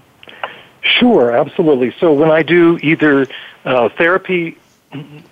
Sure, 0.84 1.36
absolutely. 1.36 1.96
So 2.00 2.14
when 2.14 2.30
I 2.30 2.44
do 2.44 2.78
either 2.84 3.26
uh, 3.66 3.90
therapy 3.90 4.56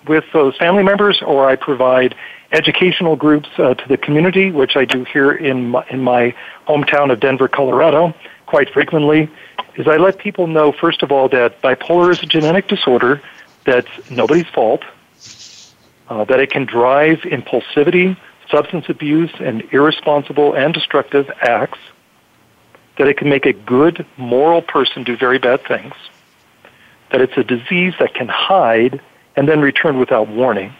with 0.08 0.24
those 0.32 0.56
family 0.56 0.82
members 0.82 1.22
or 1.22 1.48
I 1.48 1.54
provide 1.54 2.16
educational 2.50 3.14
groups 3.14 3.48
uh, 3.58 3.74
to 3.74 3.88
the 3.88 3.96
community, 3.96 4.50
which 4.50 4.74
I 4.76 4.84
do 4.84 5.04
here 5.04 5.30
in 5.30 5.68
my, 5.68 5.86
in 5.90 6.00
my 6.00 6.34
hometown 6.66 7.12
of 7.12 7.20
Denver, 7.20 7.46
Colorado, 7.46 8.12
quite 8.46 8.68
frequently, 8.70 9.30
is 9.76 9.86
I 9.86 9.96
let 9.96 10.18
people 10.18 10.48
know, 10.48 10.72
first 10.72 11.04
of 11.04 11.12
all, 11.12 11.28
that 11.28 11.62
bipolar 11.62 12.10
is 12.10 12.20
a 12.20 12.26
genetic 12.26 12.66
disorder 12.66 13.22
that's 13.64 13.88
nobody's 14.10 14.46
fault, 14.46 14.82
uh, 16.08 16.24
that 16.24 16.38
it 16.40 16.50
can 16.50 16.66
drive 16.66 17.18
impulsivity, 17.20 18.16
substance 18.50 18.86
abuse, 18.88 19.30
and 19.40 19.62
irresponsible 19.72 20.54
and 20.54 20.74
destructive 20.74 21.30
acts, 21.40 21.78
that 22.98 23.08
it 23.08 23.16
can 23.16 23.28
make 23.28 23.46
a 23.46 23.52
good, 23.52 24.06
moral 24.16 24.62
person 24.62 25.02
do 25.02 25.16
very 25.16 25.38
bad 25.38 25.64
things, 25.66 25.94
that 27.10 27.20
it's 27.20 27.36
a 27.36 27.44
disease 27.44 27.94
that 27.98 28.14
can 28.14 28.28
hide 28.28 29.00
and 29.36 29.48
then 29.48 29.60
return 29.60 29.98
without 29.98 30.28
warning, 30.28 30.72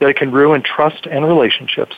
that 0.00 0.08
it 0.08 0.16
can 0.16 0.32
ruin 0.32 0.62
trust 0.62 1.06
and 1.06 1.24
relationships, 1.26 1.96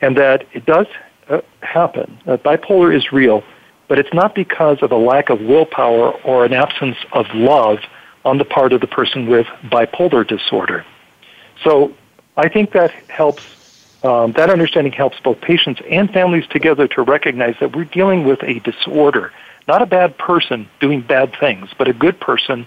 and 0.00 0.16
that 0.16 0.46
it 0.52 0.64
does 0.64 0.86
uh, 1.28 1.40
happen. 1.62 2.18
Uh, 2.26 2.36
bipolar 2.36 2.94
is 2.94 3.12
real, 3.12 3.42
but 3.88 3.98
it's 3.98 4.12
not 4.14 4.34
because 4.34 4.80
of 4.82 4.92
a 4.92 4.96
lack 4.96 5.28
of 5.28 5.40
willpower 5.40 6.12
or 6.22 6.44
an 6.44 6.52
absence 6.54 6.96
of 7.12 7.26
love 7.34 7.80
on 8.26 8.38
the 8.38 8.44
part 8.44 8.72
of 8.74 8.80
the 8.82 8.86
person 8.88 9.26
with 9.26 9.46
bipolar 9.62 10.26
disorder. 10.26 10.84
So 11.62 11.94
I 12.36 12.48
think 12.48 12.72
that 12.72 12.90
helps, 13.08 14.04
um, 14.04 14.32
that 14.32 14.50
understanding 14.50 14.92
helps 14.92 15.18
both 15.20 15.40
patients 15.40 15.80
and 15.88 16.12
families 16.12 16.46
together 16.48 16.88
to 16.88 17.02
recognize 17.02 17.54
that 17.60 17.74
we're 17.74 17.84
dealing 17.84 18.24
with 18.24 18.42
a 18.42 18.58
disorder, 18.60 19.32
not 19.68 19.80
a 19.80 19.86
bad 19.86 20.18
person 20.18 20.68
doing 20.80 21.00
bad 21.02 21.36
things, 21.38 21.70
but 21.78 21.86
a 21.86 21.92
good 21.92 22.18
person 22.18 22.66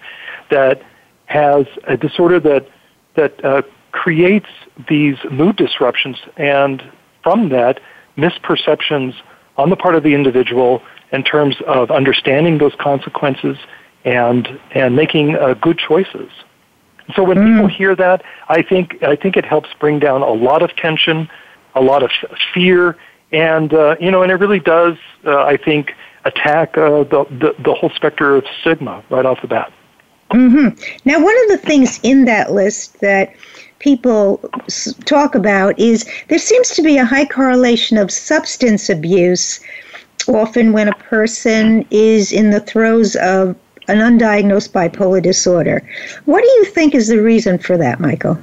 that 0.49 0.81
has 1.25 1.67
a 1.83 1.97
disorder 1.97 2.39
that, 2.39 2.65
that 3.15 3.43
uh, 3.45 3.61
creates 3.91 4.47
these 4.87 5.17
mood 5.29 5.57
disruptions 5.57 6.17
and 6.37 6.81
from 7.21 7.49
that, 7.49 7.81
misperceptions 8.17 9.13
on 9.57 9.69
the 9.69 9.75
part 9.75 9.93
of 9.93 10.03
the 10.03 10.13
individual 10.15 10.81
in 11.11 11.21
terms 11.21 11.57
of 11.67 11.91
understanding 11.91 12.59
those 12.59 12.73
consequences 12.75 13.57
and 14.05 14.59
and 14.71 14.95
making 14.95 15.35
uh, 15.35 15.53
good 15.55 15.77
choices. 15.77 16.29
So 17.15 17.23
when 17.23 17.37
mm. 17.37 17.53
people 17.53 17.67
hear 17.67 17.95
that, 17.95 18.23
I 18.49 18.61
think 18.61 19.01
I 19.03 19.15
think 19.15 19.37
it 19.37 19.45
helps 19.45 19.69
bring 19.79 19.99
down 19.99 20.21
a 20.21 20.31
lot 20.31 20.61
of 20.61 20.75
tension, 20.75 21.29
a 21.75 21.81
lot 21.81 22.03
of 22.03 22.11
fear, 22.53 22.97
and 23.31 23.73
uh, 23.73 23.95
you 23.99 24.11
know, 24.11 24.23
and 24.23 24.31
it 24.31 24.35
really 24.35 24.59
does. 24.59 24.97
Uh, 25.25 25.43
I 25.43 25.57
think 25.57 25.93
attack 26.25 26.77
uh, 26.77 27.03
the, 27.03 27.25
the 27.29 27.55
the 27.59 27.73
whole 27.73 27.89
specter 27.91 28.35
of 28.35 28.45
stigma 28.61 29.03
right 29.09 29.25
off 29.25 29.41
the 29.41 29.47
bat. 29.47 29.71
Mm-hmm. 30.31 30.77
Now, 31.05 31.23
one 31.23 31.35
of 31.43 31.47
the 31.59 31.65
things 31.65 31.99
in 32.03 32.25
that 32.25 32.51
list 32.51 32.99
that 33.01 33.33
people 33.79 34.37
talk 35.05 35.33
about 35.33 35.77
is 35.79 36.07
there 36.27 36.37
seems 36.37 36.69
to 36.75 36.83
be 36.83 36.97
a 36.97 37.05
high 37.05 37.25
correlation 37.25 37.97
of 37.97 38.11
substance 38.11 38.89
abuse 38.89 39.59
often 40.27 40.71
when 40.71 40.87
a 40.87 40.93
person 40.95 41.83
is 41.89 42.31
in 42.31 42.51
the 42.51 42.59
throes 42.59 43.15
of 43.15 43.55
an 43.89 43.97
undiagnosed 43.99 44.69
bipolar 44.69 45.21
disorder. 45.21 45.81
What 46.25 46.41
do 46.41 46.47
you 46.47 46.65
think 46.65 46.93
is 46.93 47.07
the 47.07 47.21
reason 47.21 47.57
for 47.57 47.75
that, 47.77 47.99
Michael? 47.99 48.37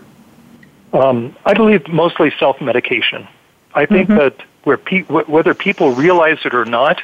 Um, 0.93 1.35
I 1.47 1.55
believe 1.55 1.87
mostly 1.89 2.33
self 2.39 2.61
medication. 2.61 3.27
I 3.75 3.87
think 3.87 4.09
mm-hmm. 4.09 4.19
that 4.19 4.37
where 4.65 4.77
pe- 4.77 5.03
whether 5.05 5.55
people 5.55 5.91
realize 5.93 6.39
it 6.45 6.55
or 6.55 6.65
not, 6.65 7.03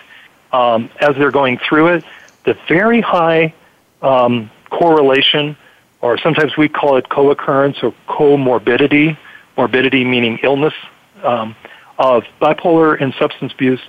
um, 0.52 0.90
as 1.00 1.14
they're 1.16 1.30
going 1.30 1.58
through 1.58 1.88
it, 1.88 2.04
the 2.44 2.54
very 2.68 3.00
high 3.00 3.54
um, 4.02 4.50
correlation, 4.70 5.56
or 6.00 6.18
sometimes 6.18 6.56
we 6.56 6.68
call 6.68 6.96
it 6.96 7.08
co 7.08 7.30
occurrence 7.30 7.82
or 7.82 7.94
comorbidity, 8.08 9.16
morbidity 9.56 10.04
meaning 10.04 10.38
illness, 10.42 10.74
um, 11.22 11.54
of 11.98 12.24
bipolar 12.40 13.00
and 13.00 13.14
substance 13.14 13.52
abuse 13.52 13.80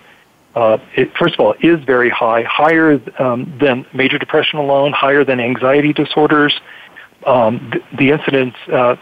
uh, 0.55 0.77
it, 0.95 1.15
first 1.17 1.33
of 1.35 1.39
all, 1.39 1.55
is 1.61 1.83
very 1.83 2.09
high, 2.09 2.43
higher 2.43 3.01
um, 3.21 3.51
than 3.59 3.85
major 3.93 4.17
depression 4.17 4.59
alone, 4.59 4.93
higher 4.93 5.23
than 5.23 5.39
anxiety 5.39 5.93
disorders. 5.93 6.59
Um, 7.25 7.71
the, 7.91 7.97
the 7.97 8.09
incidence, 8.11 8.55
uh, 8.71 8.95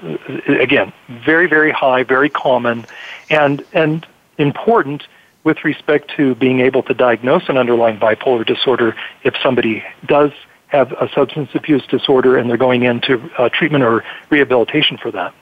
again, 0.48 0.94
very, 1.26 1.48
very 1.48 1.72
high, 1.72 2.04
very 2.04 2.30
common, 2.30 2.86
and 3.30 3.66
and 3.74 4.06
important 4.38 5.04
with 5.44 5.64
respect 5.66 6.12
to 6.16 6.36
being 6.36 6.60
able 6.60 6.84
to 6.84 6.94
diagnose 6.94 7.50
an 7.50 7.58
underlying 7.58 7.98
bipolar 8.00 8.46
disorder 8.46 8.96
if 9.24 9.34
somebody 9.42 9.84
does 10.06 10.32
have 10.68 10.92
a 10.94 11.10
substance 11.14 11.50
abuse 11.56 11.86
disorder 11.88 12.38
and 12.38 12.50
they're 12.50 12.58
going 12.58 12.84
into 12.84 13.20
uh, 13.40 13.50
treatment 13.50 13.84
or 13.84 14.06
rehabilitation 14.30 14.98
for 14.98 15.12
that. 15.12 15.34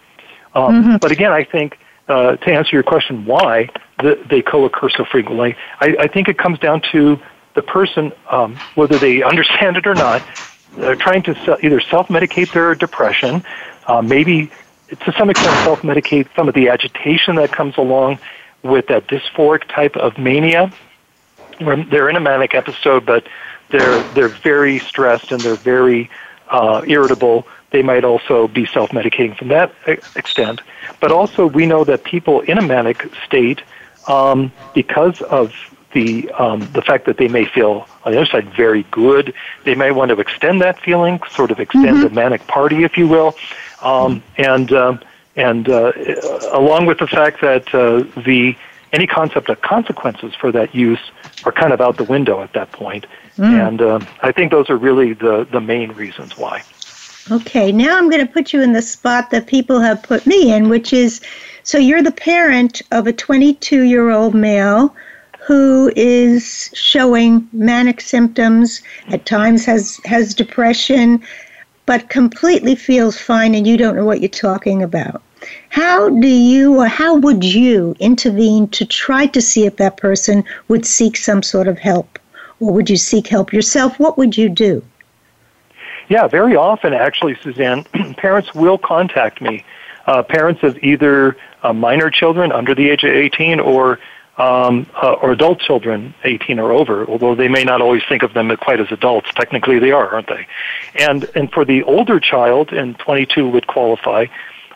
Um, 0.56 0.84
mm-hmm. 0.84 0.96
But 0.98 1.12
again, 1.12 1.34
I 1.34 1.44
think 1.44 1.78
uh, 2.10 2.36
to 2.38 2.52
answer 2.52 2.76
your 2.76 2.84
question, 2.84 3.26
why 3.26 3.70
the, 4.00 4.20
they 4.30 4.42
co-occur 4.42 4.90
so 4.90 5.06
frequently, 5.06 5.56
I, 5.80 5.96
I, 6.00 6.08
think 6.08 6.28
it 6.28 6.38
comes 6.40 6.58
down 6.58 6.82
to 6.92 7.20
the 7.54 7.62
person, 7.62 8.12
um, 8.32 8.56
whether 8.76 8.98
they 8.98 9.22
understand 9.24 9.78
it 9.78 9.86
or 9.86 9.94
not, 9.94 10.24
they're 10.76 10.96
trying 10.96 11.24
to 11.24 11.60
either 11.66 11.80
self-medicate 11.80 12.52
their 12.52 12.74
depression, 12.76 13.44
uh, 13.88 14.02
maybe 14.02 14.52
to 14.90 15.12
some 15.14 15.30
extent 15.30 15.56
self-medicate 15.64 16.28
some 16.36 16.48
of 16.50 16.56
the 16.56 16.70
agitation 16.70 17.36
that 17.36 17.52
comes 17.52 17.78
along 17.78 18.18
with 18.64 18.88
that 18.88 19.08
dysphoric 19.08 19.64
type 19.72 19.96
of 19.96 20.18
mania, 20.18 20.72
where 21.60 21.84
they're 21.84 22.10
in 22.10 22.16
a 22.16 22.20
manic 22.20 22.56
episode, 22.56 23.06
but 23.06 23.26
they're 23.70 24.02
they're 24.14 24.28
very 24.30 24.80
stressed 24.80 25.32
and 25.32 25.42
they're 25.42 25.56
very 25.56 26.10
uh, 26.50 26.82
irritable 26.88 27.46
they 27.72 27.82
might 27.84 28.04
also 28.04 28.48
be 28.48 28.66
self 28.66 28.90
medicating 28.92 29.38
from 29.38 29.50
that 29.50 29.74
extent. 29.88 30.62
But 31.00 31.12
also, 31.12 31.46
we 31.46 31.66
know 31.66 31.84
that 31.84 32.04
people 32.04 32.42
in 32.42 32.58
a 32.58 32.62
manic 32.62 33.08
state, 33.26 33.62
um, 34.08 34.52
because 34.74 35.22
of 35.22 35.54
the 35.94 36.30
um, 36.32 36.62
the 36.74 36.82
fact 36.82 37.06
that 37.06 37.18
they 37.18 37.28
may 37.28 37.46
feel 37.46 37.88
on 38.04 38.12
the 38.12 38.18
other 38.20 38.26
side 38.28 38.48
very 38.54 38.84
good. 38.92 39.34
They 39.64 39.74
may 39.74 39.90
want 39.92 40.10
to 40.10 40.20
extend 40.20 40.62
that 40.62 40.80
feeling, 40.80 41.20
sort 41.32 41.50
of 41.50 41.60
extend 41.60 41.86
mm-hmm. 41.86 42.02
the 42.02 42.10
manic 42.12 42.46
party, 42.48 42.84
if 42.84 42.96
you 42.98 43.08
will, 43.08 43.36
um, 43.82 44.22
and 44.38 44.72
um, 44.72 45.00
and 45.36 45.68
uh, 45.68 45.92
uh 45.98 46.50
along 46.54 46.86
with 46.86 47.00
the 47.00 47.08
fact 47.08 47.42
that 47.42 47.74
uh, 47.74 48.04
the 48.22 48.56
any 48.94 49.08
concept 49.08 49.50
of 49.50 49.62
consequences 49.62 50.34
for 50.36 50.52
that 50.52 50.74
use 50.76 51.00
are 51.46 51.52
kind 51.52 51.74
of 51.74 51.82
out 51.82 51.98
the 51.98 52.04
window 52.04 52.42
at 52.42 52.54
that 52.54 52.72
point. 52.72 53.06
Mm. 53.38 53.68
And 53.68 53.82
um, 53.82 54.08
I 54.22 54.32
think 54.32 54.52
those 54.52 54.70
are 54.70 54.78
really 54.78 55.14
the 55.14 55.44
the 55.50 55.62
main 55.62 55.92
reasons 55.94 56.38
why. 56.38 56.64
Okay, 57.32 57.72
now 57.72 57.96
I'm 57.96 58.10
going 58.10 58.26
to 58.26 58.32
put 58.34 58.54
you 58.54 58.62
in 58.64 58.74
the 58.74 58.82
spot 58.82 59.30
that 59.30 59.46
people 59.46 59.80
have 59.82 60.02
put 60.02 60.26
me 60.26 60.52
in, 60.52 60.68
which 60.68 60.92
is 60.92 61.22
so 61.62 61.78
you're 61.78 62.02
the 62.02 62.12
parent 62.12 62.82
of 62.92 63.06
a 63.06 63.14
22 63.14 63.84
year 63.84 64.10
old 64.10 64.34
male 64.34 64.96
who 65.42 65.92
is 65.96 66.72
showing 66.74 67.48
manic 67.54 68.02
symptoms, 68.02 68.82
at 69.10 69.26
times 69.28 69.64
has, 69.66 70.00
has 70.06 70.34
depression, 70.34 71.22
but 71.86 72.10
completely 72.10 72.74
feels 72.76 73.16
fine 73.18 73.54
and 73.54 73.68
you 73.68 73.78
don't 73.78 73.96
know 73.96 74.06
what 74.06 74.22
you're 74.22 74.30
talking 74.30 74.82
about. 74.82 75.22
How 75.70 76.10
do 76.10 76.28
you 76.28 76.78
or 76.80 76.88
how 76.88 77.16
would 77.18 77.44
you 77.44 77.96
intervene 78.00 78.70
to 78.70 78.86
try 78.86 79.28
to 79.28 79.40
see 79.42 79.66
if 79.68 79.76
that 79.78 79.98
person 79.98 80.44
would 80.68 80.86
seek 80.86 81.16
some 81.18 81.44
sort 81.44 81.68
of 81.68 81.78
help? 81.80 82.18
Or 82.60 82.74
would 82.74 82.90
you 82.90 82.98
seek 82.98 83.28
help 83.28 83.54
yourself? 83.54 84.00
What 84.00 84.18
would 84.18 84.36
you 84.38 84.50
do? 84.50 84.82
Yeah, 86.10 86.26
very 86.28 86.56
often, 86.56 86.94
actually, 86.94 87.38
Suzanne, 87.42 87.84
parents 88.18 88.54
will 88.54 88.80
contact 88.80 89.42
me. 89.42 89.64
Uh, 90.08 90.24
parents 90.24 90.64
of 90.64 90.78
either 90.84 91.38
uh, 91.62 91.72
minor 91.72 92.10
children 92.10 92.52
under 92.52 92.74
the 92.74 92.90
age 92.90 93.04
of 93.04 93.12
18 93.12 93.60
or 93.62 94.00
um, 94.38 94.88
uh, 94.96 95.12
or 95.12 95.34
adult 95.34 95.60
children 95.60 96.14
18 96.24 96.60
or 96.60 96.72
over, 96.72 97.06
although 97.08 97.36
they 97.36 97.50
may 97.50 97.66
not 97.66 97.82
always 97.82 98.02
think 98.08 98.24
of 98.24 98.34
them 98.34 98.56
quite 98.56 98.80
as 98.80 98.90
adults. 98.90 99.28
Technically, 99.36 99.80
they 99.80 99.92
are, 99.92 100.08
aren't 100.16 100.28
they? 100.28 100.48
And 100.96 101.30
and 101.36 101.52
for 101.52 101.64
the 101.66 101.84
older 101.84 102.20
child, 102.20 102.72
and 102.72 102.98
22 103.00 103.48
would 103.50 103.68
qualify. 103.68 104.26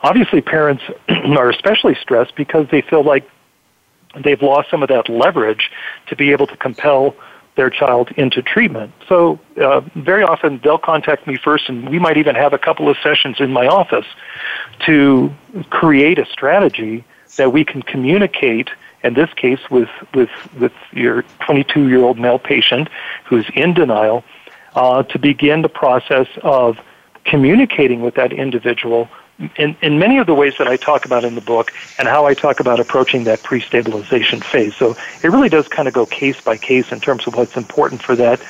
Obviously, 0.04 0.42
parents 0.42 0.84
are 1.10 1.50
especially 1.50 1.96
stressed 1.96 2.36
because 2.36 2.68
they 2.70 2.82
feel 2.82 3.04
like 3.04 3.28
they've 4.22 4.42
lost 4.42 4.70
some 4.70 4.84
of 4.84 4.90
that 4.90 5.08
leverage 5.10 5.72
to 6.08 6.16
be 6.16 6.32
able 6.34 6.46
to 6.48 6.58
compel 6.58 7.16
their 7.56 7.70
child 7.70 8.12
into 8.18 8.42
treatment. 8.42 8.92
So 9.08 9.40
uh, 9.62 9.82
very 9.96 10.24
often 10.24 10.60
they'll 10.64 10.78
contact 10.78 11.28
me 11.28 11.38
first, 11.38 11.70
and 11.70 11.90
we 11.90 12.00
might 12.00 12.18
even 12.18 12.36
have 12.36 12.54
a 12.54 12.58
couple 12.58 12.90
of 12.90 12.98
sessions 13.04 13.38
in 13.40 13.52
my 13.54 13.68
office 13.68 14.06
to 14.86 15.32
create 15.70 16.18
a 16.20 16.26
strategy 16.26 17.04
that 17.38 17.52
we 17.52 17.64
can 17.64 17.82
communicate. 17.82 18.70
In 19.04 19.14
this 19.14 19.32
case, 19.36 19.60
with 19.70 19.90
with 20.14 20.30
with 20.60 20.74
your 20.92 21.24
22 21.46 21.90
year 21.90 22.00
old 22.04 22.18
male 22.18 22.40
patient 22.40 22.88
who's 23.26 23.46
in 23.54 23.74
denial, 23.74 24.24
uh, 24.76 25.04
to 25.04 25.20
begin 25.20 25.62
the 25.62 25.70
process 25.70 26.28
of 26.42 26.80
communicating 27.26 28.02
with 28.02 28.16
that 28.16 28.32
individual 28.34 29.10
in, 29.58 29.76
in 29.82 30.00
many 30.00 30.18
of 30.20 30.28
the 30.28 30.34
ways 30.34 30.58
that 30.58 30.68
I 30.68 30.78
talk 30.78 31.06
about 31.06 31.24
in 31.24 31.36
the 31.36 31.42
book 31.42 31.72
and 31.98 32.08
how 32.08 32.26
I 32.26 32.34
talk 32.34 32.60
about 32.60 32.80
approaching 32.80 33.24
that 33.26 33.42
pre 33.44 33.60
stabilization 33.60 34.42
phase. 34.42 34.76
So 34.76 34.92
it 35.24 35.30
really 35.30 35.50
does 35.50 35.68
kind 35.68 35.88
of 35.88 35.94
go 35.94 36.06
case 36.06 36.40
by 36.42 36.58
case 36.58 36.92
in 36.92 37.00
terms 37.00 37.28
of 37.28 37.36
what's 37.36 37.58
important 37.58 38.02
for 38.02 38.16
that, 38.16 38.42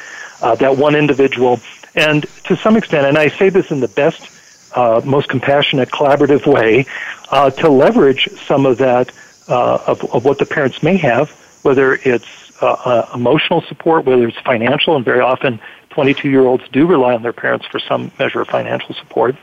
uh, 0.41 0.55
that 0.55 0.77
one 0.77 0.95
individual. 0.95 1.59
And 1.95 2.23
to 2.45 2.55
some 2.57 2.75
extent, 2.75 3.05
and 3.05 3.17
I 3.17 3.29
say 3.29 3.49
this 3.49 3.71
in 3.71 3.79
the 3.79 3.87
best, 3.87 4.29
uh, 4.75 5.01
most 5.05 5.29
compassionate, 5.29 5.89
collaborative 5.89 6.51
way, 6.51 6.85
uh, 7.29 7.49
to 7.51 7.69
leverage 7.69 8.27
some 8.47 8.65
of 8.65 8.77
that, 8.79 9.11
uh, 9.47 9.75
of, 9.87 10.03
of 10.13 10.25
what 10.25 10.39
the 10.39 10.45
parents 10.45 10.81
may 10.83 10.97
have, 10.97 11.29
whether 11.61 11.95
it's 12.03 12.61
uh, 12.61 12.67
uh, 12.71 13.09
emotional 13.13 13.61
support, 13.61 14.05
whether 14.05 14.27
it's 14.27 14.39
financial, 14.41 14.95
and 14.95 15.05
very 15.05 15.19
often 15.21 15.59
22 15.91 16.29
year 16.29 16.41
olds 16.45 16.63
do 16.71 16.87
rely 16.87 17.13
on 17.13 17.21
their 17.21 17.33
parents 17.33 17.65
for 17.67 17.79
some 17.79 18.11
measure 18.19 18.41
of 18.41 18.47
financial 18.47 18.93
support 18.95 19.35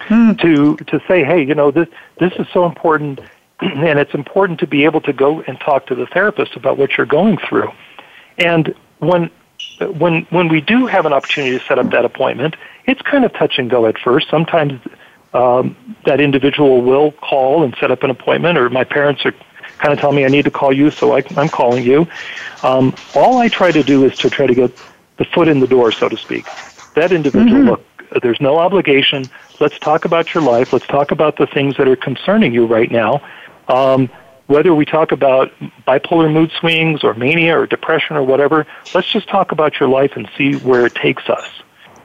Hmm. 0.00 0.32
to 0.32 0.76
to 0.76 1.00
say, 1.06 1.24
hey, 1.24 1.44
you 1.44 1.54
know, 1.54 1.70
this 1.70 1.86
this 2.18 2.32
is 2.38 2.46
so 2.52 2.64
important, 2.64 3.20
and 3.60 3.98
it's 3.98 4.14
important 4.14 4.58
to 4.60 4.66
be 4.66 4.84
able 4.84 5.00
to 5.02 5.12
go 5.12 5.42
and 5.42 5.60
talk 5.60 5.86
to 5.86 5.94
the 5.94 6.06
therapist 6.06 6.56
about 6.56 6.78
what 6.78 6.96
you're 6.96 7.06
going 7.06 7.36
through. 7.38 7.70
And 8.38 8.74
when 8.98 9.30
when 9.80 10.22
when 10.30 10.48
we 10.48 10.60
do 10.62 10.86
have 10.86 11.04
an 11.04 11.12
opportunity 11.12 11.58
to 11.58 11.64
set 11.66 11.78
up 11.78 11.90
that 11.90 12.04
appointment, 12.06 12.56
it's 12.86 13.02
kind 13.02 13.24
of 13.26 13.32
touch 13.34 13.58
and 13.58 13.68
go 13.68 13.84
at 13.86 13.98
first. 13.98 14.28
Sometimes 14.30 14.80
um, 15.34 15.76
that 16.06 16.18
individual 16.20 16.80
will 16.80 17.12
call 17.12 17.62
and 17.62 17.74
set 17.78 17.90
up 17.90 18.02
an 18.02 18.08
appointment, 18.10 18.56
or 18.56 18.70
my 18.70 18.84
parents 18.84 19.26
are 19.26 19.34
kind 19.78 19.92
of 19.92 19.98
tell 20.00 20.12
me 20.12 20.24
I 20.24 20.28
need 20.28 20.46
to 20.46 20.50
call 20.50 20.72
you, 20.72 20.90
so 20.90 21.14
I, 21.14 21.22
am 21.36 21.48
calling 21.50 21.84
you. 21.84 22.06
Um, 22.62 22.94
all 23.14 23.36
I 23.38 23.48
try 23.48 23.70
to 23.70 23.82
do 23.82 24.04
is 24.04 24.18
to 24.20 24.30
try 24.30 24.46
to 24.46 24.54
get 24.54 24.72
the 25.18 25.24
foot 25.26 25.46
in 25.46 25.60
the 25.60 25.66
door, 25.66 25.92
so 25.92 26.08
to 26.08 26.16
speak. 26.16 26.46
That 26.96 27.12
individual, 27.12 27.54
mm-hmm. 27.60 27.68
look, 27.68 28.20
there's 28.22 28.40
no 28.40 28.58
obligation. 28.58 29.24
Let's 29.60 29.78
talk 29.78 30.06
about 30.06 30.32
your 30.32 30.42
life. 30.42 30.72
Let's 30.72 30.86
talk 30.86 31.10
about 31.10 31.36
the 31.36 31.46
things 31.46 31.76
that 31.76 31.86
are 31.86 31.94
concerning 31.94 32.54
you 32.54 32.64
right 32.64 32.90
now. 32.90 33.20
Um, 33.68 34.08
whether 34.46 34.74
we 34.74 34.86
talk 34.86 35.12
about 35.12 35.52
bipolar 35.86 36.32
mood 36.32 36.50
swings 36.58 37.04
or 37.04 37.12
mania 37.12 37.56
or 37.56 37.66
depression 37.66 38.16
or 38.16 38.22
whatever, 38.24 38.66
let's 38.94 39.06
just 39.12 39.28
talk 39.28 39.52
about 39.52 39.78
your 39.78 39.88
life 39.88 40.12
and 40.16 40.28
see 40.36 40.54
where 40.56 40.86
it 40.86 40.94
takes 40.94 41.28
us. 41.28 41.44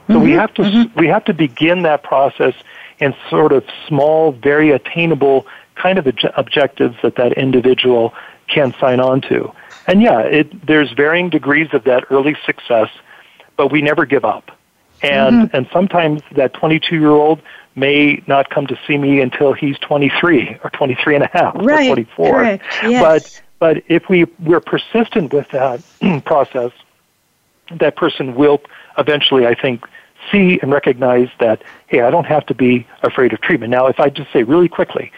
So 0.08 0.12
mm-hmm, 0.14 0.20
we 0.22 0.32
have 0.32 0.54
to 0.54 0.62
mm-hmm. 0.62 1.00
we 1.00 1.08
have 1.08 1.24
to 1.24 1.34
begin 1.34 1.82
that 1.82 2.02
process 2.02 2.54
in 3.00 3.14
sort 3.30 3.52
of 3.52 3.64
small, 3.88 4.32
very 4.32 4.70
attainable 4.70 5.46
kind 5.76 5.98
of 5.98 6.06
objectives 6.36 6.96
that 7.02 7.16
that 7.16 7.32
individual 7.32 8.14
can 8.48 8.74
sign 8.78 9.00
on 9.00 9.20
to. 9.22 9.50
And 9.86 10.02
yeah, 10.02 10.20
it, 10.20 10.66
there's 10.66 10.92
varying 10.92 11.30
degrees 11.30 11.68
of 11.72 11.84
that 11.84 12.04
early 12.10 12.36
success, 12.46 12.88
but 13.56 13.72
we 13.72 13.80
never 13.82 14.06
give 14.06 14.24
up. 14.24 14.55
And, 15.02 15.44
mm-hmm. 15.48 15.56
and 15.56 15.68
sometimes 15.72 16.22
that 16.32 16.54
22 16.54 16.96
year 16.98 17.10
old 17.10 17.40
may 17.74 18.22
not 18.26 18.48
come 18.50 18.66
to 18.68 18.78
see 18.86 18.96
me 18.96 19.20
until 19.20 19.52
he's 19.52 19.78
23 19.80 20.58
or 20.64 20.70
23 20.70 21.14
and 21.16 21.24
a 21.24 21.30
half 21.32 21.54
right. 21.56 21.84
or 21.90 21.94
24. 21.94 22.32
Correct. 22.32 22.64
Yes. 22.84 23.02
But, 23.02 23.42
but 23.76 23.84
if 23.88 24.08
we, 24.08 24.24
we're 24.40 24.60
persistent 24.60 25.32
with 25.32 25.48
that 25.50 25.80
process, 26.24 26.72
that 27.72 27.96
person 27.96 28.34
will 28.34 28.60
eventually, 28.96 29.46
I 29.46 29.54
think, 29.54 29.84
see 30.32 30.58
and 30.62 30.72
recognize 30.72 31.28
that, 31.40 31.62
hey, 31.88 32.00
I 32.00 32.10
don't 32.10 32.24
have 32.26 32.46
to 32.46 32.54
be 32.54 32.86
afraid 33.02 33.32
of 33.32 33.40
treatment. 33.40 33.70
Now, 33.70 33.86
if 33.86 34.00
I 34.00 34.08
just 34.08 34.32
say 34.32 34.42
really 34.42 34.68
quickly, 34.68 35.12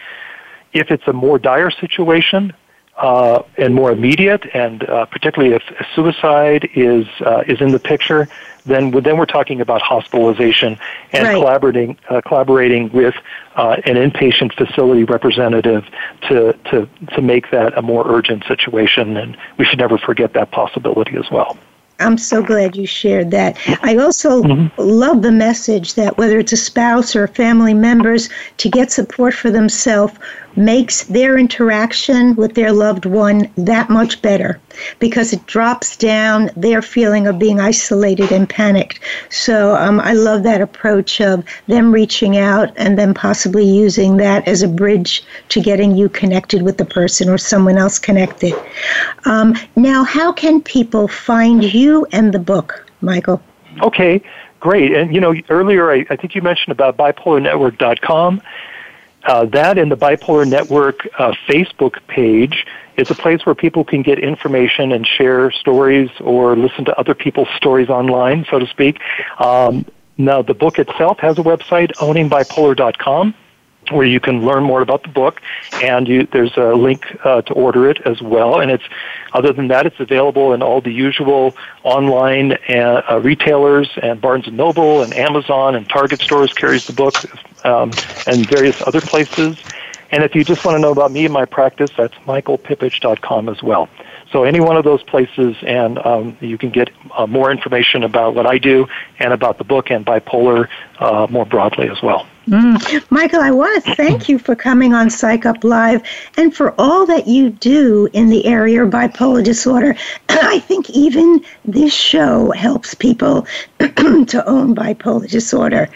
if 0.73 0.91
it's 0.91 1.07
a 1.07 1.13
more 1.13 1.39
dire 1.39 1.71
situation, 1.71 2.53
uh, 2.99 3.41
and 3.57 3.73
more 3.73 3.91
immediate, 3.91 4.45
and 4.53 4.83
uh, 4.83 5.05
particularly 5.05 5.55
if 5.55 5.63
suicide 5.95 6.69
is 6.75 7.07
uh, 7.21 7.43
is 7.47 7.61
in 7.61 7.71
the 7.71 7.79
picture, 7.79 8.27
then 8.65 8.91
then 8.91 9.17
we're 9.17 9.25
talking 9.25 9.61
about 9.61 9.81
hospitalization 9.81 10.77
and 11.13 11.23
right. 11.23 11.33
collaborating 11.33 11.97
uh, 12.09 12.19
collaborating 12.21 12.91
with 12.91 13.15
uh, 13.55 13.77
an 13.85 13.95
inpatient 13.95 14.53
facility 14.53 15.05
representative 15.05 15.85
to 16.27 16.51
to 16.65 16.87
to 17.15 17.21
make 17.21 17.51
that 17.51 17.75
a 17.77 17.81
more 17.81 18.03
urgent 18.09 18.43
situation, 18.45 19.15
and 19.15 19.37
we 19.57 19.65
should 19.65 19.79
never 19.79 19.97
forget 19.97 20.33
that 20.33 20.51
possibility 20.51 21.15
as 21.17 21.31
well. 21.31 21.57
I'm 22.01 22.17
so 22.17 22.41
glad 22.41 22.77
you 22.77 22.87
shared 22.87 23.29
that. 23.31 23.57
I 23.83 23.97
also 23.97 24.41
mm-hmm. 24.41 24.67
love 24.81 25.21
the 25.21 25.33
message 25.33 25.95
that 25.95 26.17
whether 26.17 26.39
it's 26.39 26.53
a 26.53 26.57
spouse 26.57 27.13
or 27.13 27.27
family 27.27 27.73
members, 27.73 28.29
to 28.59 28.69
get 28.69 28.89
support 28.89 29.33
for 29.33 29.51
themselves 29.51 30.13
makes 30.55 31.03
their 31.05 31.37
interaction 31.37 32.35
with 32.35 32.55
their 32.55 32.71
loved 32.71 33.05
one 33.05 33.49
that 33.57 33.89
much 33.89 34.21
better 34.21 34.59
because 34.99 35.33
it 35.33 35.45
drops 35.45 35.95
down 35.95 36.49
their 36.55 36.81
feeling 36.81 37.27
of 37.27 37.39
being 37.39 37.59
isolated 37.59 38.31
and 38.31 38.49
panicked. 38.49 38.99
So 39.29 39.75
um, 39.75 39.99
I 39.99 40.13
love 40.13 40.43
that 40.43 40.61
approach 40.61 41.21
of 41.21 41.43
them 41.67 41.91
reaching 41.91 42.37
out 42.37 42.71
and 42.77 42.97
then 42.97 43.13
possibly 43.13 43.63
using 43.65 44.17
that 44.17 44.47
as 44.47 44.61
a 44.61 44.67
bridge 44.67 45.23
to 45.49 45.61
getting 45.61 45.95
you 45.95 46.09
connected 46.09 46.61
with 46.61 46.77
the 46.77 46.85
person 46.85 47.29
or 47.29 47.37
someone 47.37 47.77
else 47.77 47.99
connected. 47.99 48.53
Um, 49.25 49.55
now, 49.75 50.03
how 50.03 50.31
can 50.31 50.61
people 50.61 51.07
find 51.07 51.63
you 51.63 52.05
and 52.11 52.33
the 52.33 52.39
book, 52.39 52.85
Michael? 53.01 53.41
Okay, 53.81 54.21
great. 54.59 54.93
And 54.93 55.13
you 55.13 55.21
know, 55.21 55.35
earlier 55.49 55.91
I, 55.91 56.05
I 56.09 56.15
think 56.15 56.35
you 56.35 56.41
mentioned 56.41 56.71
about 56.77 56.97
bipolarnetwork.com. 56.97 58.41
Uh, 59.23 59.45
that 59.45 59.77
and 59.77 59.91
the 59.91 59.97
Bipolar 59.97 60.47
Network 60.49 61.07
uh, 61.17 61.33
Facebook 61.47 61.99
page 62.07 62.65
is 62.97 63.09
a 63.11 63.15
place 63.15 63.45
where 63.45 63.55
people 63.55 63.83
can 63.83 64.01
get 64.01 64.19
information 64.19 64.91
and 64.91 65.05
share 65.05 65.51
stories 65.51 66.09
or 66.21 66.55
listen 66.55 66.85
to 66.85 66.97
other 66.97 67.13
people's 67.13 67.49
stories 67.55 67.89
online, 67.89 68.45
so 68.49 68.59
to 68.59 68.67
speak. 68.67 68.99
Um, 69.39 69.85
now, 70.17 70.41
the 70.41 70.53
book 70.53 70.79
itself 70.79 71.19
has 71.19 71.37
a 71.37 71.41
website, 71.43 71.91
owningbipolar.com, 71.95 73.33
where 73.91 74.05
you 74.05 74.19
can 74.19 74.45
learn 74.45 74.63
more 74.63 74.81
about 74.81 75.03
the 75.03 75.07
book, 75.09 75.41
and 75.73 76.07
you, 76.07 76.27
there's 76.31 76.55
a 76.57 76.73
link 76.73 77.05
uh, 77.23 77.41
to 77.43 77.53
order 77.53 77.89
it 77.89 78.01
as 78.05 78.21
well. 78.21 78.59
And 78.59 78.69
it's 78.69 78.83
other 79.33 79.53
than 79.53 79.69
that, 79.69 79.85
it's 79.85 79.99
available 79.99 80.53
in 80.53 80.61
all 80.61 80.81
the 80.81 80.91
usual 80.91 81.55
online 81.83 82.53
uh, 82.69 83.01
uh 83.09 83.19
retailers, 83.23 83.89
and 84.01 84.19
Barnes 84.19 84.47
and 84.47 84.57
Noble, 84.57 85.01
and 85.03 85.13
Amazon, 85.13 85.75
and 85.75 85.89
Target 85.89 86.19
stores 86.21 86.51
carries 86.53 86.85
the 86.87 86.93
book 86.93 87.15
um, 87.65 87.91
and 88.27 88.47
various 88.47 88.81
other 88.87 89.01
places. 89.01 89.57
And 90.11 90.23
if 90.23 90.33
you 90.33 90.43
just 90.43 90.65
want 90.65 90.75
to 90.75 90.79
know 90.81 90.91
about 90.91 91.11
me 91.11 91.25
and 91.25 91.33
my 91.33 91.45
practice, 91.45 91.91
that's 91.95 92.15
michaelpipich.com 92.25 93.49
as 93.49 93.61
well. 93.61 93.87
So 94.31 94.43
any 94.43 94.59
one 94.59 94.77
of 94.77 94.83
those 94.83 95.01
places, 95.03 95.55
and 95.61 95.97
um, 96.05 96.37
you 96.39 96.57
can 96.57 96.69
get 96.69 96.89
uh, 97.17 97.25
more 97.25 97.51
information 97.51 98.03
about 98.03 98.35
what 98.35 98.45
I 98.45 98.57
do 98.59 98.87
and 99.17 99.33
about 99.33 99.57
the 99.57 99.63
book 99.63 99.89
and 99.91 100.05
bipolar 100.05 100.67
uh, 100.99 101.25
more 101.29 101.45
broadly 101.45 101.89
as 101.89 102.01
well. 102.03 102.27
Mm. 102.47 103.03
Michael, 103.11 103.41
I 103.41 103.51
want 103.51 103.85
to 103.85 103.95
thank 103.95 104.27
you 104.29 104.37
for 104.39 104.55
coming 104.55 104.93
on 104.93 105.09
Psych 105.09 105.45
Up 105.45 105.63
Live 105.63 106.01
and 106.37 106.55
for 106.55 106.73
all 106.79 107.05
that 107.07 107.27
you 107.27 107.51
do 107.51 108.07
in 108.13 108.29
the 108.29 108.45
area 108.45 108.83
of 108.85 108.91
bipolar 108.91 109.43
disorder. 109.43 109.95
I 110.29 110.59
think 110.59 110.89
even 110.91 111.43
this 111.65 111.93
show 111.93 112.51
helps 112.51 112.93
people 112.95 113.45
to 113.79 114.43
own 114.47 114.75
bipolar 114.75 115.29
disorder 115.29 115.89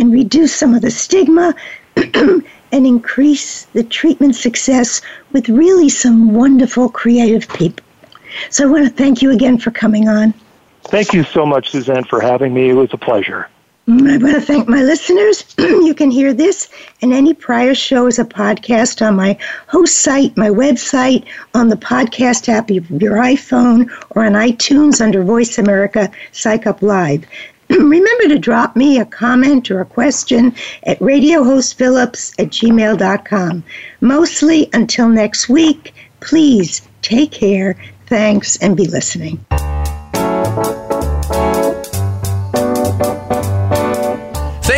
and 0.00 0.12
reduce 0.12 0.54
some 0.54 0.74
of 0.74 0.82
the 0.82 0.90
stigma 0.90 1.54
and 1.96 2.44
increase 2.86 3.64
the 3.66 3.84
treatment 3.84 4.34
success 4.34 5.00
with 5.32 5.48
really 5.48 5.88
some 5.88 6.34
wonderful 6.34 6.88
creative 6.88 7.48
people. 7.50 7.84
So 8.50 8.64
I 8.64 8.70
want 8.72 8.84
to 8.86 8.90
thank 8.92 9.22
you 9.22 9.30
again 9.30 9.58
for 9.58 9.70
coming 9.70 10.08
on. 10.08 10.34
Thank 10.84 11.12
you 11.12 11.22
so 11.24 11.46
much, 11.46 11.70
Suzanne, 11.70 12.04
for 12.04 12.20
having 12.20 12.52
me. 12.52 12.70
It 12.70 12.72
was 12.74 12.92
a 12.92 12.98
pleasure. 12.98 13.48
Mm, 13.86 14.10
I 14.10 14.16
want 14.16 14.34
to 14.34 14.40
thank 14.40 14.66
my 14.68 14.82
listeners. 14.82 15.44
you 15.58 15.94
can 15.94 16.10
hear 16.10 16.32
this 16.34 16.68
and 17.00 17.12
any 17.12 17.32
prior 17.34 17.74
show 17.74 18.06
as 18.08 18.18
a 18.18 18.24
podcast 18.24 19.06
on 19.06 19.14
my 19.14 19.38
host 19.68 19.98
site, 19.98 20.36
my 20.36 20.48
website, 20.48 21.24
on 21.54 21.68
the 21.68 21.76
podcast 21.76 22.48
app 22.48 22.70
of 22.70 22.90
your 22.90 23.16
iPhone, 23.18 23.88
or 24.10 24.24
on 24.24 24.32
iTunes 24.32 25.00
under 25.00 25.22
Voice 25.22 25.58
America 25.58 26.10
Psych 26.32 26.66
Up 26.66 26.82
Live. 26.82 27.24
Remember 27.70 28.24
to 28.28 28.38
drop 28.38 28.76
me 28.76 28.98
a 28.98 29.04
comment 29.06 29.70
or 29.70 29.80
a 29.80 29.86
question 29.86 30.54
at 30.82 30.98
radiohostphillips 31.00 32.34
at 32.38 32.48
gmail.com. 32.50 33.64
Mostly 34.02 34.68
until 34.72 35.08
next 35.08 35.48
week, 35.48 35.94
please 36.20 36.82
take 37.02 37.32
care, 37.32 37.74
thanks, 38.08 38.56
and 38.58 38.76
be 38.76 38.86
listening. 38.86 39.44